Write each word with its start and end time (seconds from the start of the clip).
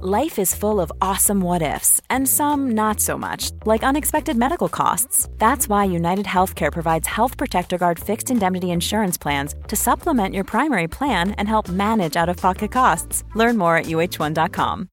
Life 0.00 0.38
is 0.38 0.54
full 0.54 0.80
of 0.80 0.90
awesome 1.00 1.40
what 1.40 1.60
ifs, 1.62 2.00
and 2.08 2.26
some 2.26 2.70
not 2.70 2.98
so 2.98 3.18
much, 3.18 3.50
like 3.66 3.82
unexpected 3.84 4.36
medical 4.36 4.68
costs. 4.68 5.28
That's 5.36 5.68
why 5.68 5.84
United 5.84 6.24
Healthcare 6.26 6.72
provides 6.72 7.06
Health 7.06 7.36
Protector 7.36 7.78
Guard 7.78 8.00
fixed 8.00 8.30
indemnity 8.30 8.70
insurance 8.70 9.18
plans 9.18 9.54
to 9.68 9.76
supplement 9.76 10.34
your 10.34 10.44
primary 10.44 10.88
plan 10.88 11.32
and 11.32 11.46
help 11.46 11.68
manage 11.68 12.16
out 12.16 12.30
of 12.30 12.38
pocket 12.38 12.72
costs. 12.72 13.22
Learn 13.34 13.58
more 13.58 13.76
at 13.76 13.84
uh1.com. 13.84 14.88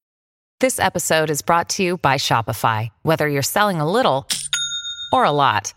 This 0.60 0.80
episode 0.80 1.30
is 1.30 1.42
brought 1.42 1.70
to 1.70 1.84
you 1.84 1.98
by 1.98 2.16
Shopify. 2.16 2.90
Whether 3.04 3.30
you're 3.30 3.42
selling 3.42 3.80
a 3.80 3.90
little 3.90 4.28
or 5.14 5.24
a 5.24 5.32
lot, 5.32 5.74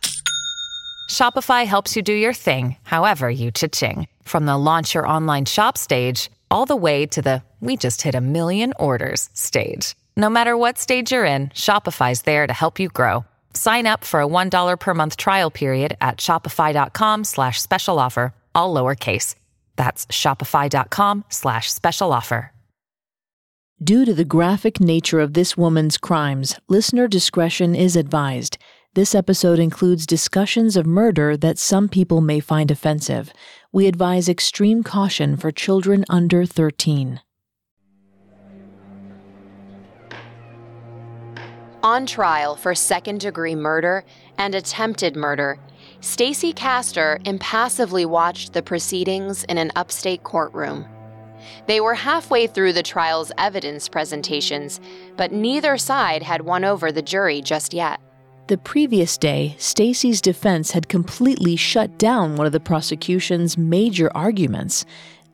Shopify 1.08 1.64
helps 1.64 1.94
you 1.94 2.02
do 2.02 2.12
your 2.12 2.34
thing, 2.34 2.76
however 2.82 3.30
you 3.30 3.52
cha-ching. 3.52 4.08
From 4.24 4.46
the 4.46 4.58
launch 4.58 4.94
your 4.94 5.06
online 5.06 5.44
shop 5.44 5.78
stage, 5.78 6.28
all 6.52 6.66
the 6.66 6.76
way 6.76 7.06
to 7.06 7.22
the 7.22 7.42
we 7.60 7.76
just 7.76 8.02
hit 8.02 8.14
a 8.14 8.20
million 8.20 8.72
orders 8.78 9.30
stage. 9.34 9.94
No 10.16 10.28
matter 10.28 10.56
what 10.56 10.78
stage 10.78 11.12
you're 11.12 11.24
in, 11.24 11.48
Shopify's 11.50 12.22
there 12.22 12.46
to 12.46 12.52
help 12.52 12.80
you 12.80 12.88
grow. 12.88 13.24
Sign 13.54 13.86
up 13.86 14.04
for 14.04 14.20
a 14.20 14.26
$1 14.26 14.80
per 14.80 14.94
month 14.94 15.16
trial 15.16 15.50
period 15.50 15.96
at 16.00 16.18
shopify.com 16.18 17.24
slash 17.24 17.62
special 17.62 17.98
offer, 18.00 18.34
all 18.54 18.74
lowercase. 18.74 19.36
That's 19.76 20.06
shopify.com 20.06 21.24
slash 21.28 21.72
special 21.72 22.12
offer. 22.12 22.52
Due 23.82 24.04
to 24.04 24.14
the 24.14 24.24
graphic 24.24 24.80
nature 24.80 25.18
of 25.18 25.34
this 25.34 25.56
woman's 25.56 25.98
crimes, 25.98 26.56
listener 26.68 27.08
discretion 27.08 27.74
is 27.74 27.96
advised. 27.96 28.56
This 28.94 29.12
episode 29.14 29.58
includes 29.58 30.06
discussions 30.06 30.76
of 30.76 30.86
murder 30.86 31.36
that 31.38 31.58
some 31.58 31.88
people 31.88 32.20
may 32.20 32.38
find 32.38 32.70
offensive. 32.70 33.32
We 33.74 33.86
advise 33.86 34.28
extreme 34.28 34.82
caution 34.82 35.38
for 35.38 35.50
children 35.50 36.04
under 36.10 36.44
13. 36.44 37.20
On 41.82 42.04
trial 42.04 42.54
for 42.54 42.74
second 42.74 43.20
degree 43.20 43.54
murder 43.54 44.04
and 44.36 44.54
attempted 44.54 45.16
murder, 45.16 45.58
Stacey 46.00 46.52
Castor 46.52 47.18
impassively 47.24 48.04
watched 48.04 48.52
the 48.52 48.62
proceedings 48.62 49.44
in 49.44 49.56
an 49.56 49.72
upstate 49.74 50.22
courtroom. 50.22 50.84
They 51.66 51.80
were 51.80 51.94
halfway 51.94 52.46
through 52.46 52.74
the 52.74 52.82
trial's 52.82 53.32
evidence 53.38 53.88
presentations, 53.88 54.80
but 55.16 55.32
neither 55.32 55.78
side 55.78 56.22
had 56.22 56.42
won 56.42 56.64
over 56.64 56.92
the 56.92 57.02
jury 57.02 57.40
just 57.40 57.72
yet. 57.72 58.00
The 58.48 58.58
previous 58.58 59.16
day, 59.18 59.54
Stacey's 59.58 60.20
defense 60.20 60.72
had 60.72 60.88
completely 60.88 61.54
shut 61.54 61.96
down 61.96 62.36
one 62.36 62.46
of 62.46 62.52
the 62.52 62.60
prosecution's 62.60 63.56
major 63.56 64.10
arguments. 64.14 64.84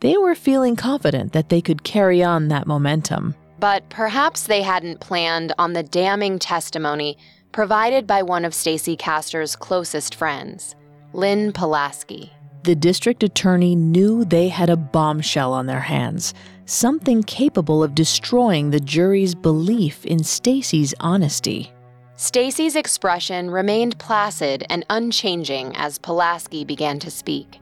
They 0.01 0.17
were 0.17 0.35
feeling 0.35 0.77
confident 0.77 1.33
that 1.33 1.49
they 1.49 1.61
could 1.61 1.85
carry 1.85 2.23
on 2.23 2.49
that 2.49 2.67
momentum. 2.67 3.35
But 3.59 3.89
perhaps 3.89 4.47
they 4.47 4.63
hadn't 4.63 5.01
planned 5.01 5.53
on 5.59 5.73
the 5.73 5.83
damning 5.83 6.39
testimony 6.39 7.17
provided 7.51 8.07
by 8.07 8.23
one 8.23 8.45
of 8.45 8.55
Stacey 8.55 8.95
Castor's 8.95 9.57
closest 9.57 10.15
friends, 10.15 10.77
Lynn 11.13 11.53
Pulaski. 11.53 12.31
The 12.65 12.77
district 12.77 13.23
attorney 13.23 13.75
knew 13.75 14.25
they 14.25 14.49
had 14.49 14.69
a 14.69 14.77
bombshell 14.77 15.55
on 15.55 15.67
their 15.67 15.81
hands, 15.81 16.35
something 16.67 17.23
capable 17.23 17.83
of 17.83 17.95
destroying 17.95 18.71
the 18.71 18.81
jury's 18.81 19.35
belief 19.35 20.05
in 20.05 20.23
Stacey's 20.23 20.95
honesty. 21.01 21.73
Stacey's 22.21 22.75
expression 22.75 23.49
remained 23.49 23.97
placid 24.01 24.67
and 24.69 24.85
unchanging 24.91 25.73
as 25.77 25.99
Pulaski 25.99 26.65
began 26.65 26.99
to 26.99 27.13
speak. 27.13 27.61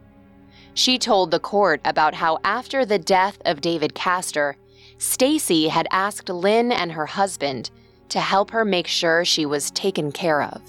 She 0.72 0.98
told 0.98 1.30
the 1.30 1.38
court 1.38 1.82
about 1.84 2.14
how 2.14 2.38
after 2.42 2.86
the 2.86 2.98
death 2.98 3.36
of 3.44 3.60
David 3.60 3.94
Castor, 3.94 4.56
Stacey 4.96 5.68
had 5.68 5.86
asked 5.90 6.30
Lynn 6.30 6.72
and 6.72 6.90
her 6.92 7.04
husband 7.04 7.70
to 8.08 8.18
help 8.18 8.50
her 8.50 8.64
make 8.64 8.86
sure 8.86 9.26
she 9.26 9.44
was 9.44 9.70
taken 9.72 10.10
care 10.10 10.40
of. 10.40 10.62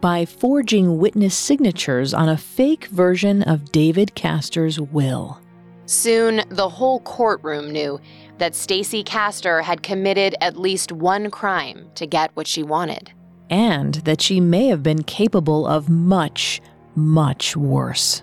By 0.00 0.24
forging 0.24 0.98
witness 0.98 1.36
signatures 1.36 2.12
on 2.12 2.28
a 2.28 2.36
fake 2.36 2.86
version 2.86 3.44
of 3.44 3.70
David 3.70 4.16
Castor's 4.16 4.80
will. 4.80 5.38
Soon, 5.86 6.42
the 6.48 6.68
whole 6.68 6.98
courtroom 7.02 7.70
knew 7.70 8.00
that 8.38 8.56
Stacey 8.56 9.04
Castor 9.04 9.62
had 9.62 9.84
committed 9.84 10.34
at 10.40 10.56
least 10.56 10.90
one 10.90 11.30
crime 11.30 11.88
to 11.94 12.04
get 12.04 12.34
what 12.34 12.48
she 12.48 12.64
wanted. 12.64 13.12
And 13.50 13.94
that 14.04 14.20
she 14.20 14.40
may 14.40 14.66
have 14.66 14.82
been 14.82 15.02
capable 15.02 15.66
of 15.66 15.88
much, 15.88 16.60
much 16.94 17.56
worse. 17.56 18.22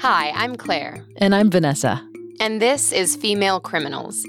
Hi, 0.00 0.30
I'm 0.36 0.56
Claire. 0.56 1.04
And 1.16 1.34
I'm 1.34 1.50
Vanessa. 1.50 2.06
And 2.38 2.60
this 2.62 2.92
is 2.92 3.16
Female 3.16 3.60
Criminals. 3.60 4.24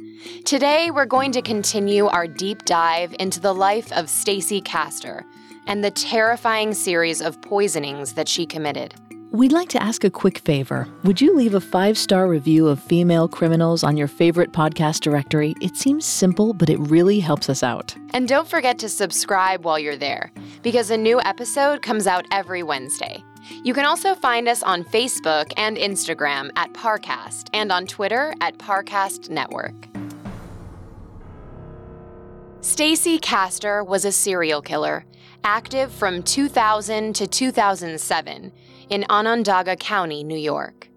Today, 0.46 0.90
we're 0.92 1.06
going 1.06 1.32
to 1.34 1.42
continue 1.42 2.08
our 2.08 2.26
deep 2.26 2.66
dive 2.66 3.14
into 3.20 3.40
the 3.40 3.54
life 3.54 3.92
of 3.92 4.10
Stacey 4.10 4.62
Castor 4.62 5.26
and 5.68 5.84
the 5.84 5.92
terrifying 5.92 6.74
series 6.74 7.22
of 7.22 7.42
poisonings 7.42 8.14
that 8.14 8.28
she 8.30 8.46
committed. 8.46 8.96
We'd 9.32 9.52
like 9.52 9.68
to 9.70 9.84
ask 9.84 10.06
a 10.06 10.10
quick 10.10 10.38
favor. 10.38 10.88
Would 11.04 11.20
you 11.20 11.36
leave 11.36 11.54
a 11.54 11.60
five 11.60 11.98
star 11.98 12.30
review 12.30 12.70
of 12.70 12.82
female 12.82 13.28
criminals 13.28 13.84
on 13.84 13.98
your 13.98 14.08
favorite 14.08 14.54
podcast 14.54 15.02
directory? 15.02 15.54
It 15.60 15.76
seems 15.76 16.06
simple, 16.06 16.54
but 16.54 16.70
it 16.70 16.80
really 16.80 17.20
helps 17.20 17.50
us 17.50 17.62
out. 17.62 17.94
And 18.14 18.26
don't 18.26 18.48
forget 18.48 18.80
to 18.80 18.88
subscribe 18.88 19.66
while 19.66 19.78
you're 19.78 19.98
there, 19.98 20.32
because 20.64 20.92
a 20.92 20.98
new 20.98 21.20
episode 21.20 21.82
comes 21.82 22.08
out 22.08 22.26
every 22.32 22.64
Wednesday. 22.64 23.22
You 23.66 23.74
can 23.74 23.84
also 23.84 24.16
find 24.16 24.48
us 24.48 24.64
on 24.64 24.86
Facebook 24.86 25.52
and 25.58 25.76
Instagram 25.76 26.50
at 26.56 26.72
Parcast 26.72 27.50
and 27.54 27.70
on 27.70 27.86
Twitter 27.86 28.34
at 28.40 28.58
Parcast 28.58 29.30
Network. 29.30 29.76
Stacey 32.62 33.20
Castor 33.20 33.84
was 33.84 34.06
a 34.06 34.12
serial 34.14 34.62
killer, 34.62 35.04
active 35.44 35.92
from 35.92 36.24
2000 36.24 37.14
to 37.14 37.28
2007 37.28 38.54
in 38.90 39.06
Onondaga 39.10 39.76
County, 39.76 40.24
New 40.24 40.38
York. 40.38 40.90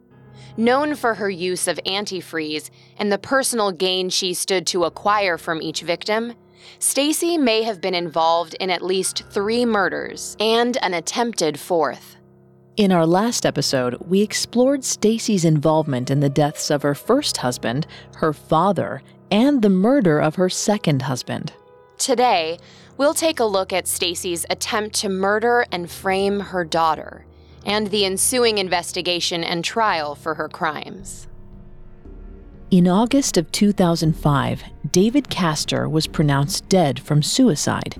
Known 0.56 0.94
for 0.94 1.14
her 1.14 1.30
use 1.30 1.68
of 1.68 1.80
antifreeze 1.86 2.70
and 2.98 3.10
the 3.10 3.18
personal 3.18 3.72
gain 3.72 4.10
she 4.10 4.34
stood 4.34 4.66
to 4.68 4.84
acquire 4.84 5.38
from 5.38 5.62
each 5.62 5.82
victim, 5.82 6.34
Stacey 6.78 7.38
may 7.38 7.62
have 7.62 7.80
been 7.80 7.94
involved 7.94 8.54
in 8.60 8.70
at 8.70 8.82
least 8.82 9.24
three 9.30 9.64
murders 9.64 10.36
and 10.40 10.76
an 10.82 10.94
attempted 10.94 11.58
fourth. 11.58 12.16
In 12.76 12.92
our 12.92 13.06
last 13.06 13.44
episode, 13.44 13.96
we 14.06 14.22
explored 14.22 14.84
Stacey's 14.84 15.44
involvement 15.44 16.10
in 16.10 16.20
the 16.20 16.28
deaths 16.28 16.70
of 16.70 16.82
her 16.82 16.94
first 16.94 17.38
husband, 17.38 17.86
her 18.16 18.32
father, 18.32 19.02
and 19.30 19.62
the 19.62 19.70
murder 19.70 20.18
of 20.18 20.36
her 20.36 20.48
second 20.48 21.02
husband. 21.02 21.52
Today, 21.98 22.58
we'll 22.96 23.14
take 23.14 23.40
a 23.40 23.44
look 23.44 23.72
at 23.72 23.86
Stacey's 23.86 24.46
attempt 24.50 24.94
to 24.96 25.08
murder 25.08 25.66
and 25.72 25.90
frame 25.90 26.40
her 26.40 26.64
daughter 26.64 27.26
and 27.64 27.88
the 27.88 28.04
ensuing 28.04 28.58
investigation 28.58 29.44
and 29.44 29.64
trial 29.64 30.14
for 30.14 30.34
her 30.34 30.48
crimes. 30.48 31.28
In 32.70 32.86
August 32.86 33.36
of 33.36 33.50
2005, 33.50 34.62
David 34.92 35.28
Castor 35.28 35.88
was 35.88 36.06
pronounced 36.06 36.68
dead 36.68 37.00
from 37.00 37.22
suicide. 37.22 37.96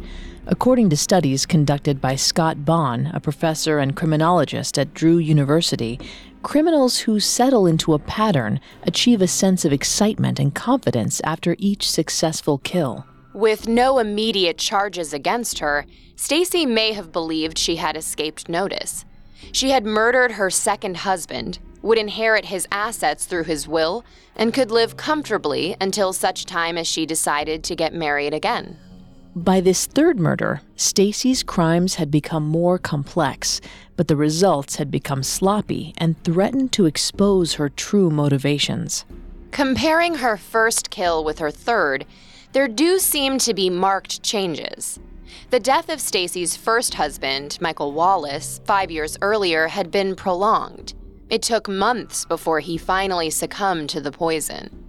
According 0.46 0.90
to 0.90 0.96
studies 0.96 1.44
conducted 1.44 2.00
by 2.00 2.16
Scott 2.16 2.64
Bonn, 2.64 3.06
a 3.12 3.20
professor 3.20 3.78
and 3.78 3.96
criminologist 3.96 4.78
at 4.78 4.94
Drew 4.94 5.18
University, 5.18 5.98
criminals 6.42 7.00
who 7.00 7.20
settle 7.20 7.66
into 7.66 7.94
a 7.94 7.98
pattern 7.98 8.60
achieve 8.84 9.20
a 9.20 9.26
sense 9.26 9.64
of 9.64 9.72
excitement 9.72 10.38
and 10.38 10.54
confidence 10.54 11.20
after 11.24 11.56
each 11.58 11.90
successful 11.90 12.58
kill. 12.58 13.04
With 13.34 13.68
no 13.68 13.98
immediate 13.98 14.58
charges 14.58 15.12
against 15.12 15.58
her, 15.58 15.84
Stacey 16.16 16.66
may 16.66 16.92
have 16.92 17.12
believed 17.12 17.58
she 17.58 17.76
had 17.76 17.96
escaped 17.96 18.48
notice. 18.48 19.04
She 19.52 19.70
had 19.70 19.84
murdered 19.84 20.32
her 20.32 20.50
second 20.50 20.98
husband, 20.98 21.58
would 21.82 21.98
inherit 21.98 22.46
his 22.46 22.68
assets 22.70 23.26
through 23.26 23.44
his 23.44 23.66
will, 23.66 24.04
and 24.36 24.54
could 24.54 24.70
live 24.70 24.96
comfortably 24.96 25.76
until 25.80 26.12
such 26.12 26.44
time 26.44 26.76
as 26.76 26.86
she 26.86 27.06
decided 27.06 27.64
to 27.64 27.76
get 27.76 27.94
married 27.94 28.34
again. 28.34 28.76
By 29.34 29.60
this 29.60 29.86
third 29.86 30.18
murder, 30.18 30.60
Stacey's 30.74 31.44
crimes 31.44 31.94
had 31.94 32.10
become 32.10 32.44
more 32.44 32.78
complex, 32.78 33.60
but 33.96 34.08
the 34.08 34.16
results 34.16 34.76
had 34.76 34.90
become 34.90 35.22
sloppy 35.22 35.94
and 35.98 36.22
threatened 36.24 36.72
to 36.72 36.86
expose 36.86 37.54
her 37.54 37.68
true 37.68 38.10
motivations. 38.10 39.04
Comparing 39.52 40.16
her 40.16 40.36
first 40.36 40.90
kill 40.90 41.22
with 41.22 41.38
her 41.38 41.50
third, 41.50 42.06
there 42.52 42.66
do 42.66 42.98
seem 42.98 43.38
to 43.38 43.54
be 43.54 43.70
marked 43.70 44.22
changes. 44.22 44.98
The 45.50 45.60
death 45.60 45.88
of 45.88 46.00
Stacey's 46.00 46.56
first 46.56 46.94
husband, 46.94 47.58
Michael 47.60 47.92
Wallace, 47.92 48.60
5 48.64 48.90
years 48.90 49.18
earlier 49.20 49.68
had 49.68 49.90
been 49.90 50.14
prolonged. 50.14 50.94
It 51.28 51.42
took 51.42 51.68
months 51.68 52.24
before 52.24 52.60
he 52.60 52.76
finally 52.76 53.30
succumbed 53.30 53.90
to 53.90 54.00
the 54.00 54.12
poison. 54.12 54.84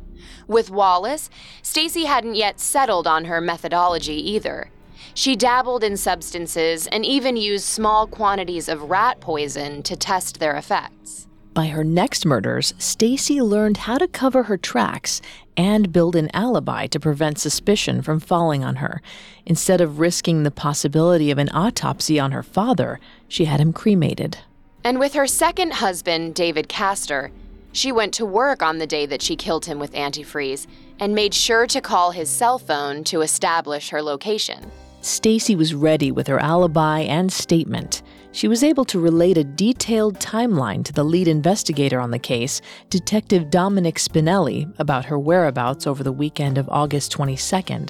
With 0.48 0.70
Wallace, 0.70 1.30
Stacey 1.62 2.06
hadn't 2.06 2.36
yet 2.36 2.60
settled 2.60 3.08
on 3.08 3.26
her 3.26 3.40
methodology 3.42 4.32
either. 4.32 4.72
She 5.14 5.36
dabbled 5.36 5.84
in 5.84 5.98
substances 5.98 6.88
and 6.88 7.06
even 7.06 7.38
used 7.38 7.66
small 7.66 8.08
quantities 8.08 8.70
of 8.70 8.90
rat 8.90 9.20
poison 9.20 9.84
to 9.84 9.96
test 9.96 10.40
their 10.40 10.56
effects. 10.56 11.28
By 11.54 11.68
her 11.68 11.84
next 11.84 12.26
murders, 12.26 12.74
Stacey 12.78 13.42
learned 13.42 13.78
how 13.78 13.98
to 13.98 14.08
cover 14.08 14.44
her 14.44 14.58
tracks 14.58 15.22
and 15.57 15.92
build 15.92 16.15
an 16.15 16.30
alibi 16.33 16.88
to 16.88 17.00
prevent 17.00 17.38
suspicion 17.38 18.01
from 18.01 18.19
falling 18.19 18.63
on 18.63 18.77
her. 18.77 19.01
Instead 19.45 19.81
of 19.81 20.00
risking 20.00 20.44
the 20.44 20.51
possibility 20.51 21.31
of 21.31 21.38
an 21.38 21.50
autopsy 21.53 22.19
on 22.19 22.31
her 22.31 22.44
father, 22.44 23.00
she 23.27 23.45
had 23.45 23.59
him 23.59 23.74
cremated. 23.74 24.39
And 24.83 25.00
with 25.00 25.13
her 25.13 25.27
second 25.27 25.74
husband, 25.74 26.36
David 26.36 26.68
Castor, 26.68 27.31
she 27.71 27.92
went 27.92 28.13
to 28.15 28.25
work 28.25 28.62
on 28.62 28.80
the 28.80 28.88
day 28.88 29.06
that 29.06 29.21
she 29.21 29.36
killed 29.36 29.65
him 29.65 29.80
with 29.80 29.94
antifreeze 29.94 30.68
and 31.00 31.15
made 31.15 31.33
sure 31.33 31.68
to 31.68 31.81
call 31.81 32.12
his 32.12 32.30
cell 32.30 32.59
phone 32.59 33.03
to 33.06 33.21
establish 33.21 33.89
her 33.89 34.01
location. 34.01 34.71
Stacey 35.01 35.56
was 35.56 35.74
ready 35.74 36.12
with 36.12 36.27
her 36.27 36.39
alibi 36.39 37.00
and 37.00 37.31
statement. 37.31 38.03
She 38.33 38.48
was 38.48 38.63
able 38.63 38.86
to 38.86 39.00
relate 39.00 39.38
a 39.38 39.44
detailed 39.44 40.18
timeline 40.19 40.86
to 40.86 40.94
the 40.94 41.04
lead 41.04 41.28
investigator 41.28 42.00
on 42.00 42.12
the 42.12 42.19
case, 42.19 42.62
Detective 42.89 43.50
Dominic 43.50 43.95
Spinelli, 43.95 44.74
about 44.80 45.06
her 45.06 45.19
whereabouts 45.19 45.86
over 45.86 46.01
the 46.01 46.13
weekend 46.13 46.57
of 46.57 46.69
August 46.69 47.12
22nd. 47.12 47.89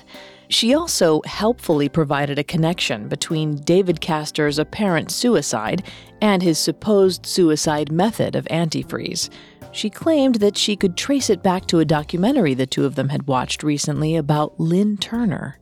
She 0.50 0.74
also 0.74 1.22
helpfully 1.26 1.88
provided 1.90 2.40
a 2.40 2.44
connection 2.44 3.08
between 3.08 3.58
David 3.58 4.02
Castor's 4.02 4.58
apparent 4.58 5.12
suicide 5.12 5.84
and 6.22 6.42
his 6.42 6.58
supposed 6.58 7.26
suicide 7.26 7.92
method 7.92 8.36
of 8.36 8.46
antifreeze. 8.46 9.30
She 9.72 9.90
claimed 9.90 10.36
that 10.36 10.58
she 10.58 10.76
could 10.76 10.98
trace 10.98 11.30
it 11.30 11.44
back 11.44 11.68
to 11.68 11.80
a 11.80 11.86
documentary 11.86 12.56
the 12.56 12.66
two 12.66 12.84
of 12.84 12.96
them 12.96 13.10
had 13.10 13.28
watched 13.28 13.64
recently 13.64 14.16
about 14.18 14.60
Lynn 14.60 14.98
Turner. 14.98 15.60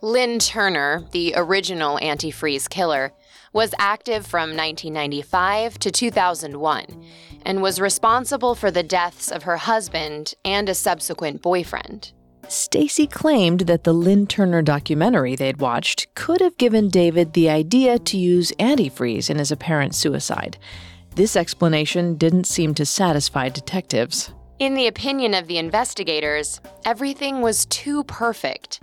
Lynn 0.00 0.38
Turner, 0.38 1.04
the 1.10 1.34
original 1.36 1.98
antifreeze 1.98 2.68
killer, 2.68 3.12
was 3.52 3.74
active 3.78 4.26
from 4.26 4.56
1995 4.56 5.78
to 5.78 5.90
2001 5.90 7.04
and 7.44 7.62
was 7.62 7.80
responsible 7.80 8.54
for 8.54 8.70
the 8.70 8.82
deaths 8.82 9.30
of 9.30 9.44
her 9.44 9.56
husband 9.56 10.34
and 10.44 10.68
a 10.68 10.74
subsequent 10.74 11.42
boyfriend. 11.42 12.12
Stacey 12.48 13.06
claimed 13.06 13.60
that 13.60 13.84
the 13.84 13.92
Lynn 13.92 14.26
Turner 14.26 14.62
documentary 14.62 15.36
they'd 15.36 15.60
watched 15.60 16.12
could 16.14 16.40
have 16.40 16.56
given 16.56 16.88
David 16.88 17.34
the 17.34 17.50
idea 17.50 17.98
to 17.98 18.16
use 18.16 18.52
antifreeze 18.58 19.28
in 19.28 19.38
his 19.38 19.52
apparent 19.52 19.94
suicide. 19.94 20.56
This 21.14 21.36
explanation 21.36 22.16
didn't 22.16 22.46
seem 22.46 22.74
to 22.74 22.86
satisfy 22.86 23.48
detectives. 23.48 24.32
In 24.58 24.74
the 24.74 24.86
opinion 24.86 25.34
of 25.34 25.46
the 25.46 25.58
investigators, 25.58 26.60
everything 26.84 27.42
was 27.42 27.66
too 27.66 28.02
perfect. 28.04 28.80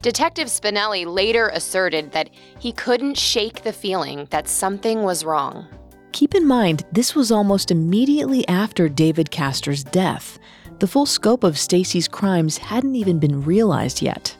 Detective 0.00 0.46
Spinelli 0.46 1.04
later 1.04 1.48
asserted 1.48 2.12
that 2.12 2.30
he 2.60 2.70
couldn't 2.70 3.18
shake 3.18 3.62
the 3.62 3.72
feeling 3.72 4.28
that 4.30 4.48
something 4.48 5.02
was 5.02 5.24
wrong. 5.24 5.66
Keep 6.12 6.36
in 6.36 6.46
mind, 6.46 6.84
this 6.92 7.16
was 7.16 7.32
almost 7.32 7.72
immediately 7.72 8.46
after 8.46 8.88
David 8.88 9.30
Castor's 9.32 9.82
death. 9.82 10.38
The 10.78 10.86
full 10.86 11.06
scope 11.06 11.42
of 11.42 11.58
Stacey's 11.58 12.06
crimes 12.06 12.58
hadn't 12.58 12.94
even 12.94 13.18
been 13.18 13.42
realized 13.42 14.00
yet. 14.00 14.36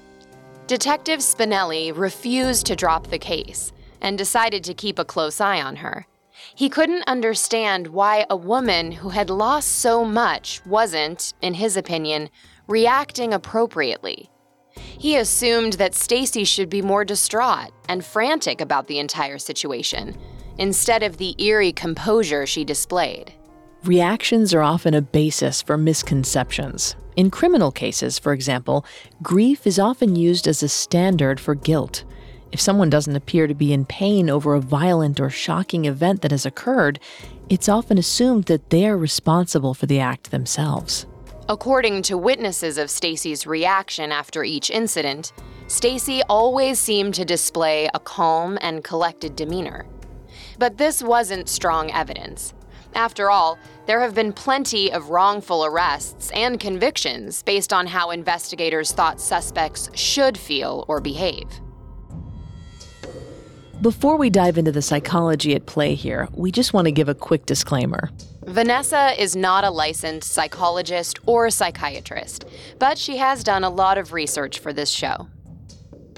Detective 0.68 1.20
Spinelli 1.20 1.92
refused 1.96 2.64
to 2.66 2.76
drop 2.76 3.08
the 3.08 3.18
case 3.18 3.72
and 4.00 4.16
decided 4.16 4.62
to 4.64 4.74
keep 4.74 4.98
a 4.98 5.04
close 5.04 5.40
eye 5.40 5.60
on 5.60 5.76
her. 5.76 6.06
He 6.54 6.68
couldn't 6.68 7.08
understand 7.08 7.88
why 7.88 8.26
a 8.30 8.36
woman 8.36 8.92
who 8.92 9.08
had 9.08 9.28
lost 9.28 9.68
so 9.80 10.04
much 10.04 10.64
wasn't, 10.64 11.34
in 11.42 11.54
his 11.54 11.76
opinion, 11.76 12.30
reacting 12.68 13.34
appropriately. 13.34 14.30
He 14.98 15.16
assumed 15.16 15.74
that 15.74 15.94
Stacey 15.94 16.44
should 16.44 16.68
be 16.68 16.82
more 16.82 17.04
distraught 17.04 17.70
and 17.88 18.04
frantic 18.04 18.60
about 18.60 18.86
the 18.86 18.98
entire 18.98 19.38
situation, 19.38 20.16
instead 20.58 21.02
of 21.02 21.16
the 21.16 21.34
eerie 21.42 21.72
composure 21.72 22.46
she 22.46 22.64
displayed. 22.64 23.32
Reactions 23.84 24.52
are 24.52 24.62
often 24.62 24.94
a 24.94 25.00
basis 25.00 25.62
for 25.62 25.78
misconceptions. 25.78 26.96
In 27.16 27.30
criminal 27.30 27.70
cases, 27.70 28.18
for 28.18 28.32
example, 28.32 28.84
grief 29.22 29.66
is 29.66 29.78
often 29.78 30.16
used 30.16 30.46
as 30.46 30.62
a 30.62 30.68
standard 30.68 31.38
for 31.38 31.54
guilt. 31.54 32.04
If 32.50 32.60
someone 32.60 32.90
doesn't 32.90 33.16
appear 33.16 33.46
to 33.46 33.54
be 33.54 33.72
in 33.72 33.84
pain 33.84 34.30
over 34.30 34.54
a 34.54 34.60
violent 34.60 35.20
or 35.20 35.30
shocking 35.30 35.84
event 35.84 36.22
that 36.22 36.30
has 36.30 36.46
occurred, 36.46 36.98
it's 37.48 37.68
often 37.68 37.98
assumed 37.98 38.44
that 38.44 38.70
they 38.70 38.86
are 38.86 38.96
responsible 38.96 39.74
for 39.74 39.86
the 39.86 40.00
act 40.00 40.30
themselves. 40.30 41.06
According 41.50 42.02
to 42.02 42.18
witnesses 42.18 42.76
of 42.76 42.90
Stacey's 42.90 43.46
reaction 43.46 44.12
after 44.12 44.44
each 44.44 44.68
incident, 44.68 45.32
Stacey 45.66 46.22
always 46.28 46.78
seemed 46.78 47.14
to 47.14 47.24
display 47.24 47.88
a 47.94 47.98
calm 47.98 48.58
and 48.60 48.84
collected 48.84 49.34
demeanor. 49.34 49.86
But 50.58 50.76
this 50.76 51.02
wasn't 51.02 51.48
strong 51.48 51.90
evidence. 51.90 52.52
After 52.94 53.30
all, 53.30 53.58
there 53.86 54.00
have 54.00 54.14
been 54.14 54.34
plenty 54.34 54.92
of 54.92 55.08
wrongful 55.08 55.64
arrests 55.64 56.30
and 56.32 56.60
convictions 56.60 57.42
based 57.42 57.72
on 57.72 57.86
how 57.86 58.10
investigators 58.10 58.92
thought 58.92 59.18
suspects 59.18 59.88
should 59.94 60.36
feel 60.36 60.84
or 60.86 61.00
behave. 61.00 61.48
Before 63.80 64.18
we 64.18 64.28
dive 64.28 64.58
into 64.58 64.72
the 64.72 64.82
psychology 64.82 65.54
at 65.54 65.64
play 65.64 65.94
here, 65.94 66.28
we 66.34 66.52
just 66.52 66.74
want 66.74 66.84
to 66.84 66.92
give 66.92 67.08
a 67.08 67.14
quick 67.14 67.46
disclaimer. 67.46 68.10
Vanessa 68.48 69.12
is 69.22 69.36
not 69.36 69.62
a 69.62 69.70
licensed 69.70 70.32
psychologist 70.32 71.18
or 71.26 71.50
psychiatrist, 71.50 72.46
but 72.78 72.96
she 72.96 73.18
has 73.18 73.44
done 73.44 73.62
a 73.62 73.68
lot 73.68 73.98
of 73.98 74.14
research 74.14 74.58
for 74.58 74.72
this 74.72 74.88
show. 74.88 75.28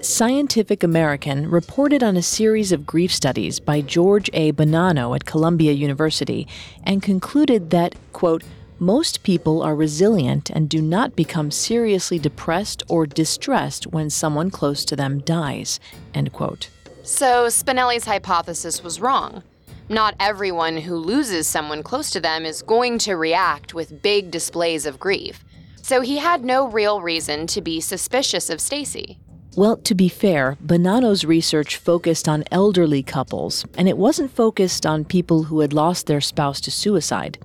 Scientific 0.01 0.85
American 0.85 1.51
reported 1.51 2.05
on 2.05 2.17
a 2.17 2.23
series 2.23 2.71
of 2.71 2.87
grief 2.87 3.13
studies 3.13 3.59
by 3.59 3.81
George 3.81 4.31
A. 4.33 4.53
Bonanno 4.53 5.13
at 5.17 5.25
Columbia 5.25 5.73
University 5.73 6.47
and 6.85 7.03
concluded 7.03 7.71
that, 7.71 7.97
quote, 8.13 8.45
most 8.79 9.25
people 9.25 9.61
are 9.61 9.75
resilient 9.75 10.51
and 10.51 10.71
do 10.71 10.81
not 10.81 11.17
become 11.17 11.51
seriously 11.51 12.21
depressed 12.21 12.85
or 12.87 13.07
distressed 13.07 13.89
when 13.89 14.09
someone 14.09 14.53
close 14.53 14.85
to 14.85 14.95
them 14.95 15.19
dies, 15.19 15.81
end 16.15 16.33
quote. 16.33 16.71
So 17.03 17.49
Spinelli's 17.49 18.05
hypothesis 18.05 18.85
was 18.85 19.01
wrong. 19.01 19.43
Not 19.91 20.15
everyone 20.21 20.77
who 20.77 20.95
loses 20.95 21.49
someone 21.49 21.83
close 21.83 22.13
to 22.13 22.21
them 22.21 22.47
is 22.47 22.63
going 22.63 22.99
to 22.99 23.17
react 23.17 23.75
with 23.75 24.03
big 24.03 24.31
displays 24.31 24.87
of 24.87 25.01
grief. 25.01 25.45
So 25.83 26.01
he 26.01 26.19
had 26.19 26.45
no 26.45 26.69
real 26.69 27.01
reason 27.01 27.49
to 27.49 27.61
be 27.61 27.81
suspicious 27.81 28.51
of 28.51 28.61
Stacey. 28.61 29.19
Well, 29.57 29.79
to 29.79 29.97
be 29.97 30.09
fair, 30.09 30.57
Bonanno's 30.61 31.25
research 31.25 31.77
focused 31.77 32.29
on 32.29 32.45
elderly 32.53 33.03
couples, 33.03 33.65
and 33.77 33.89
it 33.89 33.99
wasn't 33.99 34.31
focused 34.31 34.87
on 34.87 35.05
people 35.05 35.43
who 35.43 35.59
had 35.59 35.73
lost 35.73 36.07
their 36.07 36.21
spouse 36.21 36.61
to 36.61 36.71
suicide. 36.71 37.37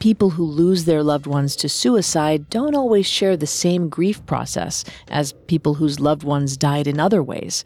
People 0.00 0.30
who 0.30 0.44
lose 0.44 0.86
their 0.86 1.04
loved 1.04 1.28
ones 1.28 1.54
to 1.54 1.68
suicide 1.68 2.50
don't 2.50 2.74
always 2.74 3.06
share 3.06 3.36
the 3.36 3.46
same 3.46 3.88
grief 3.88 4.26
process 4.26 4.84
as 5.06 5.34
people 5.46 5.74
whose 5.74 6.00
loved 6.00 6.24
ones 6.24 6.56
died 6.56 6.88
in 6.88 6.98
other 6.98 7.22
ways. 7.22 7.64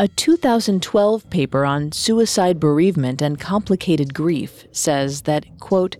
A 0.00 0.06
2012 0.06 1.28
paper 1.28 1.64
on 1.64 1.90
suicide 1.90 2.60
bereavement 2.60 3.20
and 3.20 3.40
complicated 3.40 4.14
grief 4.14 4.64
says 4.70 5.22
that, 5.22 5.44
quote, 5.58 5.96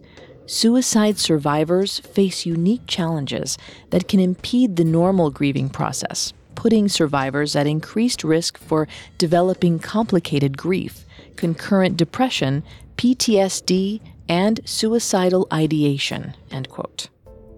suicide 0.46 1.18
survivors 1.18 1.98
face 1.98 2.46
unique 2.46 2.86
challenges 2.86 3.58
that 3.90 4.06
can 4.06 4.20
impede 4.20 4.76
the 4.76 4.84
normal 4.84 5.32
grieving 5.32 5.68
process, 5.68 6.32
putting 6.54 6.88
survivors 6.88 7.56
at 7.56 7.66
increased 7.66 8.22
risk 8.22 8.56
for 8.56 8.86
developing 9.18 9.80
complicated 9.80 10.56
grief, 10.56 11.04
concurrent 11.34 11.96
depression, 11.96 12.62
PTSD, 12.96 14.00
and 14.28 14.60
suicidal 14.64 15.48
ideation, 15.52 16.34
end 16.52 16.68
quote. 16.68 17.08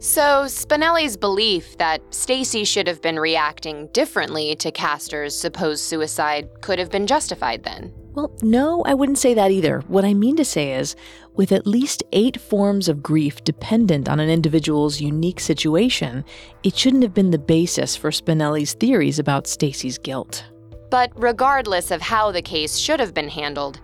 So, 0.03 0.47
Spinelli's 0.47 1.19
belief 1.19 1.77
that 1.77 2.01
Stacey 2.09 2.65
should 2.65 2.87
have 2.87 3.03
been 3.03 3.19
reacting 3.19 3.87
differently 3.89 4.57
to 4.57 4.73
Castor's 4.73 5.39
supposed 5.39 5.85
suicide 5.85 6.49
could 6.63 6.79
have 6.79 6.91
been 6.91 7.07
justified 7.07 7.65
then. 7.65 7.93
Well, 8.15 8.33
no, 8.41 8.83
I 8.85 8.95
wouldn't 8.95 9.19
say 9.19 9.35
that 9.35 9.51
either. 9.51 9.81
What 9.89 10.07
I 10.07 10.15
mean 10.15 10.37
to 10.37 10.45
say 10.45 10.73
is, 10.73 10.97
with 11.35 11.53
at 11.53 11.67
least 11.67 12.03
eight 12.13 12.41
forms 12.41 12.89
of 12.89 13.03
grief 13.03 13.45
dependent 13.45 14.09
on 14.09 14.21
an 14.21 14.31
individual's 14.31 15.03
unique 15.03 15.39
situation, 15.39 16.25
it 16.63 16.75
shouldn't 16.75 17.03
have 17.03 17.13
been 17.13 17.31
the 17.31 17.39
basis 17.39 17.95
for 17.95 18.11
Spinelli's 18.11 18.73
theories 18.73 19.19
about 19.19 19.47
Stacey's 19.47 19.99
guilt. 19.99 20.47
But 20.91 21.13
regardless 21.15 21.91
of 21.91 22.01
how 22.01 22.33
the 22.33 22.41
case 22.41 22.79
should 22.79 23.01
have 23.01 23.13
been 23.13 23.29
handled, 23.29 23.81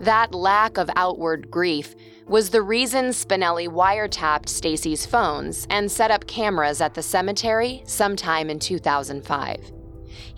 that 0.00 0.34
lack 0.34 0.78
of 0.78 0.90
outward 0.96 1.48
grief 1.48 1.94
was 2.30 2.48
the 2.48 2.62
reason 2.62 3.06
Spinelli 3.06 3.68
wiretapped 3.68 4.48
Stacey's 4.48 5.04
phones 5.04 5.66
and 5.68 5.90
set 5.90 6.10
up 6.10 6.26
cameras 6.26 6.80
at 6.80 6.94
the 6.94 7.02
cemetery 7.02 7.82
sometime 7.84 8.48
in 8.48 8.58
2005 8.58 9.72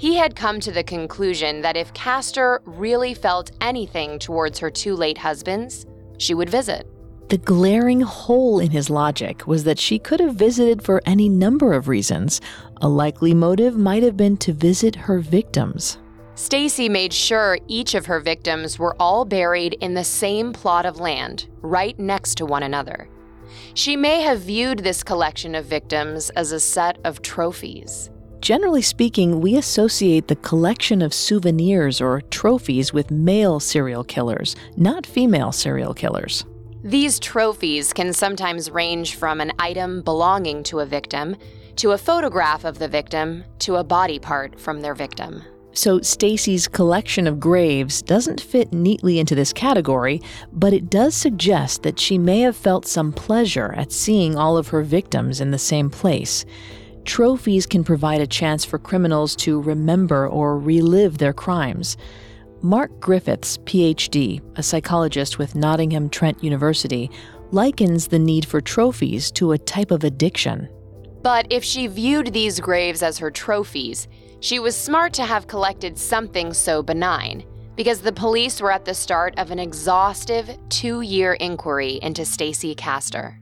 he 0.02 0.16
had 0.16 0.34
come 0.34 0.58
to 0.60 0.72
the 0.72 0.82
conclusion 0.82 1.60
that 1.62 1.76
if 1.76 1.94
Castor 1.94 2.60
really 2.64 3.14
felt 3.14 3.52
anything 3.60 4.18
towards 4.18 4.58
her 4.58 4.70
two 4.70 4.96
late 4.96 5.18
husbands, 5.18 5.86
she 6.18 6.34
would 6.34 6.50
visit. 6.50 6.88
The 7.28 7.38
glaring 7.38 8.00
hole 8.00 8.58
in 8.58 8.70
his 8.70 8.90
logic 8.90 9.46
was 9.46 9.64
that 9.64 9.78
she 9.78 9.98
could 9.98 10.20
have 10.20 10.34
visited 10.34 10.82
for 10.82 11.00
any 11.06 11.28
number 11.28 11.72
of 11.72 11.88
reasons. 11.88 12.40
A 12.80 12.88
likely 12.88 13.32
motive 13.32 13.76
might 13.76 14.02
have 14.02 14.16
been 14.16 14.36
to 14.38 14.52
visit 14.52 14.96
her 14.96 15.20
victims. 15.20 15.98
Stacey 16.42 16.88
made 16.88 17.12
sure 17.12 17.56
each 17.68 17.94
of 17.94 18.06
her 18.06 18.18
victims 18.18 18.76
were 18.76 18.96
all 18.98 19.24
buried 19.24 19.74
in 19.74 19.94
the 19.94 20.02
same 20.02 20.52
plot 20.52 20.84
of 20.84 20.98
land, 20.98 21.46
right 21.60 21.96
next 22.00 22.34
to 22.34 22.44
one 22.44 22.64
another. 22.64 23.08
She 23.74 23.96
may 23.96 24.22
have 24.22 24.40
viewed 24.40 24.80
this 24.80 25.04
collection 25.04 25.54
of 25.54 25.66
victims 25.66 26.30
as 26.30 26.50
a 26.50 26.58
set 26.58 26.98
of 27.04 27.22
trophies. 27.22 28.10
Generally 28.40 28.82
speaking, 28.82 29.40
we 29.40 29.56
associate 29.56 30.26
the 30.26 30.34
collection 30.34 31.00
of 31.00 31.14
souvenirs 31.14 32.00
or 32.00 32.22
trophies 32.22 32.92
with 32.92 33.12
male 33.12 33.60
serial 33.60 34.02
killers, 34.02 34.56
not 34.76 35.06
female 35.06 35.52
serial 35.52 35.94
killers. 35.94 36.44
These 36.82 37.20
trophies 37.20 37.92
can 37.92 38.12
sometimes 38.12 38.68
range 38.68 39.14
from 39.14 39.40
an 39.40 39.52
item 39.60 40.02
belonging 40.02 40.64
to 40.64 40.80
a 40.80 40.86
victim, 40.86 41.36
to 41.76 41.92
a 41.92 41.98
photograph 41.98 42.64
of 42.64 42.80
the 42.80 42.88
victim, 42.88 43.44
to 43.60 43.76
a 43.76 43.84
body 43.84 44.18
part 44.18 44.58
from 44.58 44.80
their 44.80 44.94
victim. 44.94 45.44
So 45.74 46.00
Stacey's 46.00 46.68
collection 46.68 47.26
of 47.26 47.40
graves 47.40 48.02
doesn't 48.02 48.40
fit 48.40 48.72
neatly 48.72 49.18
into 49.18 49.34
this 49.34 49.52
category, 49.52 50.20
but 50.52 50.74
it 50.74 50.90
does 50.90 51.14
suggest 51.14 51.82
that 51.82 51.98
she 51.98 52.18
may 52.18 52.40
have 52.40 52.56
felt 52.56 52.86
some 52.86 53.12
pleasure 53.12 53.72
at 53.72 53.90
seeing 53.90 54.36
all 54.36 54.58
of 54.58 54.68
her 54.68 54.82
victims 54.82 55.40
in 55.40 55.50
the 55.50 55.58
same 55.58 55.88
place. 55.88 56.44
Trophies 57.04 57.66
can 57.66 57.84
provide 57.84 58.20
a 58.20 58.26
chance 58.26 58.64
for 58.64 58.78
criminals 58.78 59.34
to 59.36 59.62
remember 59.62 60.28
or 60.28 60.58
relive 60.58 61.18
their 61.18 61.32
crimes. 61.32 61.96
Mark 62.60 63.00
Griffiths, 63.00 63.58
PhD, 63.58 64.40
a 64.56 64.62
psychologist 64.62 65.38
with 65.38 65.56
Nottingham 65.56 66.10
Trent 66.10 66.44
University, 66.44 67.10
likens 67.50 68.08
the 68.08 68.18
need 68.18 68.44
for 68.44 68.60
trophies 68.60 69.30
to 69.32 69.52
a 69.52 69.58
type 69.58 69.90
of 69.90 70.04
addiction. 70.04 70.68
But 71.22 71.46
if 71.50 71.64
she 71.64 71.86
viewed 71.86 72.32
these 72.32 72.60
graves 72.60 73.02
as 73.02 73.18
her 73.18 73.30
trophies, 73.30 74.06
she 74.42 74.58
was 74.58 74.76
smart 74.76 75.12
to 75.12 75.24
have 75.24 75.46
collected 75.46 75.96
something 75.96 76.52
so 76.52 76.82
benign, 76.82 77.44
because 77.76 78.00
the 78.00 78.12
police 78.12 78.60
were 78.60 78.72
at 78.72 78.84
the 78.84 78.92
start 78.92 79.32
of 79.38 79.52
an 79.52 79.58
exhaustive 79.60 80.58
two 80.68 81.00
year 81.00 81.34
inquiry 81.34 82.00
into 82.02 82.24
Stacey 82.24 82.74
Castor. 82.74 83.38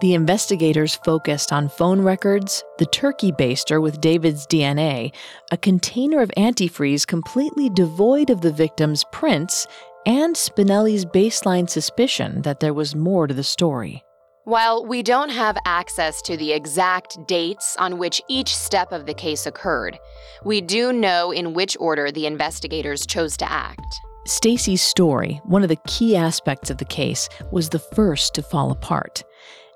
The 0.00 0.14
investigators 0.14 0.96
focused 1.04 1.52
on 1.52 1.68
phone 1.68 2.00
records, 2.00 2.64
the 2.78 2.86
turkey 2.86 3.30
baster 3.32 3.80
with 3.80 4.00
David's 4.00 4.46
DNA, 4.46 5.14
a 5.52 5.56
container 5.56 6.20
of 6.20 6.32
antifreeze 6.36 7.06
completely 7.06 7.70
devoid 7.70 8.30
of 8.30 8.40
the 8.40 8.52
victim's 8.52 9.04
prints, 9.12 9.68
and 10.04 10.34
Spinelli's 10.34 11.04
baseline 11.04 11.70
suspicion 11.70 12.42
that 12.42 12.58
there 12.58 12.74
was 12.74 12.96
more 12.96 13.26
to 13.26 13.34
the 13.34 13.44
story. 13.44 14.02
While 14.44 14.86
we 14.86 15.02
don't 15.02 15.28
have 15.28 15.58
access 15.66 16.22
to 16.22 16.34
the 16.34 16.52
exact 16.52 17.26
dates 17.26 17.76
on 17.76 17.98
which 17.98 18.22
each 18.26 18.56
step 18.56 18.90
of 18.90 19.04
the 19.04 19.12
case 19.12 19.44
occurred, 19.44 19.98
we 20.44 20.62
do 20.62 20.94
know 20.94 21.30
in 21.30 21.52
which 21.52 21.76
order 21.78 22.10
the 22.10 22.24
investigators 22.24 23.04
chose 23.04 23.36
to 23.36 23.52
act. 23.52 24.00
Stacey's 24.26 24.80
story, 24.80 25.42
one 25.44 25.62
of 25.62 25.68
the 25.68 25.78
key 25.86 26.16
aspects 26.16 26.70
of 26.70 26.78
the 26.78 26.86
case, 26.86 27.28
was 27.52 27.68
the 27.68 27.78
first 27.78 28.34
to 28.34 28.42
fall 28.42 28.70
apart. 28.70 29.22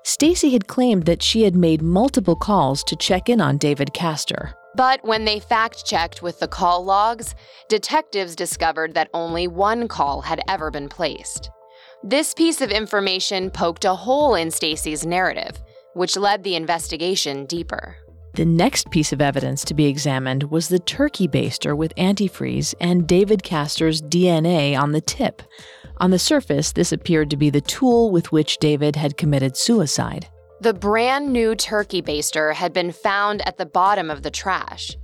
Stacey 0.03 0.51
had 0.51 0.67
claimed 0.67 1.05
that 1.05 1.21
she 1.21 1.43
had 1.43 1.55
made 1.55 1.83
multiple 1.83 2.35
calls 2.35 2.83
to 2.85 2.95
check 2.95 3.29
in 3.29 3.39
on 3.39 3.57
David 3.57 3.93
Castor. 3.93 4.55
But 4.75 5.03
when 5.03 5.25
they 5.25 5.39
fact 5.39 5.85
checked 5.85 6.23
with 6.23 6.39
the 6.39 6.47
call 6.47 6.83
logs, 6.83 7.35
detectives 7.69 8.35
discovered 8.35 8.95
that 8.95 9.09
only 9.13 9.47
one 9.47 9.87
call 9.87 10.21
had 10.21 10.41
ever 10.47 10.71
been 10.71 10.89
placed. 10.89 11.51
This 12.07 12.35
piece 12.35 12.61
of 12.61 12.69
information 12.69 13.49
poked 13.49 13.83
a 13.83 13.95
hole 13.95 14.35
in 14.35 14.51
Stacey's 14.51 15.07
narrative, 15.07 15.59
which 15.95 16.15
led 16.15 16.43
the 16.43 16.53
investigation 16.53 17.47
deeper. 17.47 17.97
The 18.35 18.45
next 18.45 18.91
piece 18.91 19.11
of 19.11 19.21
evidence 19.21 19.65
to 19.65 19.73
be 19.73 19.87
examined 19.87 20.51
was 20.51 20.67
the 20.67 20.77
turkey 20.77 21.27
baster 21.27 21.75
with 21.75 21.95
antifreeze 21.95 22.75
and 22.79 23.07
David 23.07 23.41
Castor's 23.41 24.03
DNA 24.03 24.79
on 24.79 24.91
the 24.91 25.01
tip. 25.01 25.41
On 25.97 26.11
the 26.11 26.19
surface, 26.19 26.73
this 26.73 26.91
appeared 26.91 27.31
to 27.31 27.37
be 27.37 27.49
the 27.49 27.59
tool 27.59 28.11
with 28.11 28.31
which 28.31 28.59
David 28.59 28.95
had 28.95 29.17
committed 29.17 29.57
suicide. 29.57 30.27
The 30.61 30.75
brand 30.75 31.33
new 31.33 31.55
turkey 31.55 32.03
baster 32.03 32.53
had 32.53 32.71
been 32.71 32.91
found 32.91 33.41
at 33.47 33.57
the 33.57 33.65
bottom 33.65 34.11
of 34.11 34.21
the 34.21 34.29
trash. 34.29 34.95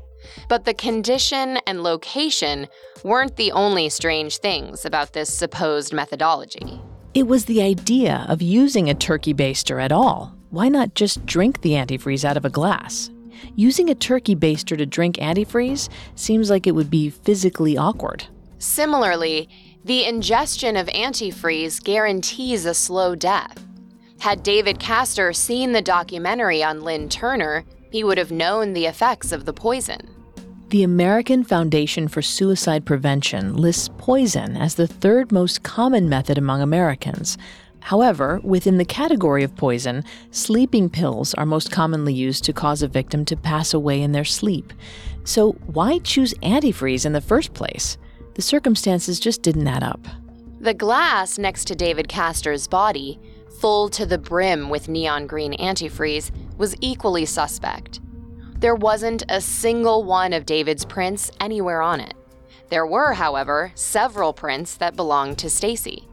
But 0.48 0.66
the 0.66 0.76
condition 0.76 1.58
and 1.66 1.82
location 1.82 2.68
weren't 3.04 3.38
the 3.38 3.54
only 3.54 3.90
strange 3.90 4.38
things 4.38 4.86
about 4.86 5.14
this 5.14 5.34
supposed 5.34 5.94
methodology. 5.94 6.80
It 7.14 7.28
was 7.28 7.44
the 7.44 7.62
idea 7.62 8.26
of 8.30 8.42
using 8.42 8.90
a 8.90 8.94
turkey 8.94 9.34
baster 9.34 9.84
at 9.84 9.92
all. 9.92 10.34
Why 10.50 10.70
not 10.70 10.96
just 10.96 11.26
drink 11.26 11.60
the 11.60 11.72
antifreeze 11.72 12.24
out 12.24 12.38
of 12.38 12.46
a 12.46 12.50
glass? 12.50 13.10
Using 13.54 13.90
a 13.90 13.96
turkey 13.96 14.34
baster 14.34 14.78
to 14.78 14.86
drink 14.86 15.18
antifreeze 15.18 15.90
seems 16.16 16.50
like 16.50 16.68
it 16.68 16.72
would 16.72 16.90
be 16.90 17.10
physically 17.10 17.78
awkward. 17.78 18.28
Similarly, 18.60 19.50
the 19.84 20.06
ingestion 20.06 20.78
of 20.78 20.88
antifreeze 20.88 21.84
guarantees 21.84 22.66
a 22.66 22.74
slow 22.74 23.14
death. 23.16 23.62
Had 24.22 24.42
David 24.42 24.80
Castor 24.80 25.34
seen 25.34 25.74
the 25.74 25.82
documentary 25.82 26.64
on 26.64 26.82
Lynn 26.82 27.10
Turner, 27.10 27.66
he 27.92 28.06
would 28.06 28.20
have 28.20 28.32
known 28.32 28.72
the 28.72 28.86
effects 28.86 29.34
of 29.34 29.44
the 29.44 29.54
poison. 29.54 30.08
The 30.72 30.84
American 30.84 31.44
Foundation 31.44 32.08
for 32.08 32.22
Suicide 32.22 32.86
Prevention 32.86 33.58
lists 33.58 33.90
poison 33.98 34.56
as 34.56 34.76
the 34.76 34.88
third 34.88 35.30
most 35.30 35.64
common 35.64 36.08
method 36.08 36.38
among 36.38 36.62
Americans. 36.62 37.38
However, 37.82 38.40
within 38.42 38.78
the 38.78 38.86
category 38.86 39.44
of 39.44 39.54
poison, 39.58 40.06
sleeping 40.30 40.90
pills 40.90 41.34
are 41.34 41.46
most 41.46 41.74
commonly 41.74 42.14
used 42.14 42.46
to 42.46 42.54
cause 42.54 42.82
a 42.82 42.88
victim 42.88 43.26
to 43.26 43.36
pass 43.36 43.74
away 43.74 44.02
in 44.02 44.14
their 44.14 44.24
sleep. 44.24 44.72
So, 45.26 45.58
why 45.66 46.00
choose 46.00 46.34
antifreeze 46.36 47.06
in 47.06 47.12
the 47.12 47.20
first 47.20 47.54
place? 47.54 47.98
The 48.36 48.42
circumstances 48.42 49.20
just 49.20 49.42
didn't 49.42 49.68
add 49.68 49.84
up. 49.84 50.08
The 50.62 50.74
glass 50.74 51.38
next 51.38 51.66
to 51.66 51.76
David 51.76 52.08
Castor's 52.08 52.66
body, 52.70 53.20
full 53.60 53.90
to 53.90 54.06
the 54.06 54.18
brim 54.18 54.70
with 54.70 54.88
neon 54.88 55.28
green 55.28 55.52
antifreeze, 55.58 56.32
was 56.58 56.78
equally 56.80 57.26
suspect. 57.26 58.00
There 58.62 58.76
wasn't 58.76 59.24
a 59.28 59.42
single 59.42 60.04
one 60.04 60.34
of 60.34 60.46
David's 60.46 60.86
prints 60.86 61.32
anywhere 61.40 61.82
on 61.82 62.00
it. 62.00 62.14
There 62.70 62.86
were, 62.86 63.14
however, 63.14 63.72
several 63.74 64.34
prints 64.34 64.78
that 64.78 64.96
belonged 64.96 65.40
to 65.40 65.50
Stacey. 65.50 66.08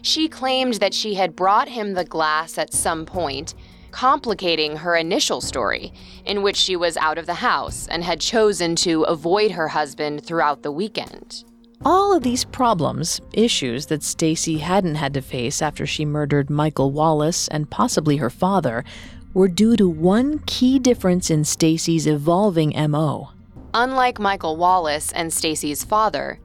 She 0.00 0.28
claimed 0.28 0.74
that 0.74 0.94
she 0.94 1.14
had 1.14 1.34
brought 1.34 1.68
him 1.68 1.94
the 1.94 2.04
glass 2.04 2.58
at 2.58 2.72
some 2.72 3.04
point, 3.04 3.56
complicating 3.90 4.76
her 4.76 4.94
initial 4.94 5.40
story, 5.40 5.92
in 6.24 6.42
which 6.42 6.56
she 6.56 6.76
was 6.76 6.96
out 6.96 7.18
of 7.18 7.26
the 7.26 7.34
house 7.34 7.88
and 7.88 8.04
had 8.04 8.20
chosen 8.20 8.76
to 8.76 9.02
avoid 9.02 9.50
her 9.50 9.66
husband 9.66 10.24
throughout 10.24 10.62
the 10.62 10.70
weekend. 10.70 11.42
All 11.84 12.14
of 12.14 12.22
these 12.22 12.44
problems, 12.44 13.20
issues 13.32 13.86
that 13.86 14.04
Stacey 14.04 14.58
hadn't 14.58 14.94
had 14.94 15.12
to 15.14 15.22
face 15.22 15.60
after 15.60 15.86
she 15.86 16.04
murdered 16.04 16.50
Michael 16.50 16.92
Wallace 16.92 17.48
and 17.48 17.68
possibly 17.68 18.18
her 18.18 18.30
father, 18.30 18.84
were 19.32 19.48
due 19.48 19.76
to 19.76 19.88
one 19.88 20.38
key 20.46 20.78
difference 20.78 21.30
in 21.30 21.44
Stacey's 21.44 22.06
evolving 22.06 22.72
MO. 22.90 23.30
Unlike 23.74 24.18
Michael 24.18 24.56
Wallace 24.56 25.12
and 25.12 25.32
Stacey's 25.32 25.84
father, 25.84 26.40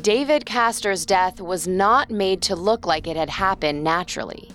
David 0.00 0.44
Castor's 0.44 1.06
death 1.06 1.40
was 1.40 1.68
not 1.68 2.10
made 2.10 2.42
to 2.42 2.56
look 2.56 2.86
like 2.86 3.06
it 3.06 3.16
had 3.16 3.30
happened 3.30 3.84
naturally. 3.84 4.50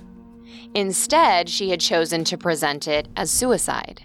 Instead, 0.75 1.49
she 1.49 1.69
had 1.69 1.79
chosen 1.79 2.23
to 2.25 2.37
present 2.37 2.87
it 2.87 3.07
as 3.15 3.31
suicide. 3.31 4.03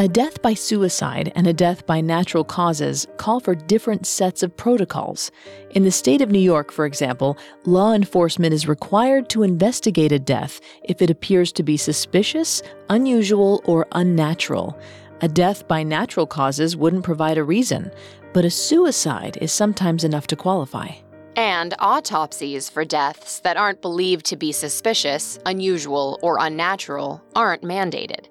A 0.00 0.06
death 0.06 0.40
by 0.42 0.54
suicide 0.54 1.32
and 1.34 1.48
a 1.48 1.52
death 1.52 1.84
by 1.84 2.00
natural 2.00 2.44
causes 2.44 3.08
call 3.16 3.40
for 3.40 3.56
different 3.56 4.06
sets 4.06 4.44
of 4.44 4.56
protocols. 4.56 5.32
In 5.70 5.82
the 5.82 5.90
state 5.90 6.20
of 6.20 6.30
New 6.30 6.38
York, 6.38 6.70
for 6.70 6.86
example, 6.86 7.36
law 7.64 7.92
enforcement 7.92 8.54
is 8.54 8.68
required 8.68 9.28
to 9.30 9.42
investigate 9.42 10.12
a 10.12 10.20
death 10.20 10.60
if 10.84 11.02
it 11.02 11.10
appears 11.10 11.50
to 11.50 11.64
be 11.64 11.76
suspicious, 11.76 12.62
unusual, 12.88 13.60
or 13.64 13.88
unnatural. 13.90 14.78
A 15.20 15.26
death 15.26 15.66
by 15.66 15.82
natural 15.82 16.28
causes 16.28 16.76
wouldn't 16.76 17.02
provide 17.02 17.36
a 17.36 17.42
reason, 17.42 17.90
but 18.32 18.44
a 18.44 18.50
suicide 18.50 19.36
is 19.40 19.50
sometimes 19.50 20.04
enough 20.04 20.28
to 20.28 20.36
qualify. 20.36 20.90
And 21.34 21.74
autopsies 21.80 22.68
for 22.68 22.84
deaths 22.84 23.40
that 23.40 23.56
aren't 23.56 23.82
believed 23.82 24.26
to 24.26 24.36
be 24.36 24.52
suspicious, 24.52 25.40
unusual, 25.44 26.20
or 26.22 26.38
unnatural 26.38 27.20
aren't 27.34 27.62
mandated. 27.62 28.27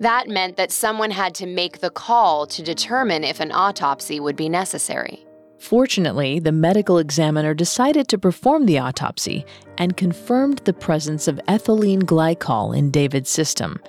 That 0.00 0.28
meant 0.28 0.56
that 0.56 0.72
someone 0.72 1.10
had 1.10 1.34
to 1.36 1.46
make 1.46 1.78
the 1.78 1.90
call 1.90 2.46
to 2.48 2.62
determine 2.62 3.24
if 3.24 3.40
an 3.40 3.52
autopsy 3.52 4.20
would 4.20 4.36
be 4.36 4.48
necessary. 4.48 5.26
Fortunately, 5.58 6.40
the 6.40 6.52
medical 6.52 6.98
examiner 6.98 7.54
decided 7.54 8.06
to 8.08 8.18
perform 8.18 8.66
the 8.66 8.78
autopsy 8.78 9.46
and 9.78 9.96
confirmed 9.96 10.58
the 10.64 10.74
presence 10.74 11.26
of 11.26 11.40
ethylene 11.48 12.02
glycol 12.02 12.76
in 12.76 12.90
David's 12.90 13.30
system. 13.30 13.80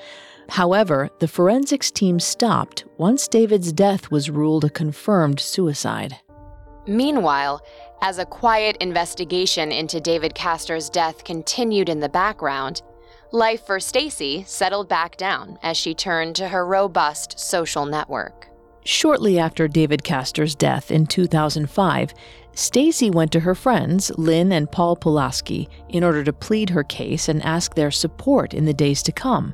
However, 0.48 1.10
the 1.20 1.28
forensics 1.28 1.92
team 1.92 2.20
stopped 2.20 2.86
once 2.98 3.28
David's 3.28 3.74
death 3.74 4.12
was 4.12 4.30
ruled 4.30 4.64
a 4.64 4.70
confirmed 4.70 5.40
suicide. 5.40 6.16
Meanwhile, 6.88 7.62
as 8.02 8.20
a 8.20 8.26
quiet 8.26 8.78
investigation 8.78 9.72
into 9.72 10.00
David 10.00 10.36
Castor's 10.36 10.90
death 10.90 11.24
continued 11.24 11.90
in 11.90 12.00
the 12.00 12.10
background, 12.10 12.84
life 13.36 13.66
for 13.66 13.80
Stacey 13.80 14.44
settled 14.48 14.88
back 14.88 15.18
down 15.18 15.60
as 15.62 15.78
she 15.78 15.94
turned 15.94 16.36
to 16.38 16.48
her 16.48 16.66
robust 16.66 17.38
social 17.38 17.86
network. 17.86 18.48
Shortly 18.86 19.38
after 19.38 19.68
David 19.68 20.04
Castor's 20.04 20.56
death 20.56 20.90
in 20.90 21.06
2005, 21.06 22.14
Stacey 22.54 23.10
went 23.10 23.32
to 23.34 23.42
her 23.42 23.54
friends, 23.54 24.12
Lynn 24.18 24.54
and 24.54 24.72
Paul 24.72 24.96
Pulaski, 24.96 25.68
in 25.90 26.04
order 26.04 26.24
to 26.24 26.32
plead 26.32 26.70
her 26.70 26.84
case 26.84 27.28
and 27.28 27.44
ask 27.44 27.76
their 27.76 27.92
support 27.92 28.54
in 28.54 28.66
the 28.66 28.74
days 28.74 29.04
to 29.04 29.12
come. 29.12 29.54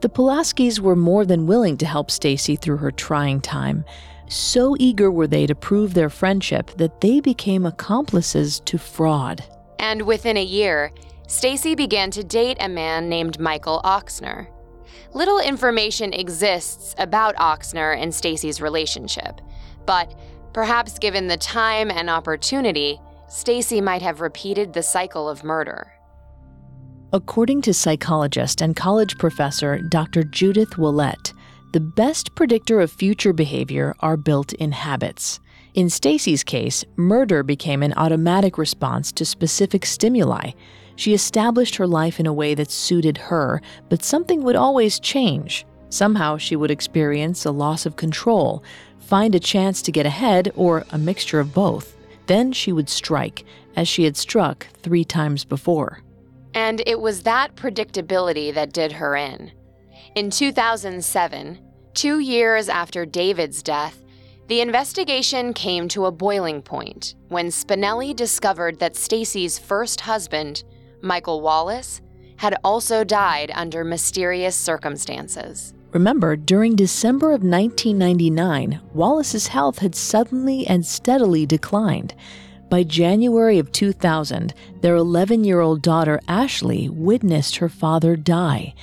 The 0.00 0.08
Pulaskis 0.08 0.78
were 0.78 0.94
more 0.94 1.24
than 1.24 1.48
willing 1.48 1.76
to 1.78 1.86
help 1.86 2.10
Stacey 2.10 2.54
through 2.54 2.76
her 2.76 2.92
trying 2.92 3.40
time. 3.40 3.84
So 4.28 4.76
eager 4.78 5.10
were 5.10 5.26
they 5.26 5.46
to 5.46 5.56
prove 5.56 5.94
their 5.94 6.10
friendship 6.10 6.70
that 6.76 7.00
they 7.00 7.18
became 7.18 7.66
accomplices 7.66 8.60
to 8.60 8.78
fraud. 8.78 9.42
And 9.80 10.02
within 10.02 10.36
a 10.36 10.44
year, 10.44 10.92
Stacey 11.28 11.74
began 11.74 12.10
to 12.12 12.24
date 12.24 12.56
a 12.58 12.70
man 12.70 13.10
named 13.10 13.38
Michael 13.38 13.82
Oxner. 13.84 14.48
Little 15.12 15.38
information 15.38 16.14
exists 16.14 16.94
about 16.96 17.36
Oxner 17.36 17.94
and 18.00 18.14
Stacey's 18.14 18.62
relationship, 18.62 19.42
but 19.84 20.18
perhaps 20.54 20.98
given 20.98 21.26
the 21.26 21.36
time 21.36 21.90
and 21.90 22.08
opportunity, 22.08 22.98
Stacey 23.28 23.82
might 23.82 24.00
have 24.00 24.22
repeated 24.22 24.72
the 24.72 24.82
cycle 24.82 25.28
of 25.28 25.44
murder. 25.44 25.92
According 27.12 27.60
to 27.62 27.74
psychologist 27.74 28.62
and 28.62 28.74
college 28.74 29.18
professor 29.18 29.78
Dr. 29.90 30.24
Judith 30.24 30.78
Willette, 30.78 31.34
the 31.74 31.80
best 31.80 32.34
predictor 32.36 32.80
of 32.80 32.90
future 32.90 33.34
behavior 33.34 33.94
are 34.00 34.16
built 34.16 34.54
in 34.54 34.72
habits. 34.72 35.40
In 35.74 35.90
Stacey's 35.90 36.42
case, 36.42 36.86
murder 36.96 37.42
became 37.42 37.82
an 37.82 37.92
automatic 37.98 38.56
response 38.56 39.12
to 39.12 39.26
specific 39.26 39.84
stimuli. 39.84 40.52
She 40.98 41.14
established 41.14 41.76
her 41.76 41.86
life 41.86 42.18
in 42.18 42.26
a 42.26 42.32
way 42.32 42.56
that 42.56 42.72
suited 42.72 43.18
her, 43.18 43.62
but 43.88 44.02
something 44.02 44.42
would 44.42 44.56
always 44.56 44.98
change. 44.98 45.64
Somehow 45.90 46.38
she 46.38 46.56
would 46.56 46.72
experience 46.72 47.44
a 47.44 47.52
loss 47.52 47.86
of 47.86 47.94
control, 47.94 48.64
find 48.98 49.32
a 49.32 49.38
chance 49.38 49.80
to 49.82 49.92
get 49.92 50.06
ahead, 50.06 50.50
or 50.56 50.84
a 50.90 50.98
mixture 50.98 51.38
of 51.38 51.54
both. 51.54 51.96
Then 52.26 52.50
she 52.50 52.72
would 52.72 52.88
strike, 52.88 53.44
as 53.76 53.86
she 53.86 54.02
had 54.02 54.16
struck 54.16 54.66
three 54.82 55.04
times 55.04 55.44
before. 55.44 56.02
And 56.52 56.82
it 56.84 56.98
was 57.00 57.22
that 57.22 57.54
predictability 57.54 58.52
that 58.52 58.72
did 58.72 58.90
her 58.90 59.14
in. 59.14 59.52
In 60.16 60.30
2007, 60.30 61.60
two 61.94 62.18
years 62.18 62.68
after 62.68 63.06
David's 63.06 63.62
death, 63.62 64.02
the 64.48 64.60
investigation 64.60 65.52
came 65.52 65.86
to 65.90 66.06
a 66.06 66.10
boiling 66.10 66.60
point 66.60 67.14
when 67.28 67.50
Spinelli 67.50 68.16
discovered 68.16 68.80
that 68.80 68.96
Stacey's 68.96 69.60
first 69.60 70.00
husband, 70.00 70.64
Michael 71.02 71.40
Wallace, 71.40 72.00
had 72.36 72.56
also 72.62 73.04
died 73.04 73.50
under 73.54 73.84
mysterious 73.84 74.56
circumstances. 74.56 75.74
Remember, 75.92 76.36
during 76.36 76.76
December 76.76 77.28
of 77.28 77.42
1999, 77.42 78.80
Wallace's 78.92 79.48
health 79.48 79.78
had 79.78 79.94
suddenly 79.94 80.66
and 80.66 80.84
steadily 80.84 81.46
declined. 81.46 82.14
By 82.68 82.82
January 82.82 83.58
of 83.58 83.72
2000, 83.72 84.52
their 84.82 84.94
11 84.94 85.44
year 85.44 85.60
old 85.60 85.80
daughter 85.82 86.20
Ashley 86.28 86.88
witnessed 86.88 87.56
her 87.56 87.68
father 87.68 88.14
die. 88.16 88.74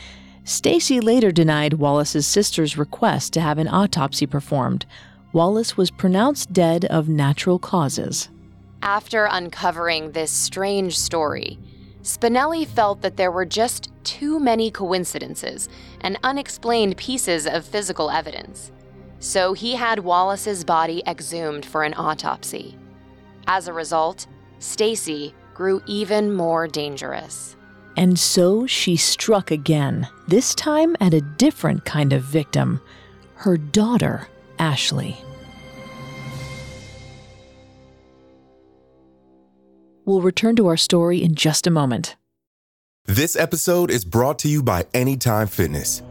Stacey 0.44 1.00
later 1.00 1.32
denied 1.32 1.76
Wallace's 1.76 2.26
sister's 2.26 2.78
request 2.78 3.34
to 3.34 3.42
have 3.42 3.60
an 3.60 3.68
autopsy 3.68 4.26
performed. 4.26 4.86
Wallace 5.32 5.78
was 5.78 5.92
pronounced 5.92 6.52
dead 6.52 6.86
of 6.86 7.08
natural 7.08 7.60
causes. 7.60 8.30
After 8.82 9.26
uncovering 9.26 10.12
this 10.12 10.32
strange 10.32 10.98
story, 10.98 11.60
Spinelli 12.06 12.68
felt 12.68 13.02
that 13.02 13.18
there 13.18 13.32
were 13.32 13.46
just 13.46 13.92
too 14.04 14.40
many 14.40 14.70
coincidences 14.70 15.68
and 16.02 16.20
unexplained 16.22 16.96
pieces 16.98 17.48
of 17.48 17.66
physical 17.66 18.12
evidence. 18.12 18.72
So 19.18 19.54
he 19.54 19.74
had 19.74 19.98
Wallace's 19.98 20.64
body 20.64 21.02
exhumed 21.08 21.66
for 21.66 21.82
an 21.84 21.96
autopsy. 21.96 22.78
As 23.48 23.68
a 23.68 23.74
result, 23.74 24.28
Stacey 24.60 25.34
grew 25.56 25.82
even 25.88 26.32
more 26.32 26.68
dangerous. 26.68 27.58
And 27.98 28.20
so 28.20 28.68
she 28.68 28.98
struck 28.98 29.50
again, 29.50 30.08
this 30.28 30.54
time 30.54 30.96
at 31.00 31.16
a 31.16 31.22
different 31.22 31.86
kind 31.86 32.14
of 32.14 32.22
victim 32.22 32.82
her 33.38 33.58
daughter, 33.58 34.28
Ashley. 34.60 35.25
We'll 40.06 40.22
return 40.22 40.56
to 40.58 40.68
our 40.68 40.78
story 40.78 41.24
in 41.24 41.34
just 41.34 41.66
a 41.66 41.72
moment. 41.72 42.16
This 43.06 43.36
episode 43.36 43.90
is 43.90 44.06
brought 44.06 44.38
to 44.40 44.48
you 44.48 44.62
by 44.62 44.86
Anytime 44.94 45.48
Fitness. 45.48 46.04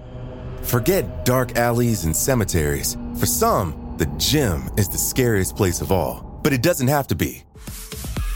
Forget 0.62 1.24
dark 1.24 1.56
alleys 1.56 2.04
and 2.04 2.14
cemeteries. 2.14 2.96
For 3.18 3.26
some, 3.26 3.94
the 3.98 4.06
gym 4.16 4.68
is 4.76 4.88
the 4.88 4.98
scariest 4.98 5.56
place 5.56 5.80
of 5.80 5.92
all, 5.92 6.40
but 6.42 6.52
it 6.52 6.62
doesn't 6.62 6.88
have 6.88 7.06
to 7.08 7.14
be. 7.14 7.44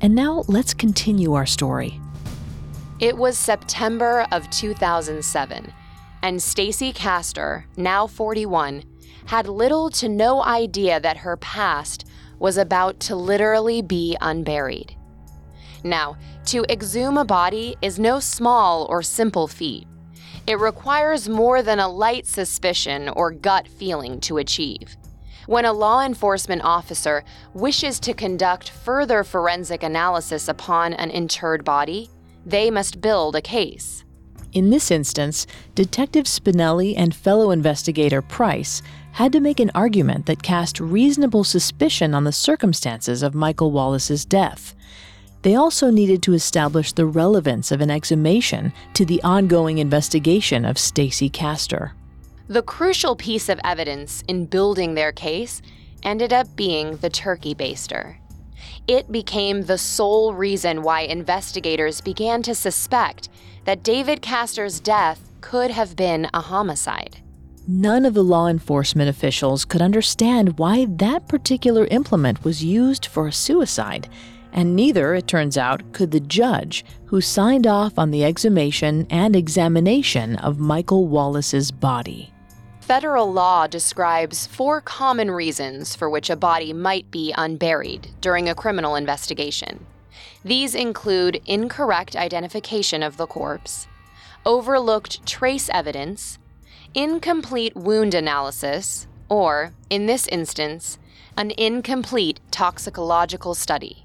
And 0.00 0.14
now 0.14 0.44
let's 0.46 0.74
continue 0.74 1.34
our 1.34 1.46
story. 1.46 2.00
It 3.00 3.16
was 3.16 3.36
September 3.36 4.26
of 4.30 4.48
2007, 4.50 5.72
and 6.22 6.42
Stacey 6.42 6.92
Castor, 6.92 7.66
now 7.76 8.06
41, 8.06 8.84
had 9.26 9.48
little 9.48 9.90
to 9.90 10.08
no 10.08 10.42
idea 10.42 11.00
that 11.00 11.18
her 11.18 11.36
past 11.38 12.06
was 12.38 12.58
about 12.58 13.00
to 13.00 13.16
literally 13.16 13.82
be 13.82 14.16
unburied. 14.20 14.94
Now, 15.82 16.16
to 16.46 16.64
exhume 16.70 17.18
a 17.18 17.24
body 17.24 17.76
is 17.82 17.98
no 17.98 18.20
small 18.20 18.86
or 18.88 19.02
simple 19.02 19.48
feat. 19.48 19.86
It 20.46 20.58
requires 20.58 21.28
more 21.28 21.62
than 21.62 21.78
a 21.78 21.88
light 21.88 22.26
suspicion 22.26 23.08
or 23.10 23.30
gut 23.32 23.68
feeling 23.68 24.20
to 24.20 24.38
achieve. 24.38 24.96
When 25.48 25.64
a 25.64 25.72
law 25.72 26.04
enforcement 26.04 26.60
officer 26.62 27.24
wishes 27.54 27.98
to 28.00 28.12
conduct 28.12 28.68
further 28.68 29.24
forensic 29.24 29.82
analysis 29.82 30.46
upon 30.46 30.92
an 30.92 31.10
interred 31.10 31.64
body, 31.64 32.10
they 32.44 32.70
must 32.70 33.00
build 33.00 33.34
a 33.34 33.40
case. 33.40 34.04
In 34.52 34.68
this 34.68 34.90
instance, 34.90 35.46
Detective 35.74 36.26
Spinelli 36.26 36.92
and 36.98 37.14
fellow 37.14 37.50
investigator 37.50 38.20
Price 38.20 38.82
had 39.12 39.32
to 39.32 39.40
make 39.40 39.58
an 39.58 39.70
argument 39.74 40.26
that 40.26 40.42
cast 40.42 40.80
reasonable 40.80 41.44
suspicion 41.44 42.14
on 42.14 42.24
the 42.24 42.30
circumstances 42.30 43.22
of 43.22 43.34
Michael 43.34 43.70
Wallace's 43.70 44.26
death. 44.26 44.74
They 45.40 45.54
also 45.54 45.90
needed 45.90 46.22
to 46.24 46.34
establish 46.34 46.92
the 46.92 47.06
relevance 47.06 47.72
of 47.72 47.80
an 47.80 47.90
exhumation 47.90 48.70
to 48.92 49.06
the 49.06 49.22
ongoing 49.22 49.78
investigation 49.78 50.66
of 50.66 50.76
Stacey 50.76 51.30
Castor. 51.30 51.94
The 52.50 52.62
crucial 52.62 53.14
piece 53.14 53.50
of 53.50 53.60
evidence 53.62 54.24
in 54.26 54.46
building 54.46 54.94
their 54.94 55.12
case 55.12 55.60
ended 56.02 56.32
up 56.32 56.56
being 56.56 56.96
the 56.96 57.10
turkey 57.10 57.54
baster. 57.54 58.16
It 58.86 59.12
became 59.12 59.64
the 59.64 59.76
sole 59.76 60.32
reason 60.32 60.82
why 60.82 61.02
investigators 61.02 62.00
began 62.00 62.42
to 62.44 62.54
suspect 62.54 63.28
that 63.66 63.82
David 63.82 64.22
Castor's 64.22 64.80
death 64.80 65.30
could 65.42 65.70
have 65.70 65.94
been 65.94 66.30
a 66.32 66.40
homicide. 66.40 67.18
None 67.66 68.06
of 68.06 68.14
the 68.14 68.24
law 68.24 68.46
enforcement 68.46 69.10
officials 69.10 69.66
could 69.66 69.82
understand 69.82 70.58
why 70.58 70.86
that 70.88 71.28
particular 71.28 71.86
implement 71.90 72.44
was 72.44 72.64
used 72.64 73.04
for 73.04 73.26
a 73.26 73.32
suicide, 73.32 74.08
and 74.54 74.74
neither, 74.74 75.14
it 75.14 75.28
turns 75.28 75.58
out, 75.58 75.92
could 75.92 76.12
the 76.12 76.20
judge 76.20 76.82
who 77.04 77.20
signed 77.20 77.66
off 77.66 77.98
on 77.98 78.10
the 78.10 78.24
exhumation 78.24 79.06
and 79.10 79.36
examination 79.36 80.36
of 80.36 80.58
Michael 80.58 81.06
Wallace's 81.06 81.70
body. 81.70 82.32
Federal 82.88 83.30
law 83.30 83.66
describes 83.66 84.46
four 84.46 84.80
common 84.80 85.30
reasons 85.30 85.94
for 85.94 86.08
which 86.08 86.30
a 86.30 86.36
body 86.36 86.72
might 86.72 87.10
be 87.10 87.34
unburied 87.36 88.08
during 88.22 88.48
a 88.48 88.54
criminal 88.54 88.96
investigation. 88.96 89.84
These 90.42 90.74
include 90.74 91.42
incorrect 91.44 92.16
identification 92.16 93.02
of 93.02 93.18
the 93.18 93.26
corpse, 93.26 93.88
overlooked 94.46 95.26
trace 95.26 95.68
evidence, 95.68 96.38
incomplete 96.94 97.76
wound 97.76 98.14
analysis, 98.14 99.06
or, 99.28 99.74
in 99.90 100.06
this 100.06 100.26
instance, 100.28 100.98
an 101.36 101.52
incomplete 101.58 102.40
toxicological 102.50 103.54
study. 103.54 104.02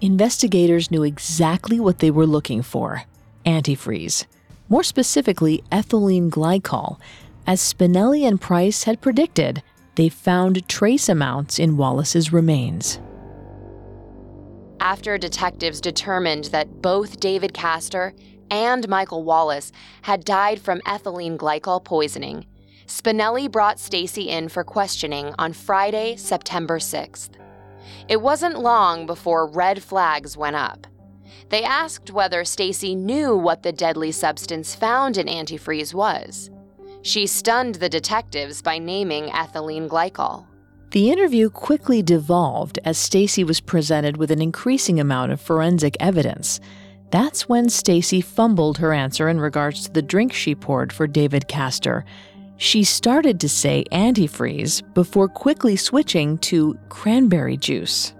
Investigators 0.00 0.90
knew 0.90 1.04
exactly 1.04 1.78
what 1.78 2.00
they 2.00 2.10
were 2.10 2.26
looking 2.26 2.62
for 2.62 3.04
antifreeze, 3.44 4.26
more 4.68 4.82
specifically, 4.82 5.62
ethylene 5.70 6.28
glycol 6.28 6.98
as 7.46 7.60
Spinelli 7.60 8.26
and 8.26 8.40
Price 8.40 8.84
had 8.84 9.00
predicted, 9.00 9.62
they 9.94 10.08
found 10.08 10.68
trace 10.68 11.08
amounts 11.08 11.58
in 11.58 11.76
Wallace's 11.76 12.32
remains. 12.32 13.00
After 14.80 15.16
detectives 15.18 15.80
determined 15.80 16.44
that 16.46 16.82
both 16.82 17.18
David 17.18 17.54
Castor 17.54 18.14
and 18.50 18.88
Michael 18.88 19.24
Wallace 19.24 19.72
had 20.02 20.24
died 20.24 20.60
from 20.60 20.80
ethylene 20.82 21.36
glycol 21.36 21.82
poisoning, 21.82 22.46
Spinelli 22.86 23.50
brought 23.50 23.80
Stacey 23.80 24.28
in 24.28 24.48
for 24.48 24.62
questioning 24.62 25.34
on 25.38 25.52
Friday, 25.52 26.16
September 26.16 26.78
6th. 26.78 27.30
It 28.08 28.20
wasn't 28.20 28.60
long 28.60 29.06
before 29.06 29.48
red 29.48 29.82
flags 29.82 30.36
went 30.36 30.56
up. 30.56 30.86
They 31.48 31.64
asked 31.64 32.10
whether 32.10 32.44
Stacey 32.44 32.94
knew 32.94 33.36
what 33.36 33.62
the 33.62 33.72
deadly 33.72 34.12
substance 34.12 34.74
found 34.74 35.16
in 35.16 35.26
antifreeze 35.26 35.94
was. 35.94 36.50
She 37.06 37.28
stunned 37.28 37.76
the 37.76 37.88
detectives 37.88 38.60
by 38.60 38.78
naming 38.78 39.26
ethylene 39.26 39.86
glycol. 39.88 40.44
The 40.90 41.08
interview 41.08 41.50
quickly 41.50 42.02
devolved 42.02 42.80
as 42.84 42.98
Stacey 42.98 43.44
was 43.44 43.60
presented 43.60 44.16
with 44.16 44.32
an 44.32 44.42
increasing 44.42 44.98
amount 44.98 45.30
of 45.30 45.40
forensic 45.40 45.96
evidence. 46.00 46.58
That's 47.12 47.48
when 47.48 47.68
Stacey 47.68 48.20
fumbled 48.20 48.78
her 48.78 48.92
answer 48.92 49.28
in 49.28 49.38
regards 49.38 49.84
to 49.84 49.92
the 49.92 50.02
drink 50.02 50.32
she 50.32 50.56
poured 50.56 50.92
for 50.92 51.06
David 51.06 51.46
Castor. 51.46 52.04
She 52.56 52.82
started 52.82 53.38
to 53.38 53.48
say 53.48 53.84
antifreeze 53.92 54.82
before 54.92 55.28
quickly 55.28 55.76
switching 55.76 56.38
to 56.38 56.76
cranberry 56.88 57.56
juice. 57.56 58.14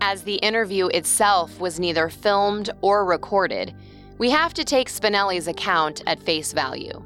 As 0.00 0.22
the 0.22 0.36
interview 0.36 0.86
itself 0.86 1.60
was 1.60 1.78
neither 1.78 2.08
filmed 2.08 2.70
or 2.80 3.04
recorded, 3.04 3.74
we 4.16 4.30
have 4.30 4.54
to 4.54 4.64
take 4.64 4.88
Spinelli's 4.88 5.48
account 5.48 6.02
at 6.06 6.22
face 6.22 6.54
value. 6.54 7.04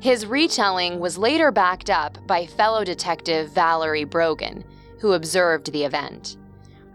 His 0.00 0.26
retelling 0.26 0.98
was 0.98 1.18
later 1.18 1.50
backed 1.50 1.90
up 1.90 2.18
by 2.26 2.46
fellow 2.46 2.84
detective 2.84 3.50
Valerie 3.50 4.04
Brogan, 4.04 4.64
who 4.98 5.12
observed 5.12 5.72
the 5.72 5.84
event. 5.84 6.36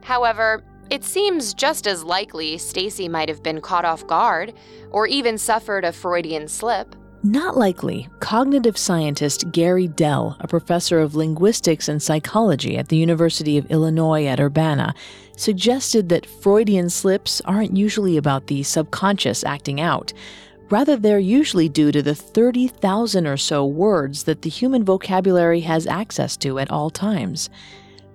However, 0.03 0.63
it 0.89 1.03
seems 1.03 1.53
just 1.53 1.87
as 1.87 2.03
likely 2.03 2.57
Stacey 2.57 3.09
might 3.09 3.29
have 3.29 3.41
been 3.41 3.59
caught 3.61 3.85
off 3.85 4.05
guard 4.05 4.53
or 4.91 5.07
even 5.07 5.37
suffered 5.37 5.83
a 5.83 5.91
Freudian 5.91 6.47
slip. 6.47 6.95
Not 7.23 7.57
likely. 7.57 8.07
Cognitive 8.19 8.77
scientist 8.77 9.51
Gary 9.51 9.87
Dell, 9.87 10.37
a 10.39 10.47
professor 10.47 10.99
of 10.99 11.15
linguistics 11.15 11.89
and 11.89 11.99
psychology 11.99 12.77
at 12.77 12.89
the 12.89 12.97
University 12.97 13.57
of 13.57 13.65
Illinois 13.71 14.27
at 14.27 14.39
Urbana, 14.39 14.93
suggested 15.35 16.09
that 16.09 16.27
Freudian 16.27 16.87
slips 16.87 17.41
aren't 17.41 17.75
usually 17.75 18.15
about 18.15 18.45
the 18.45 18.61
subconscious 18.61 19.43
acting 19.43 19.81
out. 19.81 20.13
Rather, 20.69 20.97
they're 20.97 21.19
usually 21.19 21.69
due 21.69 21.91
to 21.91 22.01
the 22.01 22.15
30,000 22.15 23.27
or 23.27 23.37
so 23.37 23.65
words 23.65 24.23
that 24.23 24.41
the 24.41 24.49
human 24.49 24.83
vocabulary 24.83 25.61
has 25.61 25.85
access 25.85 26.35
to 26.37 26.57
at 26.57 26.71
all 26.71 26.89
times. 26.89 27.49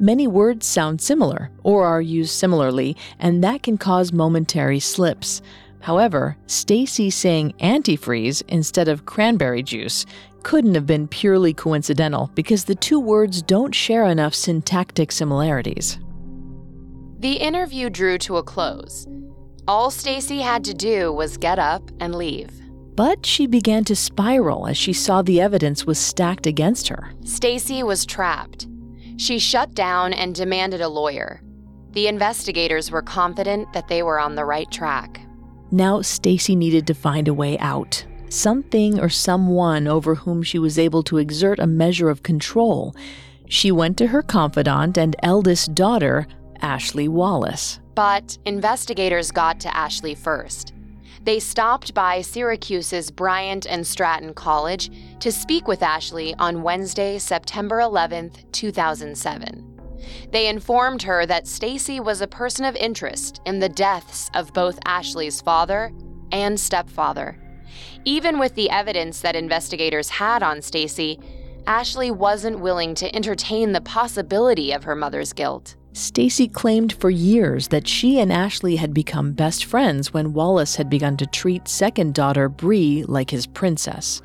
Many 0.00 0.26
words 0.26 0.66
sound 0.66 1.00
similar 1.00 1.50
or 1.62 1.84
are 1.86 2.00
used 2.00 2.32
similarly, 2.32 2.96
and 3.18 3.44
that 3.44 3.62
can 3.62 3.78
cause 3.78 4.12
momentary 4.12 4.80
slips. 4.80 5.42
However, 5.80 6.36
Stacey 6.46 7.10
saying 7.10 7.54
antifreeze 7.60 8.42
instead 8.48 8.88
of 8.88 9.06
cranberry 9.06 9.62
juice 9.62 10.04
couldn't 10.42 10.74
have 10.74 10.86
been 10.86 11.06
purely 11.06 11.52
coincidental 11.52 12.30
because 12.34 12.64
the 12.64 12.74
two 12.74 12.98
words 12.98 13.42
don't 13.42 13.74
share 13.74 14.06
enough 14.06 14.34
syntactic 14.34 15.12
similarities. 15.12 15.98
The 17.18 17.34
interview 17.34 17.90
drew 17.90 18.16
to 18.18 18.38
a 18.38 18.42
close. 18.42 19.06
All 19.68 19.90
Stacey 19.90 20.40
had 20.40 20.64
to 20.64 20.74
do 20.74 21.12
was 21.12 21.36
get 21.36 21.58
up 21.58 21.90
and 22.00 22.14
leave. 22.14 22.50
But 22.96 23.24
she 23.24 23.46
began 23.46 23.84
to 23.84 23.96
spiral 23.96 24.66
as 24.66 24.76
she 24.76 24.92
saw 24.92 25.22
the 25.22 25.40
evidence 25.40 25.86
was 25.86 25.98
stacked 25.98 26.46
against 26.46 26.88
her. 26.88 27.12
Stacey 27.24 27.82
was 27.82 28.04
trapped. 28.04 28.66
She 29.16 29.38
shut 29.38 29.74
down 29.74 30.12
and 30.12 30.34
demanded 30.34 30.80
a 30.80 30.88
lawyer. 30.88 31.42
The 31.92 32.08
investigators 32.08 32.90
were 32.90 33.02
confident 33.02 33.72
that 33.72 33.88
they 33.88 34.02
were 34.02 34.20
on 34.20 34.34
the 34.34 34.44
right 34.44 34.70
track. 34.70 35.20
Now 35.70 36.02
Stacey 36.02 36.56
needed 36.56 36.86
to 36.88 36.94
find 36.94 37.28
a 37.28 37.34
way 37.34 37.58
out. 37.58 38.04
Something 38.28 39.00
or 39.00 39.08
someone 39.08 39.86
over 39.86 40.14
whom 40.14 40.42
she 40.42 40.58
was 40.58 40.78
able 40.78 41.02
to 41.04 41.18
exert 41.18 41.58
a 41.58 41.66
measure 41.66 42.08
of 42.08 42.22
control. 42.22 42.94
She 43.48 43.72
went 43.72 43.96
to 43.98 44.08
her 44.08 44.22
confidant 44.22 44.96
and 44.96 45.16
eldest 45.22 45.74
daughter, 45.74 46.26
Ashley 46.62 47.08
Wallace. 47.08 47.80
But 47.94 48.38
investigators 48.44 49.30
got 49.30 49.60
to 49.60 49.76
Ashley 49.76 50.14
first. 50.14 50.72
They 51.22 51.38
stopped 51.38 51.92
by 51.92 52.22
Syracuse's 52.22 53.10
Bryant 53.10 53.66
and 53.66 53.86
Stratton 53.86 54.32
College 54.32 54.90
to 55.20 55.30
speak 55.30 55.68
with 55.68 55.82
Ashley 55.82 56.34
on 56.36 56.62
Wednesday, 56.62 57.18
September 57.18 57.80
11, 57.80 58.32
2007. 58.52 59.66
They 60.32 60.48
informed 60.48 61.02
her 61.02 61.26
that 61.26 61.46
Stacey 61.46 62.00
was 62.00 62.22
a 62.22 62.26
person 62.26 62.64
of 62.64 62.74
interest 62.76 63.42
in 63.44 63.58
the 63.58 63.68
deaths 63.68 64.30
of 64.34 64.54
both 64.54 64.78
Ashley's 64.86 65.42
father 65.42 65.92
and 66.32 66.58
stepfather. 66.58 67.38
Even 68.04 68.38
with 68.38 68.54
the 68.54 68.70
evidence 68.70 69.20
that 69.20 69.36
investigators 69.36 70.08
had 70.08 70.42
on 70.42 70.62
Stacey, 70.62 71.20
Ashley 71.66 72.10
wasn't 72.10 72.60
willing 72.60 72.94
to 72.94 73.14
entertain 73.14 73.72
the 73.72 73.80
possibility 73.82 74.72
of 74.72 74.84
her 74.84 74.96
mother's 74.96 75.34
guilt. 75.34 75.76
Stacey 75.92 76.46
claimed 76.46 76.92
for 76.92 77.10
years 77.10 77.68
that 77.68 77.88
she 77.88 78.20
and 78.20 78.32
Ashley 78.32 78.76
had 78.76 78.94
become 78.94 79.32
best 79.32 79.64
friends 79.64 80.12
when 80.12 80.32
Wallace 80.32 80.76
had 80.76 80.88
begun 80.88 81.16
to 81.16 81.26
treat 81.26 81.66
second 81.66 82.14
daughter 82.14 82.48
Bree 82.48 83.04
like 83.08 83.30
his 83.30 83.46
princess. 83.46 84.22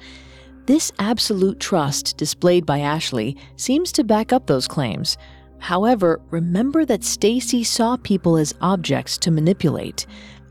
This 0.67 0.91
absolute 0.99 1.60
trust 1.60 2.17
displayed 2.17 2.65
by 2.65 2.80
Ashley 2.80 3.36
seems 3.56 3.91
to 3.93 4.04
back 4.04 4.32
up 4.32 4.45
those 4.45 4.67
claims. 4.67 5.17
However, 5.60 6.21
remember 6.30 6.86
that 6.86 7.04
Stacey 7.04 7.63
saw 7.63 7.97
people 7.97 8.38
as 8.38 8.54
objects 8.62 9.17
to 9.19 9.32
manipulate. 9.32 10.06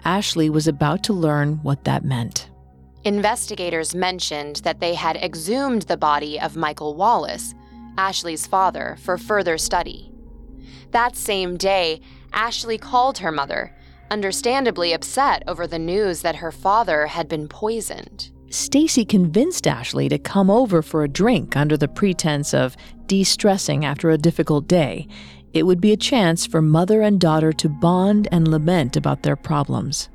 Ashley 0.05 0.50
was 0.50 0.66
about 0.66 1.05
to 1.05 1.12
learn 1.12 1.61
what 1.62 1.85
that 1.85 2.05
meant. 2.05 2.50
Investigators 3.05 3.94
mentioned 3.94 4.57
that 4.57 4.81
they 4.81 4.94
had 4.94 5.16
exhumed 5.16 5.83
the 5.83 5.96
body 5.96 6.40
of 6.40 6.57
Michael 6.57 6.94
Wallace, 6.94 7.55
Ashley's 7.98 8.46
father, 8.46 8.96
for 9.00 9.18
further 9.18 9.59
study. 9.59 10.13
That 10.94 11.16
same 11.16 11.57
day, 11.57 12.00
Ashley 12.33 12.78
called 12.78 13.18
her 13.18 13.33
mother, 13.33 13.74
understandably 14.12 14.92
upset 14.92 15.42
over 15.48 15.66
the 15.66 15.76
news 15.76 16.22
that 16.22 16.37
her 16.37 16.52
father 16.52 17.09
had 17.09 17.28
been 17.28 17.48
poisoned. 17.48 18.30
Stacey 18.48 19.04
convinced 19.04 19.66
Ashley 19.66 20.09
to 20.09 20.18
come 20.18 20.48
over 20.48 20.83
for 20.83 21.02
a 21.02 21.09
drink 21.09 21.57
under 21.57 21.76
the 21.76 21.88
pretense 21.88 22.54
of 22.54 22.76
de-stressing 23.09 23.85
after 23.85 24.11
a 24.11 24.16
difficult 24.16 24.68
day. 24.68 25.09
It 25.52 25.64
would 25.64 25.80
be 25.80 25.90
a 25.90 25.96
chance 25.96 26.46
for 26.46 26.62
mother 26.62 27.02
and 27.02 27.20
daughter 27.20 27.52
to 27.52 27.68
bond 27.68 28.28
and 28.30 28.46
lament 28.46 28.96
about 28.96 29.24
their 29.24 29.35
problems. 29.35 30.09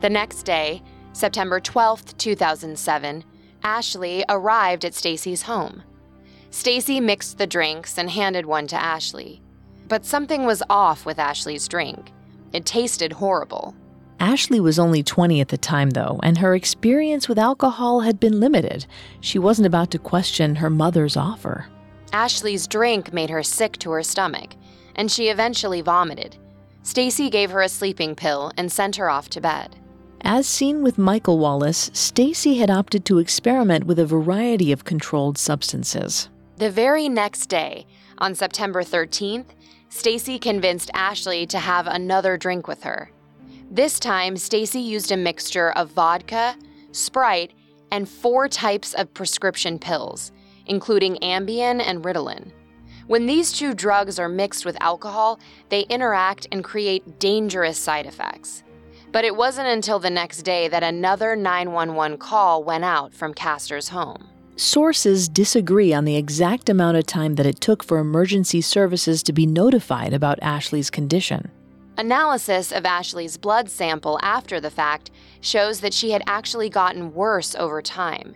The 0.00 0.08
next 0.08 0.44
day, 0.44 0.82
September 1.12 1.60
12, 1.60 2.16
2007, 2.16 3.24
Ashley 3.62 4.24
arrived 4.26 4.86
at 4.86 4.94
Stacey's 4.94 5.42
home. 5.42 5.82
Stacey 6.50 7.00
mixed 7.00 7.38
the 7.38 7.46
drinks 7.46 7.96
and 7.96 8.10
handed 8.10 8.44
one 8.44 8.66
to 8.66 8.76
Ashley. 8.76 9.40
But 9.88 10.04
something 10.04 10.44
was 10.44 10.62
off 10.68 11.06
with 11.06 11.18
Ashley's 11.18 11.68
drink. 11.68 12.12
It 12.52 12.66
tasted 12.66 13.12
horrible. 13.12 13.74
Ashley 14.18 14.60
was 14.60 14.78
only 14.78 15.02
20 15.02 15.40
at 15.40 15.48
the 15.48 15.56
time, 15.56 15.90
though, 15.90 16.20
and 16.22 16.38
her 16.38 16.54
experience 16.54 17.28
with 17.28 17.38
alcohol 17.38 18.00
had 18.00 18.20
been 18.20 18.40
limited. 18.40 18.84
She 19.20 19.38
wasn't 19.38 19.66
about 19.66 19.90
to 19.92 19.98
question 19.98 20.56
her 20.56 20.68
mother's 20.68 21.16
offer. 21.16 21.66
Ashley's 22.12 22.66
drink 22.66 23.12
made 23.12 23.30
her 23.30 23.42
sick 23.42 23.78
to 23.78 23.92
her 23.92 24.02
stomach, 24.02 24.54
and 24.96 25.10
she 25.10 25.28
eventually 25.28 25.80
vomited. 25.80 26.36
Stacey 26.82 27.30
gave 27.30 27.50
her 27.50 27.62
a 27.62 27.68
sleeping 27.68 28.14
pill 28.14 28.52
and 28.56 28.70
sent 28.70 28.96
her 28.96 29.08
off 29.08 29.30
to 29.30 29.40
bed. 29.40 29.76
As 30.22 30.46
seen 30.46 30.82
with 30.82 30.98
Michael 30.98 31.38
Wallace, 31.38 31.90
Stacey 31.94 32.58
had 32.58 32.70
opted 32.70 33.04
to 33.06 33.18
experiment 33.18 33.84
with 33.84 33.98
a 33.98 34.04
variety 34.04 34.72
of 34.72 34.84
controlled 34.84 35.38
substances. 35.38 36.28
The 36.60 36.70
very 36.70 37.08
next 37.08 37.46
day, 37.46 37.86
on 38.18 38.34
September 38.34 38.82
13th, 38.82 39.46
Stacey 39.88 40.38
convinced 40.38 40.90
Ashley 40.92 41.46
to 41.46 41.58
have 41.58 41.86
another 41.86 42.36
drink 42.36 42.68
with 42.68 42.82
her. 42.82 43.10
This 43.70 43.98
time, 43.98 44.36
Stacey 44.36 44.80
used 44.80 45.10
a 45.10 45.16
mixture 45.16 45.70
of 45.70 45.92
vodka, 45.92 46.54
Sprite, 46.92 47.54
and 47.90 48.06
four 48.06 48.46
types 48.46 48.92
of 48.92 49.14
prescription 49.14 49.78
pills, 49.78 50.32
including 50.66 51.16
Ambien 51.22 51.80
and 51.82 52.04
Ritalin. 52.04 52.52
When 53.06 53.24
these 53.24 53.52
two 53.52 53.72
drugs 53.72 54.18
are 54.18 54.28
mixed 54.28 54.66
with 54.66 54.76
alcohol, 54.82 55.40
they 55.70 55.84
interact 55.84 56.46
and 56.52 56.62
create 56.62 57.18
dangerous 57.18 57.78
side 57.78 58.04
effects. 58.04 58.64
But 59.12 59.24
it 59.24 59.34
wasn't 59.34 59.68
until 59.68 59.98
the 59.98 60.10
next 60.10 60.42
day 60.42 60.68
that 60.68 60.82
another 60.82 61.34
911 61.34 62.18
call 62.18 62.62
went 62.62 62.84
out 62.84 63.14
from 63.14 63.32
Castor's 63.32 63.88
home. 63.88 64.28
Sources 64.60 65.26
disagree 65.26 65.94
on 65.94 66.04
the 66.04 66.16
exact 66.16 66.68
amount 66.68 66.98
of 66.98 67.06
time 67.06 67.36
that 67.36 67.46
it 67.46 67.62
took 67.62 67.82
for 67.82 67.96
emergency 67.96 68.60
services 68.60 69.22
to 69.22 69.32
be 69.32 69.46
notified 69.46 70.12
about 70.12 70.38
Ashley's 70.42 70.90
condition. 70.90 71.50
Analysis 71.96 72.70
of 72.70 72.84
Ashley's 72.84 73.38
blood 73.38 73.70
sample 73.70 74.18
after 74.20 74.60
the 74.60 74.68
fact 74.68 75.12
shows 75.40 75.80
that 75.80 75.94
she 75.94 76.10
had 76.10 76.22
actually 76.26 76.68
gotten 76.68 77.14
worse 77.14 77.54
over 77.54 77.80
time. 77.80 78.34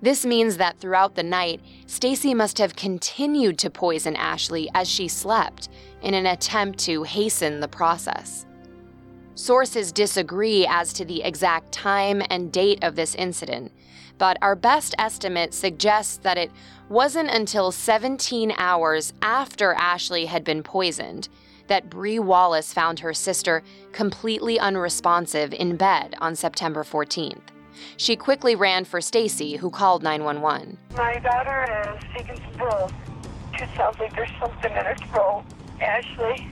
This 0.00 0.26
means 0.26 0.56
that 0.56 0.80
throughout 0.80 1.14
the 1.14 1.22
night, 1.22 1.60
Stacey 1.86 2.34
must 2.34 2.58
have 2.58 2.74
continued 2.74 3.56
to 3.58 3.70
poison 3.70 4.16
Ashley 4.16 4.68
as 4.74 4.88
she 4.88 5.06
slept 5.06 5.68
in 6.02 6.12
an 6.12 6.26
attempt 6.26 6.80
to 6.80 7.04
hasten 7.04 7.60
the 7.60 7.68
process. 7.68 8.46
Sources 9.36 9.92
disagree 9.92 10.66
as 10.66 10.92
to 10.92 11.04
the 11.04 11.22
exact 11.22 11.70
time 11.70 12.20
and 12.30 12.52
date 12.52 12.82
of 12.82 12.96
this 12.96 13.14
incident, 13.14 13.70
but 14.22 14.38
our 14.40 14.54
best 14.54 14.94
estimate 14.98 15.52
suggests 15.52 16.18
that 16.18 16.38
it 16.38 16.52
wasn't 16.88 17.28
until 17.28 17.72
17 17.72 18.52
hours 18.56 19.12
after 19.20 19.74
Ashley 19.74 20.26
had 20.26 20.44
been 20.44 20.62
poisoned 20.62 21.28
that 21.66 21.90
Bree 21.90 22.20
Wallace 22.20 22.72
found 22.72 23.00
her 23.00 23.12
sister 23.12 23.64
completely 23.90 24.60
unresponsive 24.60 25.52
in 25.52 25.76
bed 25.76 26.14
on 26.20 26.36
September 26.36 26.84
14th. 26.84 27.40
She 27.96 28.14
quickly 28.14 28.54
ran 28.54 28.84
for 28.84 29.00
Stacey, 29.00 29.56
who 29.56 29.70
called 29.70 30.04
911. 30.04 30.78
My 30.94 31.18
daughter 31.18 31.92
is 31.92 32.04
taking 32.16 32.36
some 32.36 32.52
pills. 32.60 32.92
She 33.58 33.64
sounds 33.76 33.98
like 33.98 34.14
there's 34.14 34.30
something 34.38 34.70
in 34.70 34.84
her 34.84 34.94
throat. 35.10 35.42
Ashley. 35.80 36.46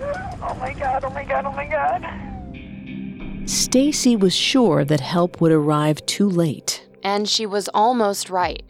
Oh 0.00 0.56
my 0.60 0.72
god, 0.74 1.02
oh 1.02 1.10
my 1.10 1.24
god, 1.24 1.44
oh 1.44 1.50
my 1.50 1.66
god. 1.66 3.50
Stacey 3.50 4.14
was 4.14 4.34
sure 4.34 4.84
that 4.84 5.00
help 5.00 5.40
would 5.40 5.52
arrive 5.52 6.06
too 6.06 6.28
late. 6.28 6.83
And 7.04 7.28
she 7.28 7.46
was 7.46 7.68
almost 7.74 8.30
right. 8.30 8.64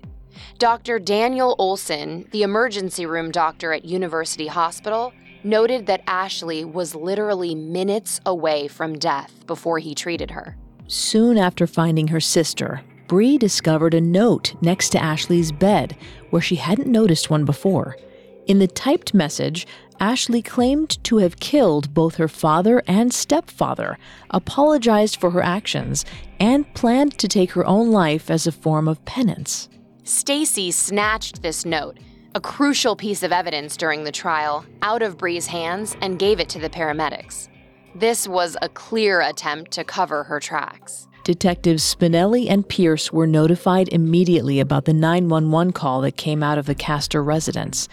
Dr. 0.58 0.98
Daniel 0.98 1.54
Olson, 1.58 2.28
the 2.32 2.42
emergency 2.42 3.06
room 3.06 3.30
doctor 3.30 3.72
at 3.72 3.84
University 3.84 4.48
Hospital, 4.48 5.12
noted 5.44 5.86
that 5.86 6.02
Ashley 6.06 6.64
was 6.64 6.94
literally 6.94 7.54
minutes 7.54 8.20
away 8.26 8.66
from 8.66 8.98
death 8.98 9.46
before 9.46 9.78
he 9.78 9.94
treated 9.94 10.30
her. 10.32 10.56
Soon 10.86 11.38
after 11.38 11.66
finding 11.66 12.08
her 12.08 12.20
sister, 12.20 12.82
Bree 13.06 13.38
discovered 13.38 13.94
a 13.94 14.00
note 14.00 14.54
next 14.62 14.90
to 14.90 15.02
Ashley's 15.02 15.52
bed 15.52 15.96
where 16.30 16.42
she 16.42 16.56
hadn't 16.56 16.88
noticed 16.88 17.30
one 17.30 17.44
before. 17.44 17.96
In 18.46 18.58
the 18.58 18.66
typed 18.66 19.14
message, 19.14 19.66
Ashley 20.00 20.42
claimed 20.42 21.02
to 21.04 21.18
have 21.18 21.40
killed 21.40 21.94
both 21.94 22.16
her 22.16 22.28
father 22.28 22.82
and 22.86 23.12
stepfather, 23.12 23.98
apologized 24.30 25.16
for 25.16 25.30
her 25.30 25.42
actions, 25.42 26.04
and 26.40 26.72
planned 26.74 27.18
to 27.18 27.28
take 27.28 27.52
her 27.52 27.64
own 27.64 27.90
life 27.90 28.30
as 28.30 28.46
a 28.46 28.52
form 28.52 28.88
of 28.88 29.04
penance. 29.04 29.68
Stacey 30.02 30.70
snatched 30.70 31.42
this 31.42 31.64
note, 31.64 31.98
a 32.34 32.40
crucial 32.40 32.96
piece 32.96 33.22
of 33.22 33.32
evidence 33.32 33.76
during 33.76 34.04
the 34.04 34.12
trial, 34.12 34.66
out 34.82 35.02
of 35.02 35.16
Bree's 35.16 35.46
hands 35.46 35.96
and 36.00 36.18
gave 36.18 36.40
it 36.40 36.48
to 36.50 36.58
the 36.58 36.68
paramedics. 36.68 37.48
This 37.94 38.26
was 38.26 38.56
a 38.60 38.68
clear 38.68 39.20
attempt 39.20 39.70
to 39.72 39.84
cover 39.84 40.24
her 40.24 40.40
tracks. 40.40 41.06
Detectives 41.22 41.94
Spinelli 41.94 42.50
and 42.50 42.68
Pierce 42.68 43.10
were 43.10 43.26
notified 43.26 43.88
immediately 43.88 44.60
about 44.60 44.84
the 44.84 44.92
911 44.92 45.72
call 45.72 46.02
that 46.02 46.18
came 46.18 46.42
out 46.42 46.58
of 46.58 46.66
the 46.66 46.74
Castor 46.74 47.22
residence. 47.22 47.88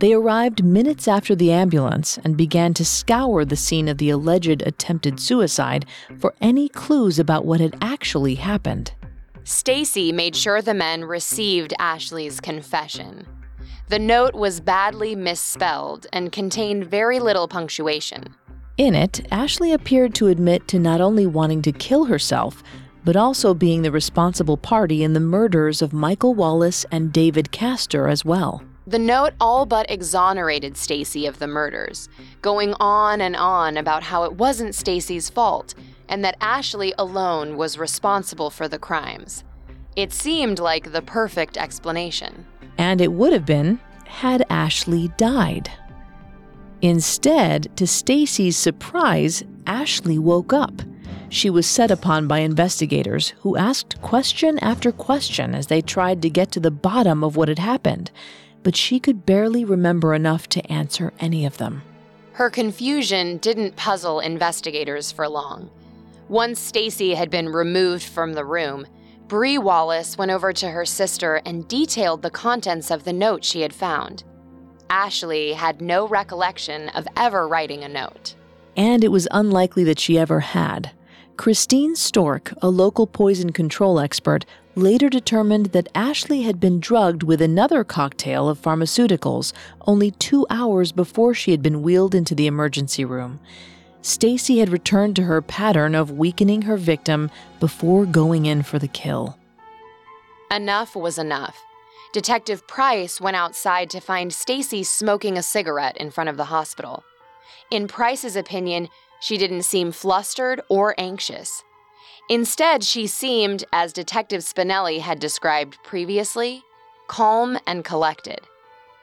They 0.00 0.12
arrived 0.12 0.64
minutes 0.64 1.06
after 1.06 1.34
the 1.34 1.52
ambulance 1.52 2.18
and 2.24 2.36
began 2.36 2.74
to 2.74 2.84
scour 2.84 3.44
the 3.44 3.56
scene 3.56 3.88
of 3.88 3.98
the 3.98 4.10
alleged 4.10 4.62
attempted 4.62 5.20
suicide 5.20 5.86
for 6.18 6.34
any 6.40 6.68
clues 6.68 7.18
about 7.18 7.44
what 7.44 7.60
had 7.60 7.76
actually 7.80 8.34
happened. 8.34 8.92
Stacey 9.44 10.10
made 10.10 10.34
sure 10.34 10.62
the 10.62 10.74
men 10.74 11.04
received 11.04 11.74
Ashley's 11.78 12.40
confession. 12.40 13.26
The 13.88 13.98
note 13.98 14.34
was 14.34 14.60
badly 14.60 15.14
misspelled 15.14 16.06
and 16.12 16.32
contained 16.32 16.86
very 16.86 17.20
little 17.20 17.46
punctuation. 17.46 18.34
In 18.76 18.94
it, 18.94 19.26
Ashley 19.30 19.72
appeared 19.72 20.14
to 20.16 20.28
admit 20.28 20.66
to 20.68 20.78
not 20.78 21.00
only 21.00 21.26
wanting 21.26 21.62
to 21.62 21.72
kill 21.72 22.06
herself, 22.06 22.62
but 23.04 23.16
also 23.16 23.54
being 23.54 23.82
the 23.82 23.92
responsible 23.92 24.56
party 24.56 25.04
in 25.04 25.12
the 25.12 25.20
murders 25.20 25.82
of 25.82 25.92
Michael 25.92 26.34
Wallace 26.34 26.84
and 26.90 27.12
David 27.12 27.52
Castor 27.52 28.08
as 28.08 28.24
well. 28.24 28.62
The 28.86 28.98
note 28.98 29.32
all 29.40 29.64
but 29.64 29.90
exonerated 29.90 30.76
Stacey 30.76 31.26
of 31.26 31.38
the 31.38 31.46
murders, 31.46 32.08
going 32.42 32.74
on 32.74 33.20
and 33.22 33.34
on 33.34 33.78
about 33.78 34.02
how 34.02 34.24
it 34.24 34.34
wasn't 34.34 34.74
Stacey's 34.74 35.30
fault 35.30 35.74
and 36.08 36.22
that 36.24 36.36
Ashley 36.40 36.92
alone 36.98 37.56
was 37.56 37.78
responsible 37.78 38.50
for 38.50 38.68
the 38.68 38.78
crimes. 38.78 39.42
It 39.96 40.12
seemed 40.12 40.58
like 40.58 40.92
the 40.92 41.00
perfect 41.00 41.56
explanation. 41.56 42.46
And 42.76 43.00
it 43.00 43.12
would 43.12 43.32
have 43.32 43.46
been 43.46 43.80
had 44.04 44.44
Ashley 44.50 45.08
died. 45.16 45.70
Instead, 46.82 47.74
to 47.76 47.86
Stacey's 47.86 48.56
surprise, 48.56 49.42
Ashley 49.66 50.18
woke 50.18 50.52
up. 50.52 50.82
She 51.30 51.48
was 51.48 51.66
set 51.66 51.90
upon 51.90 52.28
by 52.28 52.40
investigators 52.40 53.30
who 53.40 53.56
asked 53.56 54.00
question 54.02 54.58
after 54.58 54.92
question 54.92 55.54
as 55.54 55.68
they 55.68 55.80
tried 55.80 56.20
to 56.22 56.30
get 56.30 56.52
to 56.52 56.60
the 56.60 56.70
bottom 56.70 57.24
of 57.24 57.36
what 57.36 57.48
had 57.48 57.58
happened, 57.58 58.10
but 58.64 58.74
she 58.74 58.98
could 58.98 59.24
barely 59.24 59.64
remember 59.64 60.12
enough 60.12 60.48
to 60.48 60.72
answer 60.72 61.12
any 61.20 61.46
of 61.46 61.58
them. 61.58 61.82
Her 62.32 62.50
confusion 62.50 63.36
didn't 63.36 63.76
puzzle 63.76 64.18
investigators 64.18 65.12
for 65.12 65.28
long. 65.28 65.70
Once 66.28 66.58
Stacey 66.58 67.14
had 67.14 67.30
been 67.30 67.48
removed 67.48 68.02
from 68.02 68.32
the 68.32 68.44
room, 68.44 68.86
Bree 69.28 69.58
Wallace 69.58 70.18
went 70.18 70.32
over 70.32 70.52
to 70.52 70.70
her 70.70 70.84
sister 70.84 71.40
and 71.46 71.68
detailed 71.68 72.22
the 72.22 72.30
contents 72.30 72.90
of 72.90 73.04
the 73.04 73.12
note 73.12 73.44
she 73.44 73.60
had 73.60 73.72
found. 73.72 74.24
Ashley 74.90 75.52
had 75.52 75.80
no 75.80 76.08
recollection 76.08 76.88
of 76.90 77.06
ever 77.16 77.46
writing 77.46 77.84
a 77.84 77.88
note. 77.88 78.34
And 78.76 79.04
it 79.04 79.12
was 79.12 79.28
unlikely 79.30 79.84
that 79.84 80.00
she 80.00 80.18
ever 80.18 80.40
had. 80.40 80.90
Christine 81.36 81.96
Stork, 81.96 82.52
a 82.62 82.68
local 82.68 83.06
poison 83.06 83.52
control 83.52 84.00
expert, 84.00 84.44
later 84.76 85.08
determined 85.08 85.66
that 85.66 85.88
Ashley 85.94 86.42
had 86.42 86.60
been 86.60 86.80
drugged 86.80 87.22
with 87.22 87.40
another 87.40 87.84
cocktail 87.84 88.48
of 88.48 88.60
pharmaceuticals 88.60 89.52
only 89.82 90.10
two 90.10 90.46
hours 90.50 90.92
before 90.92 91.34
she 91.34 91.50
had 91.50 91.62
been 91.62 91.82
wheeled 91.82 92.14
into 92.14 92.34
the 92.34 92.46
emergency 92.46 93.04
room. 93.04 93.40
Stacey 94.02 94.58
had 94.58 94.68
returned 94.68 95.16
to 95.16 95.22
her 95.22 95.40
pattern 95.40 95.94
of 95.94 96.10
weakening 96.10 96.62
her 96.62 96.76
victim 96.76 97.30
before 97.60 98.04
going 98.04 98.46
in 98.46 98.62
for 98.62 98.78
the 98.78 98.88
kill. 98.88 99.38
Enough 100.50 100.94
was 100.94 101.18
enough. 101.18 101.56
Detective 102.12 102.66
Price 102.68 103.20
went 103.20 103.36
outside 103.36 103.90
to 103.90 104.00
find 104.00 104.32
Stacey 104.32 104.82
smoking 104.82 105.36
a 105.36 105.42
cigarette 105.42 105.96
in 105.96 106.10
front 106.10 106.30
of 106.30 106.36
the 106.36 106.44
hospital. 106.44 107.02
In 107.70 107.88
Price's 107.88 108.36
opinion, 108.36 108.88
she 109.20 109.38
didn't 109.38 109.62
seem 109.62 109.90
flustered 109.90 110.60
or 110.68 110.94
anxious. 110.98 111.64
Instead, 112.28 112.82
she 112.82 113.06
seemed, 113.06 113.64
as 113.72 113.92
Detective 113.92 114.42
Spinelli 114.42 115.00
had 115.00 115.18
described 115.18 115.78
previously, 115.84 116.62
calm 117.06 117.58
and 117.66 117.84
collected. 117.84 118.40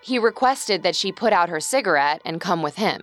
He 0.01 0.17
requested 0.17 0.81
that 0.81 0.95
she 0.95 1.11
put 1.11 1.31
out 1.31 1.49
her 1.49 1.59
cigarette 1.59 2.21
and 2.25 2.41
come 2.41 2.63
with 2.63 2.77
him. 2.77 3.01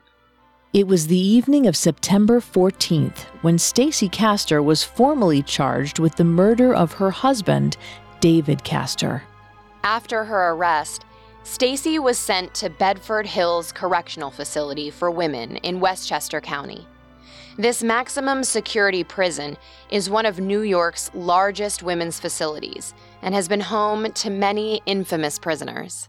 It 0.72 0.88
was 0.88 1.06
the 1.06 1.18
evening 1.18 1.66
of 1.66 1.76
September 1.76 2.40
14th 2.40 3.20
when 3.42 3.58
Stacey 3.58 4.08
Castor 4.08 4.62
was 4.62 4.84
formally 4.84 5.42
charged 5.42 5.98
with 5.98 6.16
the 6.16 6.24
murder 6.24 6.74
of 6.74 6.92
her 6.94 7.10
husband, 7.10 7.76
David 8.20 8.64
Castor. 8.64 9.22
After 9.84 10.24
her 10.24 10.50
arrest, 10.50 11.04
Stacey 11.44 11.98
was 11.98 12.18
sent 12.18 12.52
to 12.54 12.68
Bedford 12.68 13.26
Hills 13.26 13.72
Correctional 13.72 14.30
Facility 14.30 14.90
for 14.90 15.10
Women 15.10 15.56
in 15.58 15.80
Westchester 15.80 16.40
County. 16.40 16.86
This 17.60 17.82
maximum 17.82 18.44
security 18.44 19.02
prison 19.02 19.56
is 19.90 20.08
one 20.08 20.26
of 20.26 20.38
New 20.38 20.60
York's 20.60 21.10
largest 21.12 21.82
women's 21.82 22.20
facilities 22.20 22.94
and 23.20 23.34
has 23.34 23.48
been 23.48 23.58
home 23.58 24.12
to 24.12 24.30
many 24.30 24.80
infamous 24.86 25.40
prisoners. 25.40 26.08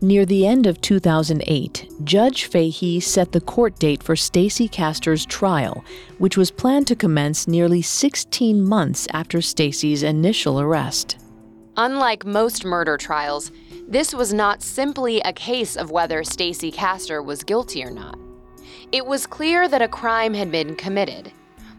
Near 0.00 0.24
the 0.24 0.46
end 0.46 0.66
of 0.66 0.80
2008, 0.80 1.90
Judge 2.04 2.46
Fahey 2.46 2.98
set 3.00 3.32
the 3.32 3.42
court 3.42 3.78
date 3.78 4.02
for 4.02 4.16
Stacey 4.16 4.66
Castor's 4.66 5.26
trial, 5.26 5.84
which 6.16 6.38
was 6.38 6.50
planned 6.50 6.86
to 6.86 6.96
commence 6.96 7.46
nearly 7.46 7.82
16 7.82 8.66
months 8.66 9.06
after 9.12 9.42
Stacey's 9.42 10.02
initial 10.02 10.58
arrest. 10.58 11.18
Unlike 11.76 12.24
most 12.24 12.64
murder 12.64 12.96
trials, 12.96 13.52
this 13.86 14.14
was 14.14 14.32
not 14.32 14.62
simply 14.62 15.20
a 15.20 15.32
case 15.34 15.76
of 15.76 15.90
whether 15.90 16.24
Stacey 16.24 16.70
Castor 16.70 17.22
was 17.22 17.44
guilty 17.44 17.84
or 17.84 17.90
not. 17.90 18.18
It 18.94 19.06
was 19.06 19.26
clear 19.26 19.66
that 19.66 19.82
a 19.82 19.88
crime 19.88 20.34
had 20.34 20.52
been 20.52 20.76
committed, 20.76 21.32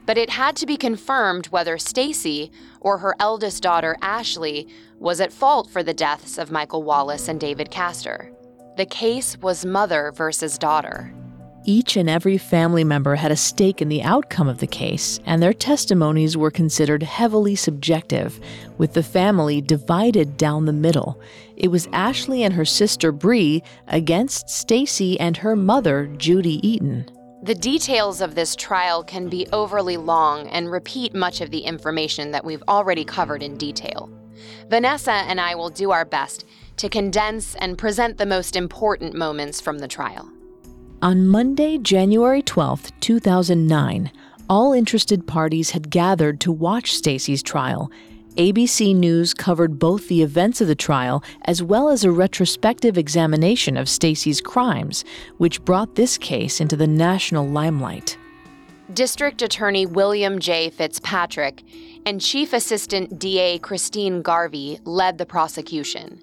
but 0.06 0.17
it 0.17 0.30
had 0.32 0.58
to 0.58 0.65
be 0.65 0.75
confirmed 0.75 1.45
whether 1.45 1.78
Stacey 1.78 2.51
or 2.82 2.97
her 2.97 3.15
eldest 3.21 3.63
daughter 3.63 3.95
Ashley 4.01 4.67
was 4.99 5.21
at 5.21 5.32
fault 5.32 5.69
for 5.69 5.82
the 5.82 5.93
deaths 5.93 6.38
of 6.38 6.51
Michael 6.51 6.84
Wallace 6.84 7.30
and 7.30 7.39
David 7.39 7.71
Castor. 7.71 8.34
The 8.75 8.86
case 8.86 9.38
was 9.38 9.65
mother 9.65 10.12
versus 10.13 10.58
daughter. 10.58 11.15
Each 11.67 11.97
and 11.97 12.08
every 12.08 12.38
family 12.38 12.84
member 12.84 13.15
had 13.15 13.32
a 13.32 13.36
stake 13.36 13.82
in 13.82 13.89
the 13.89 14.04
outcome 14.04 14.47
of 14.47 14.60
the 14.60 14.67
case, 14.67 15.19
and 15.25 15.41
their 15.41 15.51
testimonies 15.51 16.38
were 16.38 16.51
considered 16.51 17.01
heavily 17.01 17.56
subjective, 17.56 18.39
with 18.78 18.93
the 18.93 19.01
family 19.01 19.62
divided 19.62 20.38
down 20.38 20.65
the 20.65 20.73
middle. 20.73 21.19
It 21.58 21.69
was 21.69 21.88
Ashley 21.91 22.43
and 22.43 22.54
her 22.54 22.65
sister 22.65 23.12
Bree 23.12 23.63
against 23.88 24.47
Stacey 24.47 25.19
and 25.19 25.38
her 25.38 25.56
mother, 25.56 26.06
Judy 26.17 26.65
Eaton. 26.67 27.10
The 27.41 27.56
details 27.56 28.21
of 28.21 28.36
this 28.36 28.56
trial 28.56 29.04
can 29.04 29.28
be 29.28 29.47
overly 29.51 29.97
long 29.97 30.47
and 30.49 30.71
repeat 30.71 31.15
much 31.15 31.41
of 31.41 31.49
the 31.49 31.62
information 31.62 32.30
that 32.30 32.45
we've 32.45 32.63
already 32.67 33.06
covered 33.06 33.41
in 33.41 33.58
detail. 33.58 34.12
Vanessa 34.69 35.12
and 35.13 35.41
I 35.41 35.56
will 35.56 35.69
do 35.69 35.89
our 35.89 36.06
best 36.06 36.45
to 36.78 36.89
condense 36.89 37.56
and 37.56 37.75
present 37.75 38.19
the 38.19 38.25
most 38.28 38.56
important 38.56 39.15
moments 39.15 39.60
from 39.60 39.80
the 39.80 39.88
trial. 39.88 40.30
On 41.06 41.28
Monday, 41.28 41.78
January 41.78 42.41
12, 42.41 43.00
2009, 43.00 44.12
all 44.50 44.74
interested 44.74 45.28
parties 45.28 45.70
had 45.70 45.91
gathered 45.91 46.39
to 46.39 46.52
watch 46.52 46.96
Stacey's 46.96 47.44
trial. 47.44 47.91
ABC 48.38 48.96
News 48.96 49.32
covered 49.32 49.78
both 49.78 50.08
the 50.08 50.24
events 50.24 50.62
of 50.62 50.68
the 50.68 50.74
trial 50.74 51.24
as 51.44 51.62
well 51.62 51.89
as 51.89 52.04
a 52.04 52.12
retrospective 52.12 52.98
examination 52.98 53.78
of 53.78 53.88
Stacey's 53.88 54.41
crimes, 54.41 55.06
which 55.38 55.63
brought 55.63 55.94
this 55.94 56.18
case 56.18 56.60
into 56.60 56.76
the 56.76 56.88
national 56.88 57.48
limelight. 57.48 58.18
District 58.91 59.44
Attorney 59.44 59.86
William 59.86 60.39
J. 60.39 60.72
Fitzpatrick 60.72 61.62
and 62.08 62.20
Chief 62.20 62.52
Assistant 62.52 63.20
DA 63.20 63.60
Christine 63.60 64.24
Garvey 64.24 64.80
led 64.86 65.20
the 65.20 65.26
prosecution. 65.28 66.20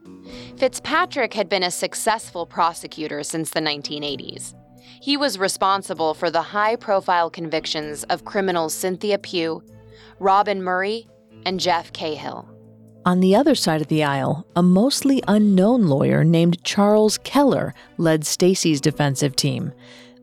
Fitzpatrick 0.57 1.35
had 1.35 1.49
been 1.49 1.63
a 1.63 1.71
successful 1.71 2.47
prosecutor 2.47 3.23
since 3.23 3.51
the 3.51 3.61
1980s. 3.61 4.55
He 5.01 5.17
was 5.17 5.39
responsible 5.39 6.15
for 6.15 6.31
the 6.31 6.43
high 6.43 6.77
profile 6.77 7.31
convictions 7.31 8.05
of 8.05 8.25
criminals 8.25 8.75
Cynthia 8.75 9.19
Pugh, 9.19 9.63
Robin 10.19 10.63
Murray, 10.63 11.09
and 11.45 11.59
Jeff 11.59 11.93
Cahill. 11.93 12.49
On 13.05 13.19
the 13.19 13.35
other 13.35 13.57
side 13.57 13.81
of 13.81 13.89
the 13.89 14.05
aisle, 14.05 14.47
a 14.55 14.63
mostly 14.63 15.23
unknown 15.27 15.87
lawyer 15.87 16.23
named 16.23 16.63
Charles 16.63 17.19
Keller 17.19 17.75
led 17.99 18.25
Stacey's 18.25 18.81
defensive 18.81 19.35
team. 19.35 19.73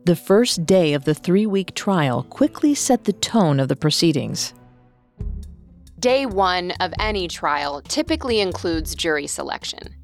The 0.04 0.16
first 0.16 0.64
day 0.64 0.94
of 0.94 1.04
the 1.04 1.14
three 1.14 1.44
week 1.44 1.74
trial 1.74 2.22
quickly 2.22 2.74
set 2.74 3.04
the 3.04 3.12
tone 3.12 3.60
of 3.60 3.68
the 3.68 3.76
proceedings. 3.76 4.54
Day 5.98 6.24
one 6.24 6.70
of 6.80 6.94
any 6.98 7.28
trial 7.28 7.82
typically 7.82 8.40
includes 8.40 8.94
jury 8.94 9.26
selection. 9.26 9.94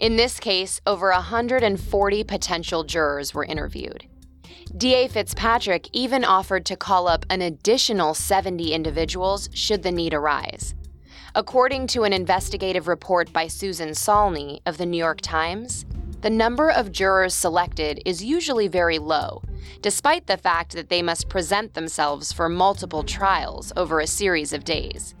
In 0.00 0.16
this 0.16 0.40
case, 0.40 0.80
over 0.84 1.10
140 1.10 2.24
potential 2.24 2.82
jurors 2.82 3.32
were 3.32 3.44
interviewed. 3.44 4.08
DA 4.76 5.06
Fitzpatrick 5.06 5.88
even 5.92 6.24
offered 6.24 6.66
to 6.66 6.74
call 6.74 7.06
up 7.06 7.24
an 7.30 7.40
additional 7.40 8.12
70 8.12 8.72
individuals 8.72 9.48
should 9.54 9.84
the 9.84 9.92
need 9.92 10.12
arise. 10.12 10.74
According 11.36 11.86
to 11.88 12.02
an 12.02 12.12
investigative 12.12 12.88
report 12.88 13.32
by 13.32 13.46
Susan 13.46 13.90
Saulny 13.90 14.62
of 14.66 14.76
the 14.76 14.86
New 14.86 14.96
York 14.96 15.20
Times, 15.20 15.86
the 16.22 16.30
number 16.30 16.70
of 16.70 16.90
jurors 16.90 17.34
selected 17.34 18.02
is 18.04 18.24
usually 18.24 18.66
very 18.66 18.98
low, 18.98 19.42
despite 19.80 20.26
the 20.26 20.36
fact 20.36 20.72
that 20.72 20.88
they 20.88 21.02
must 21.02 21.28
present 21.28 21.74
themselves 21.74 22.32
for 22.32 22.48
multiple 22.48 23.04
trials 23.04 23.72
over 23.76 24.00
a 24.00 24.08
series 24.08 24.52
of 24.52 24.64
days. 24.64 25.14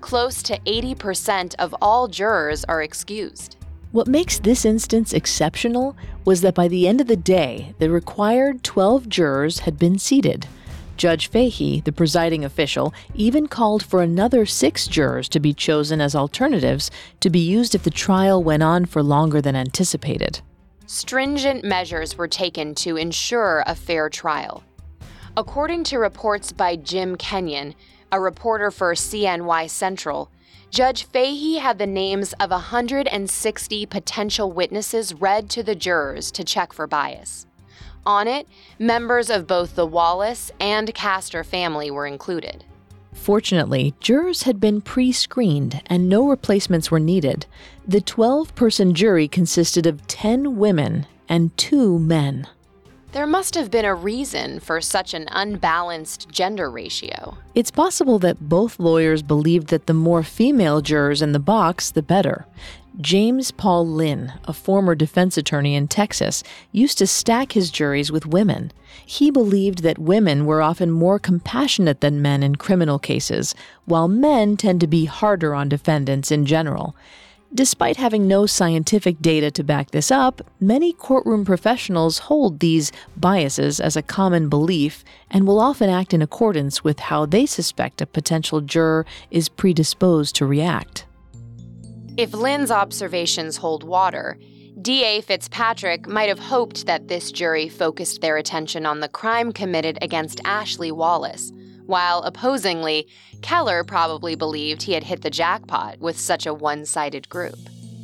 Close 0.00 0.42
to 0.42 0.58
80% 0.58 1.54
of 1.60 1.72
all 1.80 2.08
jurors 2.08 2.64
are 2.64 2.82
excused. 2.82 3.58
What 3.90 4.06
makes 4.06 4.38
this 4.38 4.66
instance 4.66 5.14
exceptional 5.14 5.96
was 6.28 6.42
that 6.42 6.54
by 6.54 6.68
the 6.68 6.86
end 6.86 7.00
of 7.00 7.06
the 7.06 7.16
day, 7.16 7.74
the 7.78 7.88
required 7.88 8.62
12 8.62 9.08
jurors 9.08 9.60
had 9.60 9.78
been 9.78 9.98
seated. 9.98 10.46
Judge 10.98 11.26
Fahey, 11.26 11.80
the 11.80 11.90
presiding 11.90 12.44
official, 12.44 12.92
even 13.14 13.46
called 13.46 13.82
for 13.82 14.02
another 14.02 14.44
six 14.44 14.86
jurors 14.86 15.26
to 15.30 15.40
be 15.40 15.54
chosen 15.54 16.02
as 16.02 16.14
alternatives 16.14 16.90
to 17.20 17.30
be 17.30 17.38
used 17.38 17.74
if 17.74 17.82
the 17.82 17.90
trial 17.90 18.44
went 18.44 18.62
on 18.62 18.84
for 18.84 19.02
longer 19.02 19.40
than 19.40 19.56
anticipated. 19.56 20.42
Stringent 20.84 21.64
measures 21.64 22.18
were 22.18 22.28
taken 22.28 22.74
to 22.74 22.98
ensure 22.98 23.64
a 23.66 23.74
fair 23.74 24.10
trial. 24.10 24.62
According 25.34 25.84
to 25.84 25.98
reports 25.98 26.52
by 26.52 26.76
Jim 26.76 27.16
Kenyon, 27.16 27.74
a 28.12 28.20
reporter 28.20 28.70
for 28.70 28.92
CNY 28.92 29.70
Central, 29.70 30.30
Judge 30.70 31.04
Fahey 31.04 31.56
had 31.56 31.78
the 31.78 31.86
names 31.86 32.34
of 32.34 32.50
160 32.50 33.86
potential 33.86 34.52
witnesses 34.52 35.14
read 35.14 35.48
to 35.50 35.62
the 35.62 35.74
jurors 35.74 36.30
to 36.32 36.44
check 36.44 36.72
for 36.72 36.86
bias. 36.86 37.46
On 38.04 38.28
it, 38.28 38.46
members 38.78 39.30
of 39.30 39.46
both 39.46 39.74
the 39.74 39.86
Wallace 39.86 40.50
and 40.60 40.94
Castor 40.94 41.42
family 41.42 41.90
were 41.90 42.06
included. 42.06 42.64
Fortunately, 43.12 43.94
jurors 43.98 44.44
had 44.44 44.60
been 44.60 44.80
pre 44.80 45.10
screened 45.10 45.82
and 45.86 46.08
no 46.08 46.28
replacements 46.28 46.90
were 46.90 47.00
needed. 47.00 47.46
The 47.86 48.00
12 48.00 48.54
person 48.54 48.94
jury 48.94 49.26
consisted 49.26 49.86
of 49.86 50.06
10 50.06 50.56
women 50.56 51.06
and 51.28 51.56
two 51.56 51.98
men. 51.98 52.46
There 53.12 53.26
must 53.26 53.54
have 53.54 53.70
been 53.70 53.86
a 53.86 53.94
reason 53.94 54.60
for 54.60 54.82
such 54.82 55.14
an 55.14 55.28
unbalanced 55.32 56.28
gender 56.28 56.70
ratio. 56.70 57.38
It's 57.54 57.70
possible 57.70 58.18
that 58.18 58.48
both 58.48 58.78
lawyers 58.78 59.22
believed 59.22 59.68
that 59.68 59.86
the 59.86 59.94
more 59.94 60.22
female 60.22 60.82
jurors 60.82 61.22
in 61.22 61.32
the 61.32 61.38
box, 61.38 61.90
the 61.90 62.02
better. 62.02 62.44
James 63.00 63.50
Paul 63.50 63.86
Lynn, 63.86 64.34
a 64.44 64.52
former 64.52 64.94
defense 64.94 65.38
attorney 65.38 65.74
in 65.74 65.88
Texas, 65.88 66.42
used 66.70 66.98
to 66.98 67.06
stack 67.06 67.52
his 67.52 67.70
juries 67.70 68.12
with 68.12 68.26
women. 68.26 68.72
He 69.06 69.30
believed 69.30 69.82
that 69.84 69.98
women 69.98 70.44
were 70.44 70.60
often 70.60 70.90
more 70.90 71.18
compassionate 71.18 72.02
than 72.02 72.20
men 72.20 72.42
in 72.42 72.56
criminal 72.56 72.98
cases, 72.98 73.54
while 73.86 74.08
men 74.08 74.56
tend 74.58 74.80
to 74.82 74.86
be 74.86 75.06
harder 75.06 75.54
on 75.54 75.68
defendants 75.70 76.30
in 76.30 76.44
general. 76.44 76.94
Despite 77.54 77.96
having 77.96 78.28
no 78.28 78.44
scientific 78.44 79.20
data 79.20 79.50
to 79.52 79.64
back 79.64 79.90
this 79.90 80.10
up, 80.10 80.42
many 80.60 80.92
courtroom 80.92 81.46
professionals 81.46 82.18
hold 82.18 82.60
these 82.60 82.92
biases 83.16 83.80
as 83.80 83.96
a 83.96 84.02
common 84.02 84.50
belief 84.50 85.02
and 85.30 85.46
will 85.46 85.58
often 85.58 85.88
act 85.88 86.12
in 86.12 86.20
accordance 86.20 86.84
with 86.84 86.98
how 87.00 87.24
they 87.24 87.46
suspect 87.46 88.02
a 88.02 88.06
potential 88.06 88.60
juror 88.60 89.06
is 89.30 89.48
predisposed 89.48 90.36
to 90.36 90.46
react. 90.46 91.06
If 92.18 92.34
Lynn's 92.34 92.70
observations 92.70 93.56
hold 93.56 93.82
water, 93.82 94.38
DA 94.82 95.22
Fitzpatrick 95.22 96.06
might 96.06 96.28
have 96.28 96.38
hoped 96.38 96.84
that 96.84 97.08
this 97.08 97.32
jury 97.32 97.68
focused 97.68 98.20
their 98.20 98.36
attention 98.36 98.84
on 98.84 99.00
the 99.00 99.08
crime 99.08 99.52
committed 99.52 99.98
against 100.02 100.40
Ashley 100.44 100.92
Wallace, 100.92 101.50
while 101.88 102.22
opposingly, 102.22 103.08
Keller 103.40 103.82
probably 103.82 104.34
believed 104.34 104.82
he 104.82 104.92
had 104.92 105.04
hit 105.04 105.22
the 105.22 105.30
jackpot 105.30 105.98
with 105.98 106.18
such 106.18 106.46
a 106.46 106.52
one 106.52 106.84
sided 106.84 107.28
group. 107.28 107.58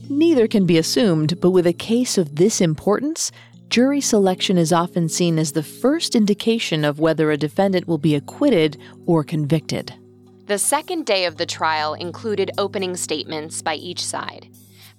Neither 0.08 0.48
can 0.48 0.66
be 0.66 0.78
assumed, 0.78 1.40
but 1.40 1.50
with 1.50 1.66
a 1.66 1.72
case 1.72 2.18
of 2.18 2.36
this 2.36 2.60
importance, 2.60 3.30
jury 3.68 4.00
selection 4.00 4.56
is 4.56 4.72
often 4.72 5.08
seen 5.08 5.38
as 5.38 5.52
the 5.52 5.62
first 5.62 6.14
indication 6.14 6.84
of 6.84 6.98
whether 6.98 7.30
a 7.30 7.36
defendant 7.36 7.86
will 7.86 7.98
be 7.98 8.14
acquitted 8.14 8.78
or 9.06 9.22
convicted. 9.22 9.94
The 10.46 10.58
second 10.58 11.06
day 11.06 11.26
of 11.26 11.36
the 11.36 11.46
trial 11.46 11.94
included 11.94 12.50
opening 12.58 12.96
statements 12.96 13.62
by 13.62 13.76
each 13.76 14.04
side. 14.04 14.48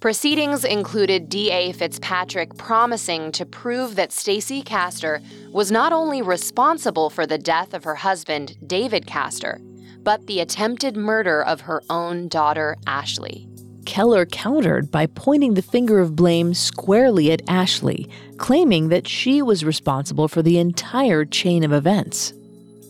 Proceedings 0.00 0.62
included 0.64 1.30
DA 1.30 1.72
Fitzpatrick 1.72 2.58
promising 2.58 3.32
to 3.32 3.46
prove 3.46 3.96
that 3.96 4.12
Stacey 4.12 4.60
Castor 4.60 5.22
was 5.52 5.72
not 5.72 5.90
only 5.90 6.20
responsible 6.20 7.08
for 7.08 7.26
the 7.26 7.38
death 7.38 7.72
of 7.72 7.84
her 7.84 7.94
husband, 7.94 8.58
David 8.66 9.06
Castor, 9.06 9.58
but 10.02 10.26
the 10.26 10.40
attempted 10.40 10.98
murder 10.98 11.42
of 11.42 11.62
her 11.62 11.82
own 11.88 12.28
daughter, 12.28 12.76
Ashley. 12.86 13.48
Keller 13.86 14.26
countered 14.26 14.90
by 14.90 15.06
pointing 15.06 15.54
the 15.54 15.62
finger 15.62 15.98
of 15.98 16.14
blame 16.14 16.52
squarely 16.52 17.32
at 17.32 17.40
Ashley, 17.48 18.06
claiming 18.36 18.90
that 18.90 19.08
she 19.08 19.40
was 19.40 19.64
responsible 19.64 20.28
for 20.28 20.42
the 20.42 20.58
entire 20.58 21.24
chain 21.24 21.64
of 21.64 21.72
events. 21.72 22.34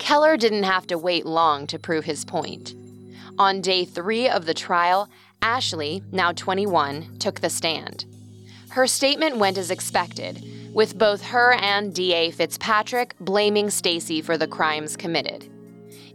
Keller 0.00 0.36
didn't 0.36 0.64
have 0.64 0.88
to 0.88 0.98
wait 0.98 1.24
long 1.24 1.68
to 1.68 1.78
prove 1.78 2.04
his 2.04 2.24
point. 2.24 2.74
On 3.38 3.61
day 3.61 3.84
three 3.84 4.28
of 4.28 4.46
the 4.46 4.54
trial, 4.54 5.09
Ashley, 5.47 6.03
now 6.11 6.32
21, 6.32 7.18
took 7.20 7.38
the 7.38 7.49
stand. 7.49 8.05
Her 8.70 8.88
statement 8.88 9.36
went 9.36 9.57
as 9.59 9.70
expected, 9.70 10.42
with 10.74 10.99
both 10.99 11.22
her 11.22 11.53
and 11.53 11.94
DA 11.94 12.32
Fitzpatrick 12.32 13.14
blaming 13.20 13.70
Stacey 13.70 14.20
for 14.20 14.36
the 14.36 14.49
crimes 14.49 14.97
committed. 14.97 15.49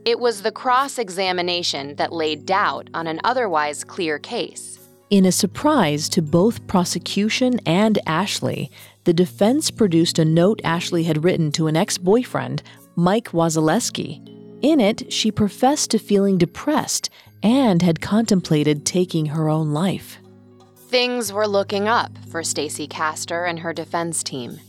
It 0.04 0.20
was 0.20 0.42
the 0.42 0.52
cross 0.52 1.00
examination 1.00 1.96
that 1.96 2.12
laid 2.12 2.46
doubt 2.46 2.90
on 2.94 3.08
an 3.08 3.22
otherwise 3.24 3.86
clear 3.86 4.20
case. 4.20 4.78
In 5.10 5.26
a 5.26 5.32
surprise 5.32 6.10
to 6.10 6.22
both 6.22 6.68
prosecution 6.68 7.62
and 7.66 8.00
Ashley, 8.06 8.70
the 9.06 9.14
defense 9.14 9.72
produced 9.72 10.20
a 10.20 10.26
note 10.26 10.60
Ashley 10.66 11.04
had 11.04 11.24
written 11.24 11.54
to 11.54 11.68
an 11.68 11.78
ex 11.78 11.98
boyfriend, 11.98 12.64
Mike 12.98 13.30
Wazaleski. 13.30 14.28
In 14.62 14.82
it, 14.82 15.12
she 15.12 15.32
professed 15.32 15.90
to 15.92 16.00
feeling 16.00 16.38
depressed 16.38 17.10
and 17.44 17.82
had 17.82 18.02
contemplated 18.02 18.86
taking 18.86 19.28
her 19.28 19.50
own 19.50 19.74
life. 19.74 20.18
Things 20.90 21.32
were 21.32 21.48
looking 21.48 21.88
up 21.88 22.12
for 22.30 22.44
Stacey 22.44 22.88
Castor 22.88 23.46
and 23.46 23.60
her 23.60 23.74
defense 23.74 24.24
team, 24.24 24.60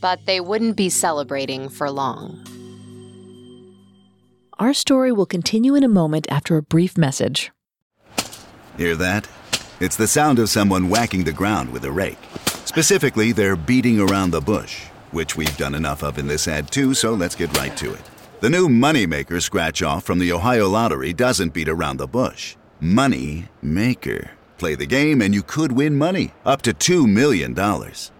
but 0.00 0.26
they 0.26 0.40
wouldn't 0.40 0.76
be 0.76 0.90
celebrating 0.90 1.68
for 1.68 1.90
long. 1.90 2.44
Our 4.58 4.74
story 4.74 5.10
will 5.10 5.26
continue 5.26 5.74
in 5.74 5.82
a 5.82 5.88
moment 5.88 6.26
after 6.30 6.56
a 6.56 6.62
brief 6.62 6.96
message. 6.96 7.50
Hear 8.76 8.94
that? 8.96 9.28
It's 9.80 9.96
the 9.96 10.06
sound 10.06 10.38
of 10.38 10.48
someone 10.48 10.88
whacking 10.88 11.24
the 11.24 11.32
ground 11.32 11.72
with 11.72 11.84
a 11.84 11.90
rake. 11.90 12.18
Specifically, 12.64 13.32
they're 13.32 13.56
beating 13.56 14.00
around 14.00 14.30
the 14.30 14.40
bush, 14.40 14.84
which 15.10 15.36
we've 15.36 15.56
done 15.56 15.74
enough 15.74 16.02
of 16.02 16.18
in 16.18 16.26
this 16.26 16.46
ad 16.46 16.70
too, 16.70 16.94
so 16.94 17.14
let's 17.14 17.34
get 17.34 17.56
right 17.56 17.76
to 17.76 17.92
it. 17.92 18.00
The 18.44 18.50
new 18.50 18.68
Moneymaker 18.68 19.40
scratch 19.40 19.82
off 19.82 20.04
from 20.04 20.18
the 20.18 20.30
Ohio 20.30 20.68
Lottery 20.68 21.14
doesn't 21.14 21.54
beat 21.54 21.66
around 21.66 21.96
the 21.96 22.06
bush. 22.06 22.56
Money 22.78 23.48
Maker. 23.62 24.32
Play 24.58 24.74
the 24.74 24.84
game 24.84 25.22
and 25.22 25.34
you 25.34 25.42
could 25.42 25.72
win 25.72 25.96
money, 25.96 26.34
up 26.44 26.60
to 26.60 26.74
$2 26.74 27.10
million. 27.10 27.54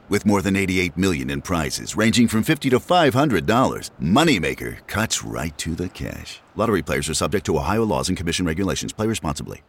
With 0.08 0.24
more 0.24 0.40
than 0.40 0.56
88 0.56 0.96
million 0.96 1.28
in 1.28 1.42
prizes 1.42 1.94
ranging 1.94 2.26
from 2.26 2.42
50 2.42 2.70
to 2.70 2.78
$500, 2.78 3.90
Moneymaker 4.00 4.86
cuts 4.86 5.22
right 5.22 5.58
to 5.58 5.74
the 5.74 5.90
cash. 5.90 6.40
Lottery 6.56 6.80
players 6.80 7.10
are 7.10 7.20
subject 7.22 7.44
to 7.44 7.58
Ohio 7.58 7.84
laws 7.84 8.08
and 8.08 8.16
commission 8.16 8.46
regulations. 8.46 8.94
Play 8.94 9.06
responsibly. 9.06 9.62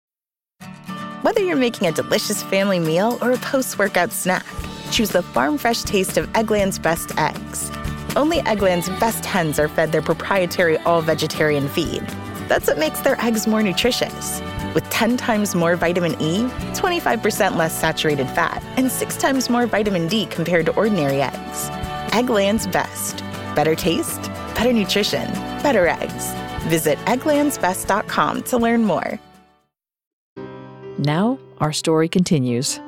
Whether 1.24 1.43
you're 1.43 1.58
making 1.58 1.89
a 1.89 1.91
delicious 1.91 2.43
family 2.43 2.80
meal 2.80 3.20
or 3.22 3.32
a 3.34 3.38
post-workout 3.39 4.14
snack, 4.14 4.45
choose 4.89 5.10
the 5.10 5.22
farm 5.22 5.58
fresh 5.58 5.84
taste 5.84 6.16
of 6.16 6.32
Eggland's 6.32 6.80
best 6.80 7.12
eggs. 7.18 7.70
Only 8.16 8.39
Eggland's 8.39 8.89
best 8.99 9.26
hens 9.26 9.59
are 9.59 9.68
fed 9.68 9.91
their 9.91 10.01
proprietary 10.01 10.78
all-vegetarian 10.80 11.68
feed. 11.68 12.01
That's 12.47 12.68
what 12.68 12.78
makes 12.78 13.01
their 13.01 13.20
eggs 13.20 13.45
more 13.45 13.61
nutritious. 13.61 14.41
With 14.74 14.89
10 14.89 15.18
times 15.18 15.53
more 15.53 15.76
vitamin 15.76 16.13
E, 16.22 16.43
25% 16.74 17.57
less 17.57 17.78
saturated 17.78 18.30
fat, 18.30 18.63
and 18.78 18.89
6 18.89 19.18
times 19.18 19.49
more 19.49 19.68
vitamin 19.68 20.07
D 20.07 20.28
compared 20.28 20.66
to 20.68 20.76
ordinary 20.76 21.22
eggs. 21.22 21.70
Eggland's 22.11 22.68
best. 22.68 23.18
Better 23.53 23.76
taste, 23.76 24.22
better 24.55 24.72
nutrition, 24.72 25.28
better 25.61 25.88
eggs. 25.88 26.32
Visit 26.70 26.97
egglandsbest.com 26.99 28.43
to 28.43 28.57
learn 28.57 28.84
more. 28.84 29.20
Now, 30.97 31.38
our 31.57 31.74
story 31.74 32.07
continues. 32.07 32.80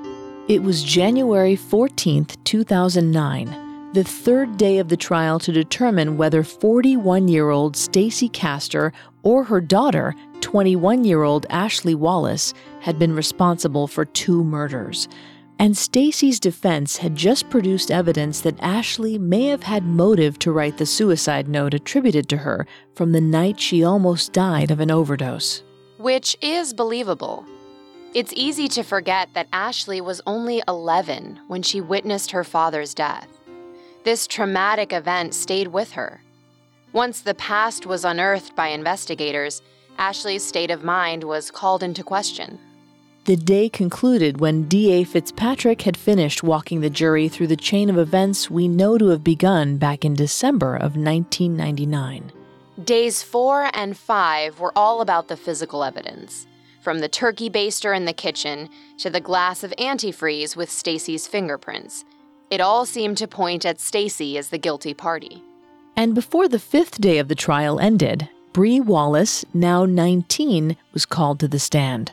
It 0.47 0.63
was 0.63 0.83
January 0.83 1.57
14th, 1.57 2.41
2009, 2.45 3.66
the 3.93 4.03
third 4.03 4.57
day 4.57 4.79
of 4.79 4.89
the 4.89 4.97
trial 4.97 5.39
to 5.39 5.51
determine 5.51 6.17
whether 6.17 6.43
41 6.43 7.27
year 7.27 7.49
old 7.49 7.75
Stacey 7.75 8.29
Castor 8.29 8.91
or 9.23 9.43
her 9.45 9.61
daughter, 9.61 10.13
21 10.41 11.03
year 11.03 11.23
old 11.23 11.45
Ashley 11.49 11.95
Wallace, 11.95 12.53
had 12.81 12.99
been 12.99 13.15
responsible 13.15 13.87
for 13.87 14.05
two 14.05 14.43
murders. 14.43 15.07
And 15.59 15.75
Stacey's 15.75 16.39
defense 16.39 16.97
had 16.97 17.15
just 17.15 17.49
produced 17.49 17.89
evidence 17.89 18.41
that 18.41 18.61
Ashley 18.61 19.17
may 19.17 19.45
have 19.45 19.63
had 19.63 19.83
motive 19.83 20.37
to 20.39 20.51
write 20.51 20.77
the 20.77 20.85
suicide 20.85 21.47
note 21.47 21.73
attributed 21.73 22.29
to 22.29 22.37
her 22.37 22.67
from 22.93 23.11
the 23.11 23.21
night 23.21 23.59
she 23.59 23.83
almost 23.83 24.33
died 24.33 24.69
of 24.69 24.79
an 24.79 24.91
overdose. 24.91 25.63
Which 25.97 26.37
is 26.41 26.73
believable. 26.73 27.43
It's 28.13 28.33
easy 28.35 28.67
to 28.69 28.83
forget 28.83 29.29
that 29.33 29.47
Ashley 29.51 29.99
was 29.99 30.21
only 30.27 30.61
11 30.67 31.39
when 31.47 31.63
she 31.63 31.81
witnessed 31.81 32.31
her 32.31 32.43
father's 32.43 32.93
death. 32.93 33.36
This 34.07 34.25
traumatic 34.25 34.93
event 34.93 35.33
stayed 35.33 35.67
with 35.67 35.91
her. 35.91 36.21
Once 36.93 37.19
the 37.19 37.33
past 37.33 37.85
was 37.85 38.05
unearthed 38.05 38.55
by 38.55 38.69
investigators, 38.69 39.61
Ashley's 39.97 40.45
state 40.45 40.71
of 40.71 40.81
mind 40.81 41.25
was 41.25 41.51
called 41.51 41.83
into 41.83 42.05
question. 42.05 42.57
The 43.25 43.35
day 43.35 43.67
concluded 43.67 44.39
when 44.39 44.69
D.A. 44.69 45.03
Fitzpatrick 45.03 45.81
had 45.81 45.97
finished 45.97 46.41
walking 46.41 46.79
the 46.79 46.89
jury 46.89 47.27
through 47.27 47.47
the 47.47 47.57
chain 47.57 47.89
of 47.89 47.97
events 47.97 48.49
we 48.49 48.69
know 48.69 48.97
to 48.97 49.07
have 49.09 49.25
begun 49.25 49.75
back 49.75 50.05
in 50.05 50.13
December 50.13 50.77
of 50.77 50.95
1999. 50.95 52.31
Days 52.85 53.21
four 53.21 53.69
and 53.73 53.97
five 53.97 54.61
were 54.61 54.71
all 54.73 55.01
about 55.01 55.27
the 55.27 55.35
physical 55.35 55.83
evidence, 55.83 56.47
from 56.79 56.99
the 56.99 57.09
turkey 57.09 57.49
baster 57.49 57.93
in 57.93 58.05
the 58.05 58.13
kitchen 58.13 58.69
to 58.99 59.09
the 59.09 59.19
glass 59.19 59.65
of 59.65 59.73
antifreeze 59.77 60.55
with 60.55 60.71
Stacey's 60.71 61.27
fingerprints. 61.27 62.05
It 62.49 62.61
all 62.61 62.85
seemed 62.85 63.17
to 63.17 63.27
point 63.27 63.65
at 63.65 63.79
Stacey 63.79 64.37
as 64.37 64.49
the 64.49 64.57
guilty 64.57 64.93
party. 64.93 65.43
And 65.95 66.15
before 66.15 66.47
the 66.47 66.59
fifth 66.59 67.01
day 67.01 67.17
of 67.17 67.27
the 67.27 67.35
trial 67.35 67.79
ended, 67.79 68.29
Bree 68.53 68.79
Wallace, 68.79 69.43
now 69.53 69.85
19, 69.85 70.77
was 70.93 71.05
called 71.05 71.39
to 71.41 71.47
the 71.47 71.59
stand. 71.59 72.11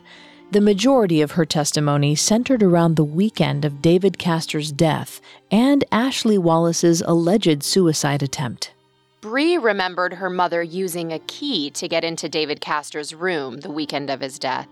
The 0.51 0.61
majority 0.61 1.21
of 1.21 1.31
her 1.31 1.45
testimony 1.45 2.15
centered 2.15 2.61
around 2.61 2.95
the 2.95 3.03
weekend 3.03 3.65
of 3.65 3.81
David 3.81 4.17
Castor's 4.17 4.71
death 4.71 5.21
and 5.49 5.83
Ashley 5.91 6.37
Wallace's 6.37 7.01
alleged 7.01 7.63
suicide 7.63 8.21
attempt. 8.21 8.73
Bree 9.21 9.57
remembered 9.57 10.13
her 10.13 10.29
mother 10.29 10.61
using 10.61 11.11
a 11.11 11.19
key 11.19 11.71
to 11.71 11.87
get 11.87 12.03
into 12.03 12.29
David 12.29 12.61
Castor's 12.61 13.15
room 13.15 13.61
the 13.61 13.71
weekend 13.71 14.09
of 14.09 14.21
his 14.21 14.37
death. 14.37 14.67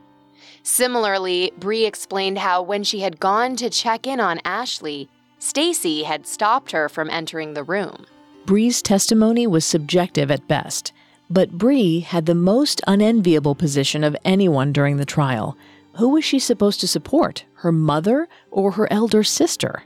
Similarly, 0.61 1.51
Bree 1.57 1.85
explained 1.85 2.37
how 2.37 2.61
when 2.61 2.83
she 2.83 2.99
had 2.99 3.19
gone 3.19 3.55
to 3.55 3.69
check 3.69 4.05
in 4.05 4.19
on 4.19 4.41
Ashley, 4.45 5.09
Stacey 5.43 6.03
had 6.03 6.25
stopped 6.25 6.71
her 6.71 6.87
from 6.87 7.09
entering 7.09 7.53
the 7.53 7.65
room. 7.65 8.05
Bree's 8.45 8.81
testimony 8.81 9.45
was 9.45 9.65
subjective 9.65 10.31
at 10.31 10.47
best, 10.47 10.93
but 11.29 11.57
Bree 11.57 11.99
had 11.99 12.27
the 12.27 12.33
most 12.33 12.79
unenviable 12.87 13.53
position 13.53 14.05
of 14.05 14.15
anyone 14.23 14.71
during 14.71 14.95
the 14.95 15.05
trial. 15.05 15.57
Who 15.97 16.07
was 16.07 16.23
she 16.23 16.39
supposed 16.39 16.79
to 16.79 16.87
support? 16.87 17.43
Her 17.55 17.73
mother 17.73 18.29
or 18.51 18.71
her 18.71 18.87
elder 18.89 19.21
sister? 19.21 19.83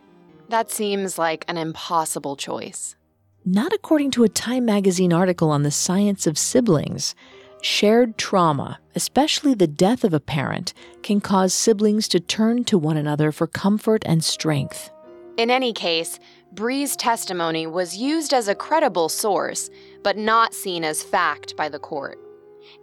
That 0.48 0.70
seems 0.70 1.18
like 1.18 1.44
an 1.48 1.58
impossible 1.58 2.36
choice. 2.36 2.96
Not 3.44 3.74
according 3.74 4.12
to 4.12 4.24
a 4.24 4.30
Time 4.30 4.64
magazine 4.64 5.12
article 5.12 5.50
on 5.50 5.64
the 5.64 5.72
science 5.72 6.28
of 6.28 6.38
siblings. 6.38 7.16
Shared 7.64 8.20
trauma, 8.20 8.78
especially 8.94 9.56
the 9.56 9.66
death 9.66 10.04
of 10.04 10.14
a 10.14 10.20
parent, 10.20 10.76
can 11.02 11.20
cause 11.20 11.52
siblings 11.52 12.08
to 12.10 12.20
turn 12.20 12.64
to 12.66 12.78
one 12.78 12.96
another 12.96 13.32
for 13.32 13.48
comfort 13.48 14.04
and 14.06 14.24
strength. 14.24 14.92
In 15.38 15.52
any 15.52 15.72
case, 15.72 16.20
Bree's 16.52 16.96
testimony 16.96 17.68
was 17.68 17.96
used 17.96 18.34
as 18.34 18.48
a 18.48 18.56
credible 18.56 19.08
source, 19.08 19.70
but 20.02 20.18
not 20.18 20.56
seen 20.56 20.84
as 20.84 21.04
fact 21.04 21.56
by 21.56 21.70
the 21.70 21.78
court. 21.78 22.18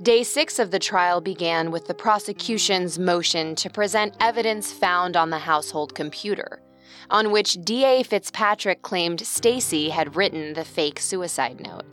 Day 0.01 0.23
six 0.23 0.61
of 0.61 0.71
the 0.71 0.79
trial 0.79 1.21
began 1.21 1.73
with 1.73 1.89
the 1.89 1.95
prosecution's 1.95 2.97
motion 2.97 3.57
to 3.57 3.69
present 3.69 4.15
evidence 4.21 4.71
found 4.71 5.17
on 5.17 5.31
the 5.31 5.39
household 5.39 5.97
computer, 5.97 6.63
on 7.11 7.33
which 7.33 7.63
DA 7.65 8.05
Fitzpatrick 8.05 8.83
claimed 8.83 9.27
Stacey 9.27 9.89
had 9.89 10.15
written 10.15 10.55
the 10.55 10.65
fake 10.65 11.01
suicide 11.01 11.61
note. 11.61 11.85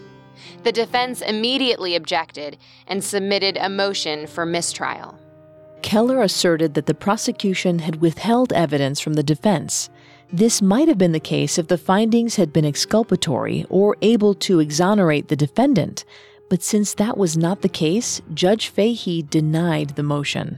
The 0.63 0.71
defense 0.71 1.21
immediately 1.21 1.95
objected 1.95 2.57
and 2.85 3.03
submitted 3.03 3.57
a 3.57 3.67
motion 3.67 4.27
for 4.27 4.45
mistrial. 4.45 5.17
Keller 5.81 6.21
asserted 6.21 6.75
that 6.75 6.85
the 6.85 6.93
prosecution 6.93 7.79
had 7.79 8.01
withheld 8.01 8.53
evidence 8.53 8.99
from 8.99 9.13
the 9.13 9.23
defense. 9.23 9.89
This 10.33 10.61
might 10.61 10.87
have 10.87 10.97
been 10.97 11.11
the 11.11 11.19
case 11.19 11.57
if 11.57 11.67
the 11.67 11.77
findings 11.77 12.37
had 12.37 12.53
been 12.53 12.63
exculpatory 12.63 13.65
or 13.69 13.97
able 14.01 14.33
to 14.35 14.61
exonerate 14.61 15.27
the 15.27 15.35
defendant, 15.35 16.05
but 16.49 16.63
since 16.63 16.93
that 16.93 17.17
was 17.17 17.35
not 17.35 17.61
the 17.61 17.69
case, 17.69 18.21
Judge 18.33 18.69
Fahey 18.69 19.23
denied 19.23 19.89
the 19.91 20.03
motion. 20.03 20.57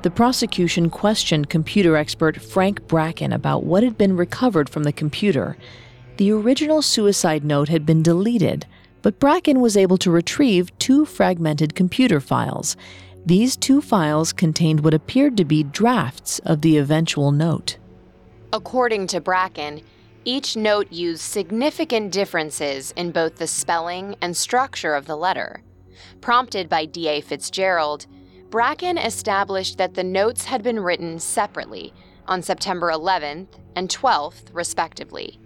The 0.00 0.10
prosecution 0.10 0.88
questioned 0.88 1.50
computer 1.50 1.96
expert 1.96 2.40
Frank 2.40 2.88
Bracken 2.88 3.32
about 3.32 3.64
what 3.64 3.82
had 3.82 3.98
been 3.98 4.16
recovered 4.16 4.70
from 4.70 4.84
the 4.84 4.92
computer. 4.92 5.58
The 6.16 6.32
original 6.32 6.80
suicide 6.80 7.44
note 7.44 7.68
had 7.68 7.84
been 7.84 8.02
deleted, 8.02 8.66
but 9.02 9.20
Bracken 9.20 9.60
was 9.60 9.76
able 9.76 9.98
to 9.98 10.10
retrieve 10.10 10.76
two 10.78 11.04
fragmented 11.04 11.74
computer 11.74 12.20
files. 12.20 12.76
These 13.24 13.56
two 13.56 13.80
files 13.80 14.32
contained 14.32 14.80
what 14.80 14.94
appeared 14.94 15.36
to 15.36 15.44
be 15.44 15.62
drafts 15.62 16.40
of 16.40 16.60
the 16.60 16.76
eventual 16.76 17.30
note. 17.30 17.78
According 18.52 19.06
to 19.08 19.20
Bracken, 19.20 19.82
Each 20.24 20.56
note 20.56 20.92
used 20.92 21.22
significant 21.22 22.12
differences 22.12 22.92
in 22.96 23.10
both 23.10 23.36
the 23.36 23.46
spelling 23.46 24.16
and 24.20 24.36
structure 24.36 24.94
of 24.94 25.06
the 25.06 25.16
letter. 25.16 25.62
Prompted 26.20 26.68
by 26.68 26.84
D.A. 26.84 27.20
Fitzgerald, 27.20 28.06
Bracken 28.50 28.98
established 28.98 29.78
that 29.78 29.94
the 29.94 30.04
notes 30.04 30.44
had 30.44 30.62
been 30.62 30.80
written 30.80 31.18
separately 31.18 31.92
on 32.26 32.42
September 32.42 32.90
11th 32.90 33.48
and 33.74 33.88
12th, 33.88 34.44
respectively. 34.52 35.38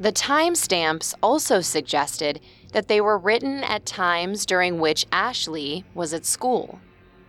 The 0.00 0.12
timestamps 0.12 1.14
also 1.22 1.60
suggested 1.60 2.40
that 2.72 2.88
they 2.88 3.00
were 3.00 3.16
written 3.16 3.62
at 3.64 3.86
times 3.86 4.44
during 4.44 4.80
which 4.80 5.06
Ashley 5.12 5.84
was 5.94 6.12
at 6.12 6.26
school. 6.26 6.80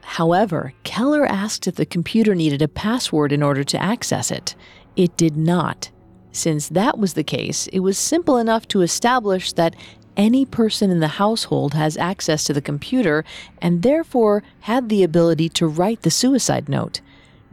However, 0.02 0.74
Keller 0.84 1.26
asked 1.26 1.68
if 1.68 1.76
the 1.76 1.86
computer 1.86 2.36
needed 2.36 2.62
a 2.62 2.68
password 2.68 3.32
in 3.32 3.44
order 3.44 3.64
to 3.64 3.82
access 3.82 4.32
it. 4.32 4.56
It 4.96 5.16
did 5.18 5.38
not. 5.38 5.92
Since 6.32 6.70
that 6.70 6.98
was 6.98 7.14
the 7.14 7.24
case, 7.24 7.68
it 7.68 7.80
was 7.80 7.98
simple 7.98 8.38
enough 8.38 8.68
to 8.70 8.82
establish 8.82 9.54
that 9.54 9.76
any 10.18 10.46
person 10.46 10.92
in 10.92 11.00
the 11.00 11.08
household 11.08 11.74
has 11.74 11.96
access 11.96 12.44
to 12.44 12.54
the 12.54 12.62
computer 12.62 13.24
and 13.62 13.82
therefore 13.82 14.44
had 14.62 14.90
the 14.90 15.04
ability 15.04 15.50
to 15.50 15.68
write 15.68 16.02
the 16.02 16.12
suicide 16.12 16.68
note. 16.68 17.02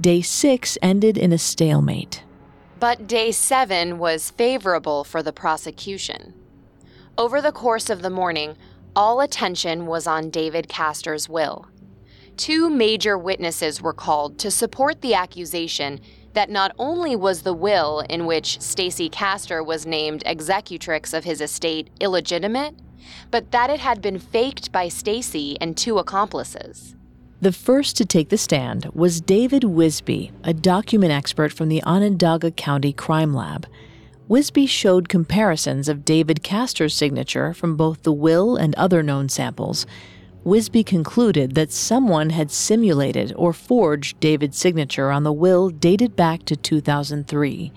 Day 0.01 0.21
six 0.21 0.77
ended 0.83 1.17
in 1.17 1.33
a 1.33 1.39
stalemate. 1.39 2.25
But 2.79 3.07
day 3.07 3.33
seven 3.33 3.99
was 3.99 4.31
favorable 4.31 5.05
for 5.05 5.23
the 5.23 5.33
prosecution. 5.33 6.35
Over 7.17 7.41
the 7.41 7.53
course 7.53 7.89
of 7.89 8.03
the 8.03 8.11
morning, 8.11 8.57
all 8.95 9.21
attention 9.21 9.87
was 9.87 10.07
on 10.07 10.29
David 10.29 10.69
Castor's 10.69 11.29
will. 11.29 11.69
Two 12.37 12.69
major 12.69 13.17
witnesses 13.17 13.81
were 13.81 13.95
called 13.95 14.39
to 14.41 14.51
support 14.51 15.01
the 15.01 15.15
accusation 15.15 16.01
that 16.35 16.51
not 16.51 16.73
only 16.79 17.17
was 17.17 17.43
the 17.43 17.55
will 17.55 18.01
in 18.11 18.27
which 18.27 18.61
Stacey 18.61 19.09
Castor 19.09 19.63
was 19.63 19.87
named 19.87 20.23
executrix 20.27 21.15
of 21.15 21.25
his 21.25 21.41
estate 21.41 21.89
illegitimate, 21.99 22.75
but 23.31 23.53
that 23.53 23.71
it 23.71 23.81
had 23.81 24.03
been 24.03 24.19
faked 24.19 24.71
by 24.71 24.89
Stacey 24.89 25.57
and 25.63 25.77
two 25.77 25.97
accomplices. 25.97 26.95
The 27.41 27.53
first 27.53 27.97
to 27.97 28.05
take 28.05 28.29
the 28.29 28.39
stand 28.39 28.91
was 28.95 29.21
David 29.21 29.63
Wisby, 29.63 30.33
a 30.45 30.53
document 30.53 31.13
expert 31.13 31.53
from 31.53 31.69
the 31.69 31.83
Onondaga 31.85 32.51
County 32.51 32.93
Crime 32.93 33.33
Lab. 33.33 33.67
Wisby 34.29 34.69
showed 34.69 35.09
comparisons 35.09 35.89
of 35.89 36.05
David 36.05 36.43
Castor's 36.43 36.95
signature 36.95 37.55
from 37.55 37.77
both 37.77 38.03
the 38.03 38.13
will 38.13 38.57
and 38.57 38.75
other 38.75 39.03
known 39.03 39.29
samples. 39.29 39.87
Wisby 40.47 40.87
concluded 40.87 41.57
that 41.57 41.73
someone 41.73 42.31
had 42.31 42.53
simulated 42.53 43.33
or 43.35 43.53
forged 43.53 44.21
David's 44.21 44.57
signature 44.57 45.11
on 45.11 45.25
the 45.25 45.33
will 45.33 45.71
dated 45.71 46.15
back 46.15 46.45
to 46.45 46.55
2003. 46.55 47.73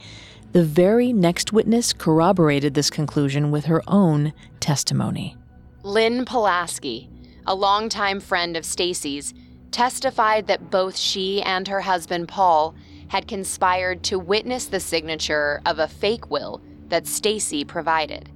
The 0.52 0.64
very 0.64 1.12
next 1.12 1.52
witness 1.52 1.94
corroborated 1.94 2.76
this 2.76 2.92
conclusion 2.92 3.50
with 3.50 3.66
her 3.66 3.82
own 3.88 4.34
testimony. 4.60 5.36
Lynn 5.82 6.26
Pulaski, 6.26 7.10
a 7.48 7.56
longtime 7.56 8.20
friend 8.20 8.56
of 8.56 8.64
Stacey's, 8.64 9.34
testified 9.72 10.46
that 10.46 10.70
both 10.70 10.96
she 10.96 11.42
and 11.42 11.68
her 11.68 11.82
husband 11.82 12.28
Paul 12.28 12.76
had 13.08 13.28
conspired 13.28 14.04
to 14.04 14.20
witness 14.20 14.68
the 14.68 14.80
signature 14.80 15.60
of 15.66 15.80
a 15.80 15.88
fake 15.88 16.30
will 16.30 16.62
that 16.90 17.08
Stacey 17.08 17.66
provided. 17.66 18.30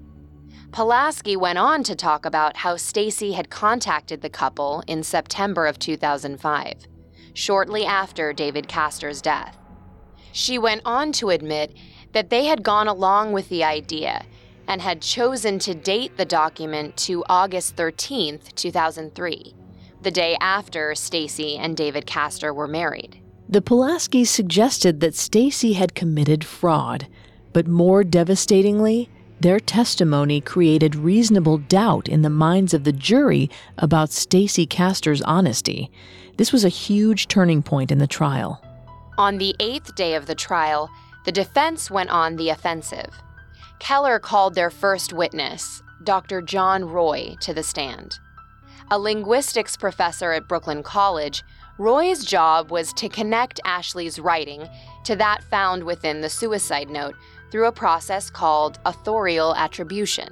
Pulaski 0.74 1.36
went 1.36 1.60
on 1.60 1.84
to 1.84 1.96
talk 1.96 2.26
about 2.26 2.58
how 2.58 2.78
Stacey 2.78 3.34
had 3.34 3.52
contacted 3.52 4.22
the 4.22 4.30
couple 4.30 4.84
in 4.88 5.04
September 5.04 5.68
of 5.68 5.78
2005, 5.78 6.88
shortly 7.36 7.86
after 7.86 8.34
David 8.34 8.68
Castor's 8.68 9.22
death. 9.22 9.56
She 10.32 10.58
went 10.58 10.82
on 10.84 11.12
to 11.14 11.30
admit 11.30 11.78
that 12.14 12.32
they 12.32 12.46
had 12.46 12.64
gone 12.64 12.88
along 12.88 13.34
with 13.34 13.50
the 13.50 13.64
idea 13.64 14.26
and 14.68 14.82
had 14.82 15.04
chosen 15.04 15.60
to 15.60 15.76
date 15.76 16.18
the 16.18 16.26
document 16.26 16.98
to 16.98 17.24
August 17.30 17.76
13, 17.76 18.40
2003, 18.56 19.54
the 20.02 20.10
day 20.10 20.36
after 20.42 20.96
Stacey 20.96 21.56
and 21.56 21.78
David 21.78 22.08
Castor 22.08 22.52
were 22.52 22.68
married. 22.68 23.22
The 23.48 23.62
Pulaskis 23.62 24.26
suggested 24.26 25.02
that 25.02 25.14
Stacy 25.14 25.74
had 25.74 25.94
committed 25.94 26.44
fraud, 26.44 27.08
but 27.52 27.68
more 27.68 28.04
devastatingly, 28.04 29.12
their 29.44 29.60
testimony 29.60 30.40
created 30.40 30.96
reasonable 30.96 31.58
doubt 31.58 32.08
in 32.08 32.22
the 32.22 32.30
minds 32.30 32.74
of 32.74 32.86
the 32.86 32.94
jury 32.94 33.50
about 33.78 34.10
Stacey 34.10 34.66
Castor's 34.66 35.22
honesty. 35.24 35.92
This 36.38 36.54
was 36.54 36.64
a 36.64 36.70
huge 36.70 37.28
turning 37.28 37.62
point 37.62 37.92
in 37.92 37.98
the 37.98 38.08
trial. 38.08 38.64
On 39.18 39.38
the 39.38 39.54
eighth 39.60 39.96
day 39.96 40.16
of 40.16 40.28
the 40.28 40.34
trial, 40.34 40.90
the 41.26 41.32
defense 41.32 41.92
went 41.92 42.10
on 42.10 42.38
the 42.38 42.50
offensive. 42.50 43.10
Keller 43.80 44.18
called 44.18 44.56
their 44.56 44.70
first 44.70 45.12
witness, 45.12 45.84
Dr. 46.06 46.42
John 46.42 46.86
Roy, 46.86 47.36
to 47.42 47.54
the 47.54 47.64
stand. 47.64 48.18
A 48.92 48.98
linguistics 48.98 49.76
professor 49.76 50.32
at 50.32 50.48
Brooklyn 50.48 50.84
College, 50.84 51.44
Roy's 51.78 52.24
job 52.24 52.72
was 52.72 52.94
to 52.94 53.10
connect 53.10 53.60
Ashley's 53.66 54.20
writing 54.20 54.70
to 55.04 55.18
that 55.18 55.44
found 55.44 55.84
within 55.84 56.22
the 56.22 56.30
suicide 56.30 56.90
note 56.90 57.16
through 57.54 57.68
a 57.68 57.72
process 57.72 58.32
called 58.32 58.80
authorial 58.84 59.54
attribution. 59.56 60.28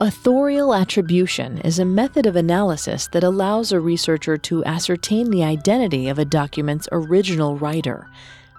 Authorial 0.00 0.72
attribution 0.72 1.58
is 1.62 1.80
a 1.80 1.84
method 1.84 2.24
of 2.24 2.36
analysis 2.36 3.08
that 3.08 3.24
allows 3.24 3.72
a 3.72 3.80
researcher 3.80 4.36
to 4.36 4.64
ascertain 4.64 5.28
the 5.28 5.42
identity 5.42 6.06
of 6.06 6.20
a 6.20 6.24
document's 6.24 6.88
original 6.92 7.58
writer. 7.58 8.06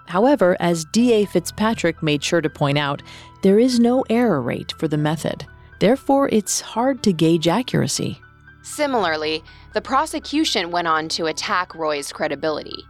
However, 0.04 0.54
as 0.60 0.84
D.A. 0.84 1.24
Fitzpatrick 1.24 2.02
made 2.02 2.22
sure 2.22 2.42
to 2.42 2.50
point 2.50 2.76
out, 2.76 3.00
there 3.42 3.58
is 3.58 3.80
no 3.80 4.04
error 4.10 4.42
rate 4.42 4.74
for 4.78 4.86
the 4.86 4.98
method. 4.98 5.46
Therefore, 5.80 6.28
it's 6.28 6.60
hard 6.60 7.02
to 7.04 7.12
gauge 7.14 7.48
accuracy. 7.48 8.20
Similarly, 8.60 9.42
the 9.72 9.80
prosecution 9.80 10.70
went 10.70 10.88
on 10.88 11.08
to 11.10 11.24
attack 11.24 11.74
Roy's 11.74 12.12
credibility. 12.12 12.84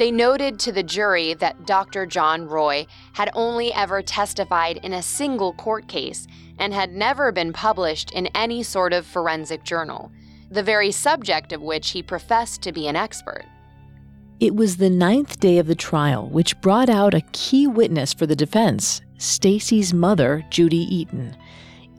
They 0.00 0.10
noted 0.10 0.58
to 0.60 0.72
the 0.72 0.82
jury 0.82 1.34
that 1.34 1.66
Dr. 1.66 2.06
John 2.06 2.46
Roy 2.46 2.86
had 3.12 3.30
only 3.34 3.70
ever 3.74 4.00
testified 4.00 4.78
in 4.78 4.94
a 4.94 5.02
single 5.02 5.52
court 5.52 5.88
case 5.88 6.26
and 6.58 6.72
had 6.72 6.94
never 6.94 7.30
been 7.32 7.52
published 7.52 8.10
in 8.12 8.28
any 8.28 8.62
sort 8.62 8.94
of 8.94 9.04
forensic 9.04 9.62
journal, 9.62 10.10
the 10.50 10.62
very 10.62 10.90
subject 10.90 11.52
of 11.52 11.60
which 11.60 11.90
he 11.90 12.02
professed 12.02 12.62
to 12.62 12.72
be 12.72 12.88
an 12.88 12.96
expert. 12.96 13.44
It 14.40 14.56
was 14.56 14.78
the 14.78 14.88
ninth 14.88 15.38
day 15.38 15.58
of 15.58 15.66
the 15.66 15.74
trial 15.74 16.30
which 16.30 16.58
brought 16.62 16.88
out 16.88 17.12
a 17.12 17.20
key 17.32 17.66
witness 17.66 18.14
for 18.14 18.24
the 18.24 18.34
defense, 18.34 19.02
Stacey's 19.18 19.92
mother, 19.92 20.46
Judy 20.48 20.86
Eaton. 20.88 21.36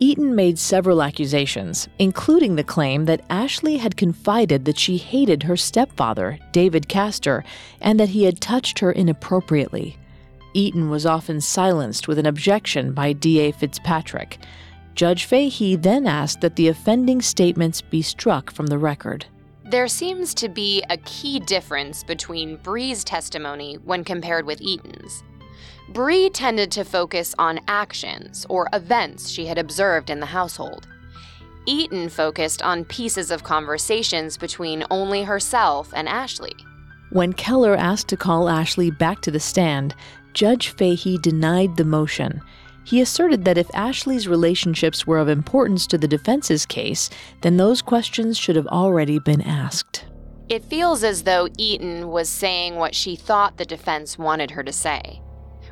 Eaton 0.04 0.34
made 0.34 0.58
several 0.58 1.04
accusations, 1.04 1.88
including 2.00 2.56
the 2.56 2.64
claim 2.64 3.06
that 3.06 3.24
Ashley 3.30 3.78
had 3.78 3.96
confided 3.96 4.66
that 4.66 4.80
she 4.80 4.98
hated 4.98 5.44
her 5.44 5.56
stepfather, 5.56 6.40
David 6.52 6.90
Castor, 6.90 7.44
and 7.80 8.00
that 8.00 8.10
he 8.10 8.24
had 8.24 8.42
touched 8.42 8.80
her 8.80 8.92
inappropriately. 8.92 10.00
Eaton 10.56 10.90
was 10.90 11.06
often 11.06 11.40
silenced 11.40 12.08
with 12.08 12.18
an 12.18 12.26
objection 12.26 12.94
by 12.94 13.14
D.A. 13.14 13.52
Fitzpatrick. 13.52 14.40
Judge 14.96 15.26
Fahey 15.26 15.76
then 15.76 16.08
asked 16.08 16.42
that 16.42 16.56
the 16.56 16.68
offending 16.68 17.22
statements 17.22 17.84
be 17.84 18.02
struck 18.02 18.50
from 18.50 18.66
the 18.68 18.80
record. 18.80 19.28
There 19.66 19.88
seems 19.88 20.34
to 20.34 20.50
be 20.50 20.84
a 20.90 20.98
key 20.98 21.40
difference 21.40 22.04
between 22.04 22.58
Bree's 22.58 23.04
testimony 23.04 23.76
when 23.76 24.04
compared 24.04 24.48
with 24.48 24.62
Eaton's. 24.62 25.24
Bree 25.94 26.30
tended 26.30 26.72
to 26.72 26.86
focus 26.86 27.36
on 27.38 27.60
actions 27.68 28.46
or 28.48 28.70
events 28.72 29.30
she 29.30 29.46
had 29.46 29.58
observed 29.58 30.10
in 30.10 30.22
the 30.22 30.26
household. 30.26 30.88
Eaton 31.66 32.08
focused 32.08 32.62
on 32.62 32.86
pieces 32.86 33.30
of 33.30 33.44
conversations 33.44 34.38
between 34.38 34.86
only 34.90 35.24
herself 35.24 35.92
and 35.94 36.08
Ashley. 36.08 36.56
When 37.10 37.34
Keller 37.34 37.76
asked 37.76 38.08
to 38.08 38.18
call 38.18 38.48
Ashley 38.48 38.90
back 38.90 39.22
to 39.22 39.32
the 39.32 39.40
stand, 39.40 39.94
Judge 40.34 40.70
Fahey 40.70 41.18
denied 41.18 41.76
the 41.76 41.84
motion. 41.84 42.42
He 42.86 43.02
asserted 43.02 43.44
that 43.44 43.58
if 43.58 43.70
Ashley's 43.76 44.30
relationships 44.30 45.06
were 45.06 45.20
of 45.20 45.28
importance 45.28 45.86
to 45.88 45.98
the 45.98 46.08
defense's 46.08 46.66
case, 46.66 47.10
then 47.42 47.58
those 47.58 47.82
questions 47.82 48.38
should 48.38 48.56
have 48.56 48.68
already 48.68 49.20
been 49.20 49.42
asked. 49.42 50.06
It 50.48 50.64
feels 50.64 51.04
as 51.04 51.24
though 51.24 51.50
Eaton 51.58 52.08
was 52.08 52.30
saying 52.30 52.76
what 52.76 52.96
she 52.96 53.18
thought 53.18 53.58
the 53.58 53.66
defense 53.66 54.18
wanted 54.18 54.52
her 54.52 54.64
to 54.64 54.72
say 54.72 55.22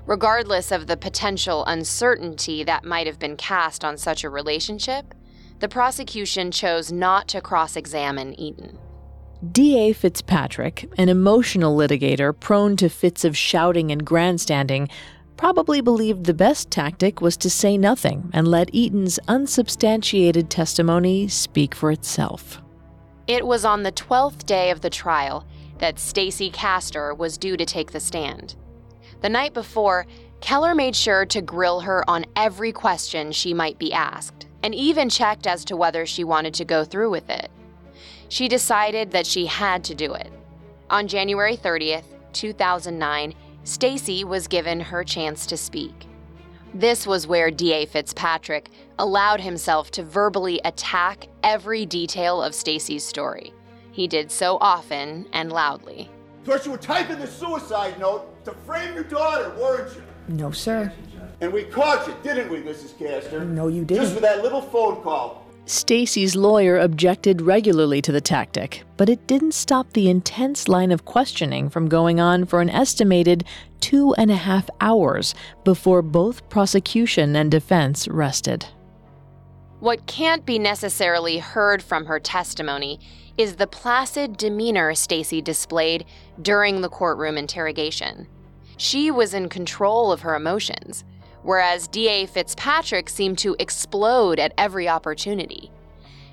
regardless 0.05 0.71
of 0.71 0.87
the 0.87 0.97
potential 0.97 1.65
uncertainty 1.65 2.63
that 2.63 2.83
might 2.83 3.07
have 3.07 3.19
been 3.19 3.35
cast 3.35 3.83
on 3.83 3.97
such 3.97 4.23
a 4.23 4.29
relationship, 4.29 5.13
the 5.59 5.67
prosecution 5.67 6.51
chose 6.51 6.91
not 6.91 7.27
to 7.27 7.41
cross 7.41 7.75
examine 7.75 8.39
Eaton. 8.39 8.77
D.A. 9.51 9.93
Fitzpatrick, 9.93 10.89
an 10.97 11.07
emotional 11.07 11.75
litigator 11.75 12.37
prone 12.37 12.75
to 12.77 12.89
fits 12.89 13.23
of 13.23 13.37
shouting 13.37 13.91
and 13.91 14.05
grandstanding, 14.05 14.89
probably 15.37 15.79
believed 15.79 16.25
the 16.25 16.33
best 16.33 16.69
tactic 16.69 17.21
was 17.21 17.37
to 17.37 17.49
say 17.49 17.77
nothing 17.77 18.29
and 18.33 18.47
let 18.47 18.73
Eaton's 18.73 19.17
unsubstantiated 19.29 20.49
testimony 20.49 21.29
speak 21.29 21.73
for 21.73 21.91
itself. 21.91 22.61
It 23.27 23.45
was 23.45 23.63
on 23.63 23.83
the 23.83 23.93
12th 23.93 24.45
day 24.45 24.71
of 24.71 24.81
the 24.81 24.89
trial 24.89 25.47
that 25.77 25.99
Stacey 25.99 26.49
Castor 26.49 27.13
was 27.13 27.37
due 27.37 27.55
to 27.55 27.65
take 27.65 27.91
the 27.91 28.01
stand. 28.01 28.55
The 29.21 29.29
night 29.29 29.53
before, 29.53 30.07
Keller 30.39 30.73
made 30.73 30.95
sure 30.95 31.25
to 31.25 31.41
grill 31.41 31.81
her 31.81 32.09
on 32.09 32.25
every 32.35 32.71
question 32.71 33.33
she 33.33 33.53
might 33.53 33.77
be 33.77 33.91
asked, 33.91 34.47
and 34.63 34.73
even 34.73 35.09
checked 35.09 35.45
as 35.45 35.65
to 35.65 35.75
whether 35.75 36.05
she 36.05 36.23
wanted 36.23 36.53
to 36.55 36.65
go 36.65 36.85
through 36.85 37.09
with 37.09 37.29
it. 37.29 37.51
She 38.29 38.47
decided 38.47 39.11
that 39.11 39.27
she 39.27 39.45
had 39.45 39.83
to 39.85 39.95
do 39.95 40.13
it. 40.13 40.31
On 40.89 41.07
January 41.07 41.57
30th, 41.57 42.05
2009, 42.31 43.33
Stacey 43.65 44.23
was 44.23 44.47
given 44.47 44.79
her 44.79 45.03
chance 45.03 45.45
to 45.47 45.57
speak. 45.57 46.07
This 46.73 47.05
was 47.05 47.27
where 47.27 47.51
DA 47.51 47.85
Fitzpatrick 47.87 48.69
allowed 48.99 49.41
himself 49.41 49.91
to 49.91 50.03
verbally 50.03 50.61
attack 50.63 51.27
every 51.43 51.85
detail 51.85 52.41
of 52.41 52.55
Stacey's 52.55 53.03
story. 53.03 53.53
He 53.91 54.07
did 54.07 54.31
so 54.31 54.57
often 54.61 55.27
and 55.33 55.51
loudly. 55.51 56.09
Course, 56.49 56.65
you 56.65 56.71
were 56.71 56.79
typing 56.79 57.19
the 57.19 57.27
suicide 57.27 57.99
note 57.99 58.38
to 58.45 58.51
frame 58.51 58.93
your 58.93 59.03
daughter, 59.03 59.49
weren't 59.59 59.95
you? 59.95 60.03
No, 60.27 60.51
sir. 60.51 60.91
And 61.41 61.53
we 61.53 61.63
caught 61.63 62.07
you, 62.07 62.15
didn't 62.21 62.51
we, 62.51 62.61
Mrs. 62.61 62.97
Castor? 62.97 63.45
No, 63.45 63.67
you 63.67 63.85
didn't. 63.85 64.03
Just 64.03 64.15
for 64.15 64.21
that 64.21 64.43
little 64.43 64.61
phone 64.61 65.01
call. 65.01 65.45
Stacey's 65.65 66.35
lawyer 66.35 66.79
objected 66.79 67.41
regularly 67.41 68.01
to 68.01 68.11
the 68.11 68.19
tactic, 68.19 68.83
but 68.97 69.07
it 69.07 69.27
didn't 69.27 69.53
stop 69.53 69.93
the 69.93 70.09
intense 70.09 70.67
line 70.67 70.91
of 70.91 71.05
questioning 71.05 71.69
from 71.69 71.87
going 71.87 72.19
on 72.19 72.45
for 72.45 72.59
an 72.59 72.71
estimated 72.71 73.45
two 73.79 74.13
and 74.15 74.31
a 74.31 74.35
half 74.35 74.67
hours 74.81 75.35
before 75.63 76.01
both 76.01 76.49
prosecution 76.49 77.35
and 77.35 77.51
defense 77.51 78.07
rested. 78.07 78.65
What 79.79 80.07
can't 80.07 80.45
be 80.45 80.57
necessarily 80.57 81.37
heard 81.37 81.83
from 81.83 82.05
her 82.05 82.19
testimony 82.19 82.99
is 83.39 83.55
the 83.55 83.65
placid 83.65 84.35
demeanor 84.35 84.93
Stacey 84.93 85.41
displayed 85.41 86.03
during 86.41 86.81
the 86.81 86.89
courtroom 86.89 87.37
interrogation. 87.37 88.27
She 88.75 89.11
was 89.11 89.33
in 89.33 89.47
control 89.47 90.11
of 90.11 90.19
her 90.21 90.35
emotions, 90.35 91.05
whereas 91.43 91.87
DA 91.87 92.25
Fitzpatrick 92.25 93.07
seemed 93.07 93.37
to 93.37 93.55
explode 93.57 94.39
at 94.39 94.53
every 94.57 94.89
opportunity. 94.89 95.71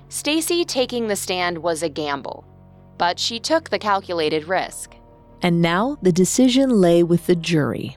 Stacey 0.09 0.65
taking 0.65 1.07
the 1.07 1.15
stand 1.15 1.57
was 1.59 1.81
a 1.81 1.87
gamble, 1.87 2.43
but 2.97 3.17
she 3.17 3.39
took 3.39 3.69
the 3.69 3.79
calculated 3.79 4.49
risk. 4.49 4.93
And 5.41 5.61
now 5.61 5.97
the 6.01 6.11
decision 6.11 6.81
lay 6.81 7.03
with 7.03 7.25
the 7.25 7.35
jury. 7.37 7.95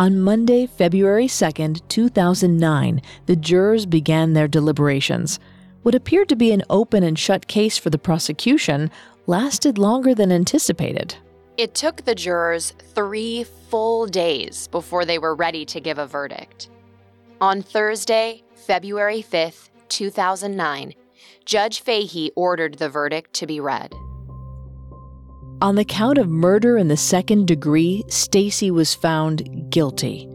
On 0.00 0.18
Monday, 0.18 0.66
February 0.66 1.28
2nd, 1.28 1.86
2009, 1.86 3.02
the 3.26 3.36
jurors 3.36 3.86
began 3.86 4.32
their 4.32 4.48
deliberations. 4.48 5.38
What 5.82 5.94
appeared 5.94 6.28
to 6.30 6.36
be 6.36 6.52
an 6.52 6.64
open 6.68 7.02
and 7.02 7.18
shut 7.18 7.46
case 7.46 7.78
for 7.78 7.90
the 7.90 7.98
prosecution 7.98 8.90
lasted 9.26 9.78
longer 9.78 10.14
than 10.14 10.32
anticipated. 10.32 11.16
It 11.56 11.74
took 11.74 12.04
the 12.04 12.14
jurors 12.14 12.72
three 12.94 13.44
full 13.68 14.06
days 14.06 14.68
before 14.68 15.04
they 15.04 15.18
were 15.18 15.34
ready 15.34 15.64
to 15.66 15.80
give 15.80 15.98
a 15.98 16.06
verdict. 16.06 16.68
On 17.40 17.62
Thursday, 17.62 18.42
February 18.54 19.24
5th, 19.28 19.70
2009, 19.88 20.94
Judge 21.44 21.80
Fahey 21.80 22.30
ordered 22.36 22.78
the 22.78 22.88
verdict 22.88 23.32
to 23.34 23.46
be 23.46 23.60
read. 23.60 23.92
On 25.60 25.74
the 25.74 25.84
count 25.84 26.18
of 26.18 26.28
murder 26.28 26.78
in 26.78 26.88
the 26.88 26.96
second 26.96 27.48
degree, 27.48 28.04
Stacey 28.08 28.70
was 28.70 28.94
found 28.94 29.70
guilty. 29.70 30.28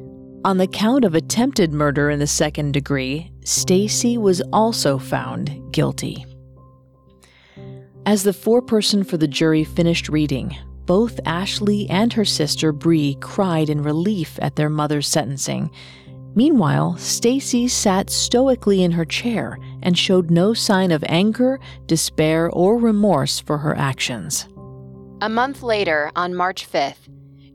On 0.45 0.57
the 0.57 0.67
count 0.67 1.05
of 1.05 1.15
attempted 1.15 1.71
murder 1.71 2.09
in 2.09 2.19
the 2.19 2.27
second 2.27 2.73
degree, 2.73 3.31
Stacey 3.45 4.17
was 4.17 4.41
also 4.51 4.97
found 4.97 5.71
guilty. 5.71 6.25
As 8.05 8.23
the 8.23 8.31
foreperson 8.31 9.07
for 9.07 9.15
the 9.15 9.27
jury 9.27 9.63
finished 9.63 10.09
reading, 10.09 10.57
both 10.85 11.17
Ashley 11.25 11.89
and 11.89 12.11
her 12.11 12.25
sister 12.25 12.73
Bree 12.73 13.15
cried 13.21 13.69
in 13.69 13.81
relief 13.81 14.37
at 14.41 14.57
their 14.57 14.69
mother's 14.69 15.07
sentencing. 15.07 15.71
Meanwhile, 16.35 16.97
Stacey 16.97 17.69
sat 17.69 18.09
stoically 18.09 18.83
in 18.83 18.91
her 18.91 19.05
chair 19.05 19.57
and 19.81 19.97
showed 19.97 20.29
no 20.29 20.53
sign 20.53 20.91
of 20.91 21.05
anger, 21.07 21.57
despair, 21.85 22.49
or 22.49 22.77
remorse 22.77 23.39
for 23.39 23.59
her 23.59 23.77
actions. 23.77 24.49
A 25.21 25.29
month 25.29 25.63
later, 25.63 26.11
on 26.17 26.35
March 26.35 26.69
5th, 26.69 27.07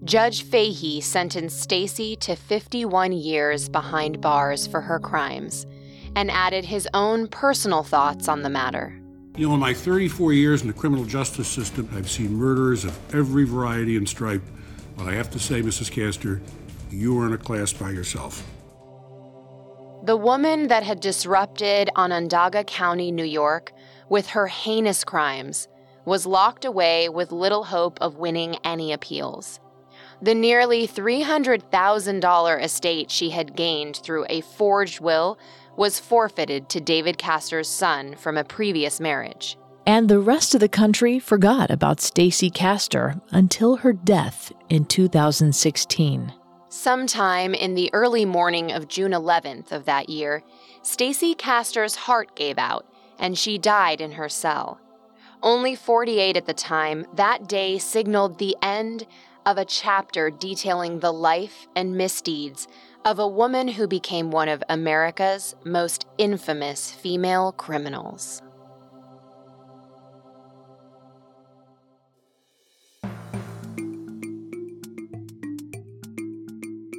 Judge 0.05 0.44
Fahey 0.44 1.01
sentenced 1.01 1.61
Stacey 1.61 2.14
to 2.16 2.36
51 2.36 3.11
years 3.12 3.68
behind 3.68 4.20
bars 4.20 4.64
for 4.64 4.80
her 4.80 5.01
crimes 5.01 5.66
and 6.14 6.30
added 6.30 6.64
his 6.64 6.88
own 6.94 7.26
personal 7.26 7.82
thoughts 7.82 8.28
on 8.28 8.42
the 8.42 8.49
matter. 8.49 8.96
You 9.36 9.49
know, 9.49 9.55
in 9.55 9.61
my 9.61 9.74
34 9.74 10.32
years 10.34 10.62
in 10.62 10.68
the 10.68 10.72
criminal 10.72 11.05
justice 11.05 11.49
system, 11.49 11.88
I've 11.92 12.09
seen 12.09 12.34
murderers 12.34 12.84
of 12.84 12.96
every 13.12 13.44
variety 13.44 13.96
and 13.96 14.09
stripe. 14.09 14.42
But 14.96 15.09
I 15.09 15.14
have 15.14 15.30
to 15.30 15.38
say, 15.38 15.62
Mrs. 15.62 15.90
Castor, 15.90 16.40
you 16.90 17.18
are 17.20 17.26
in 17.26 17.32
a 17.32 17.38
class 17.38 17.72
by 17.72 17.90
yourself. 17.90 18.44
The 20.05 20.16
woman 20.16 20.68
that 20.68 20.84
had 20.84 21.01
disrupted 21.01 21.90
Onondaga 21.96 22.62
County, 22.64 23.11
New 23.11 23.24
York, 23.24 23.72
with 24.09 24.28
her 24.28 24.46
heinous 24.46 25.03
crimes, 25.03 25.66
was 26.05 26.24
locked 26.24 26.64
away 26.64 27.09
with 27.09 27.32
little 27.32 27.64
hope 27.64 27.99
of 28.01 28.16
winning 28.16 28.57
any 28.64 28.92
appeals. 28.92 29.59
The 30.21 30.35
nearly 30.35 30.89
$300,000 30.89 32.62
estate 32.62 33.11
she 33.11 33.31
had 33.31 33.55
gained 33.55 33.97
through 33.97 34.27
a 34.29 34.41
forged 34.41 35.01
will 35.01 35.39
was 35.77 36.01
forfeited 36.01 36.69
to 36.71 36.81
David 36.81 37.19
Castor's 37.19 37.69
son 37.69 38.16
from 38.16 38.37
a 38.37 38.43
previous 38.43 38.99
marriage. 38.99 39.57
And 39.87 40.09
the 40.09 40.19
rest 40.19 40.55
of 40.55 40.61
the 40.61 40.69
country 40.69 41.19
forgot 41.21 41.71
about 41.71 42.01
Stacey 42.01 42.51
Castor 42.51 43.21
until 43.31 43.77
her 43.77 43.93
death 43.93 44.53
in 44.69 44.85
2016. 44.85 46.33
Sometime 46.69 47.55
in 47.55 47.75
the 47.75 47.89
early 47.95 48.25
morning 48.25 48.73
of 48.73 48.89
June 48.89 49.12
11th 49.12 49.73
of 49.73 49.85
that 49.87 50.11
year, 50.11 50.43
Stacey 50.83 51.35
Castor's 51.35 51.95
heart 51.95 52.35
gave 52.35 52.59
out 52.59 52.87
and 53.19 53.39
she 53.39 53.57
died 53.57 54.01
in 54.01 54.12
her 54.12 54.29
cell. 54.29 54.81
Only 55.43 55.77
48 55.77 56.37
at 56.37 56.47
the 56.47 56.53
time, 56.53 57.07
that 57.14 57.49
day 57.49 57.79
signaled 57.79 58.39
the 58.39 58.57
end 58.61 59.07
of 59.49 59.57
a 59.57 59.64
chapter 59.64 60.28
detailing 60.28 60.99
the 60.99 61.11
life 61.11 61.66
and 61.74 61.96
misdeeds 61.96 62.68
of 63.07 63.18
a 63.18 63.26
woman 63.26 63.66
who 63.66 63.88
became 63.88 64.30
one 64.30 64.46
of 64.46 64.62
America's 64.68 65.55
most 65.64 66.05
infamous 66.18 66.90
female 66.90 67.53
criminals. 67.53 68.42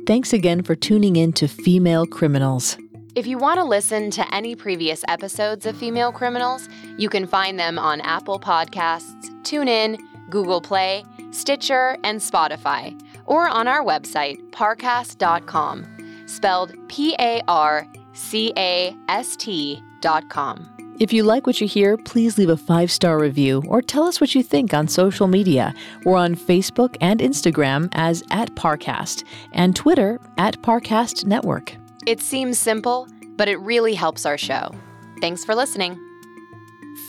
Thanks 0.08 0.34
again 0.34 0.64
for 0.64 0.74
tuning 0.74 1.18
in 1.18 1.34
to 1.34 1.48
Female 1.48 2.08
Criminals. 2.08 2.80
If 3.14 3.28
you 3.28 3.38
want 3.38 3.60
to 3.60 3.64
listen 3.64 4.10
to 4.10 4.34
any 4.34 4.56
previous 4.56 5.04
episodes 5.08 5.68
of 5.68 5.78
Female 5.78 6.12
Criminals, 6.12 6.68
you 6.98 7.10
can 7.10 7.28
find 7.28 7.60
them 7.60 7.78
on 7.78 8.02
Apple 8.02 8.40
Podcasts, 8.40 9.30
TuneIn, 9.44 10.00
Google 10.32 10.62
Play, 10.62 11.04
Stitcher, 11.32 11.98
and 12.04 12.20
Spotify, 12.20 13.00
or 13.26 13.48
on 13.48 13.68
our 13.68 13.84
website, 13.84 14.38
parcast.com, 14.52 15.86
spelled 16.26 16.74
P 16.88 17.16
A 17.20 17.42
R 17.48 17.88
C 18.14 18.54
A 18.58 18.96
S 19.08 19.36
T.com. 19.36 20.70
If 21.00 21.14
you 21.14 21.24
like 21.24 21.48
what 21.48 21.62
you 21.62 21.68
hear, 21.68 21.96
please 21.96 22.38
leave 22.38 22.50
a 22.50 22.58
five 22.58 22.92
star 22.92 23.18
review 23.18 23.64
or 23.68 23.82
tell 23.82 24.04
us 24.04 24.20
what 24.20 24.36
you 24.36 24.44
think 24.44 24.74
on 24.74 24.90
social 24.90 25.28
media. 25.28 25.74
We're 26.04 26.18
on 26.18 26.36
Facebook 26.36 26.98
and 27.00 27.22
Instagram 27.22 27.88
as 27.94 28.22
at 28.32 28.54
Parcast 28.56 29.24
and 29.54 29.76
Twitter 29.76 30.20
at 30.38 30.62
Parcast 30.62 31.26
Network. 31.26 31.76
It 32.06 32.20
seems 32.20 32.60
simple, 32.60 33.08
but 33.38 33.48
it 33.48 33.58
really 33.62 33.94
helps 33.94 34.26
our 34.26 34.38
show. 34.38 34.76
Thanks 35.22 35.46
for 35.46 35.56
listening. 35.56 35.98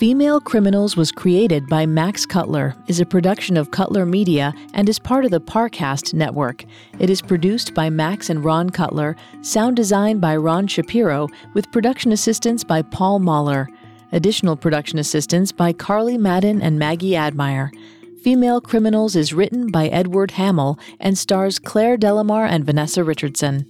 Female 0.01 0.41
Criminals 0.41 0.97
was 0.97 1.13
created 1.13 1.67
by 1.67 1.85
Max 1.85 2.25
Cutler, 2.25 2.75
is 2.87 3.01
a 3.01 3.05
production 3.05 3.59
of 3.59 3.71
Cutler 3.71 4.07
Media, 4.07 4.55
and 4.73 4.89
is 4.89 4.99
part 4.99 5.27
of 5.27 5.31
the 5.31 5.43
Parcast 5.43 6.15
network. 6.15 6.65
It 6.99 7.11
is 7.11 7.21
produced 7.21 7.75
by 7.75 7.91
Max 7.91 8.31
and 8.31 8.43
Ron 8.43 8.71
Cutler, 8.71 9.15
sound 9.43 9.77
designed 9.77 10.23
by 10.23 10.37
Ron 10.37 10.67
Shapiro, 10.69 11.29
with 11.53 11.71
production 11.71 12.13
assistance 12.13 12.65
by 12.65 12.81
Paul 12.81 13.19
Mahler. 13.19 13.69
Additional 14.11 14.57
production 14.57 14.99
assistance 14.99 15.53
by 15.53 15.75
Carly 15.75 16.17
Madden 16.17 16.63
and 16.63 16.79
Maggie 16.79 17.15
Admire. 17.15 17.71
Female 18.23 18.63
Criminals 18.63 19.15
is 19.15 19.35
written 19.35 19.71
by 19.71 19.89
Edward 19.89 20.31
Hamill 20.31 20.79
and 20.99 21.19
stars 21.19 21.59
Claire 21.59 21.99
Delamar 21.99 22.49
and 22.49 22.65
Vanessa 22.65 23.05
Richardson. 23.05 23.67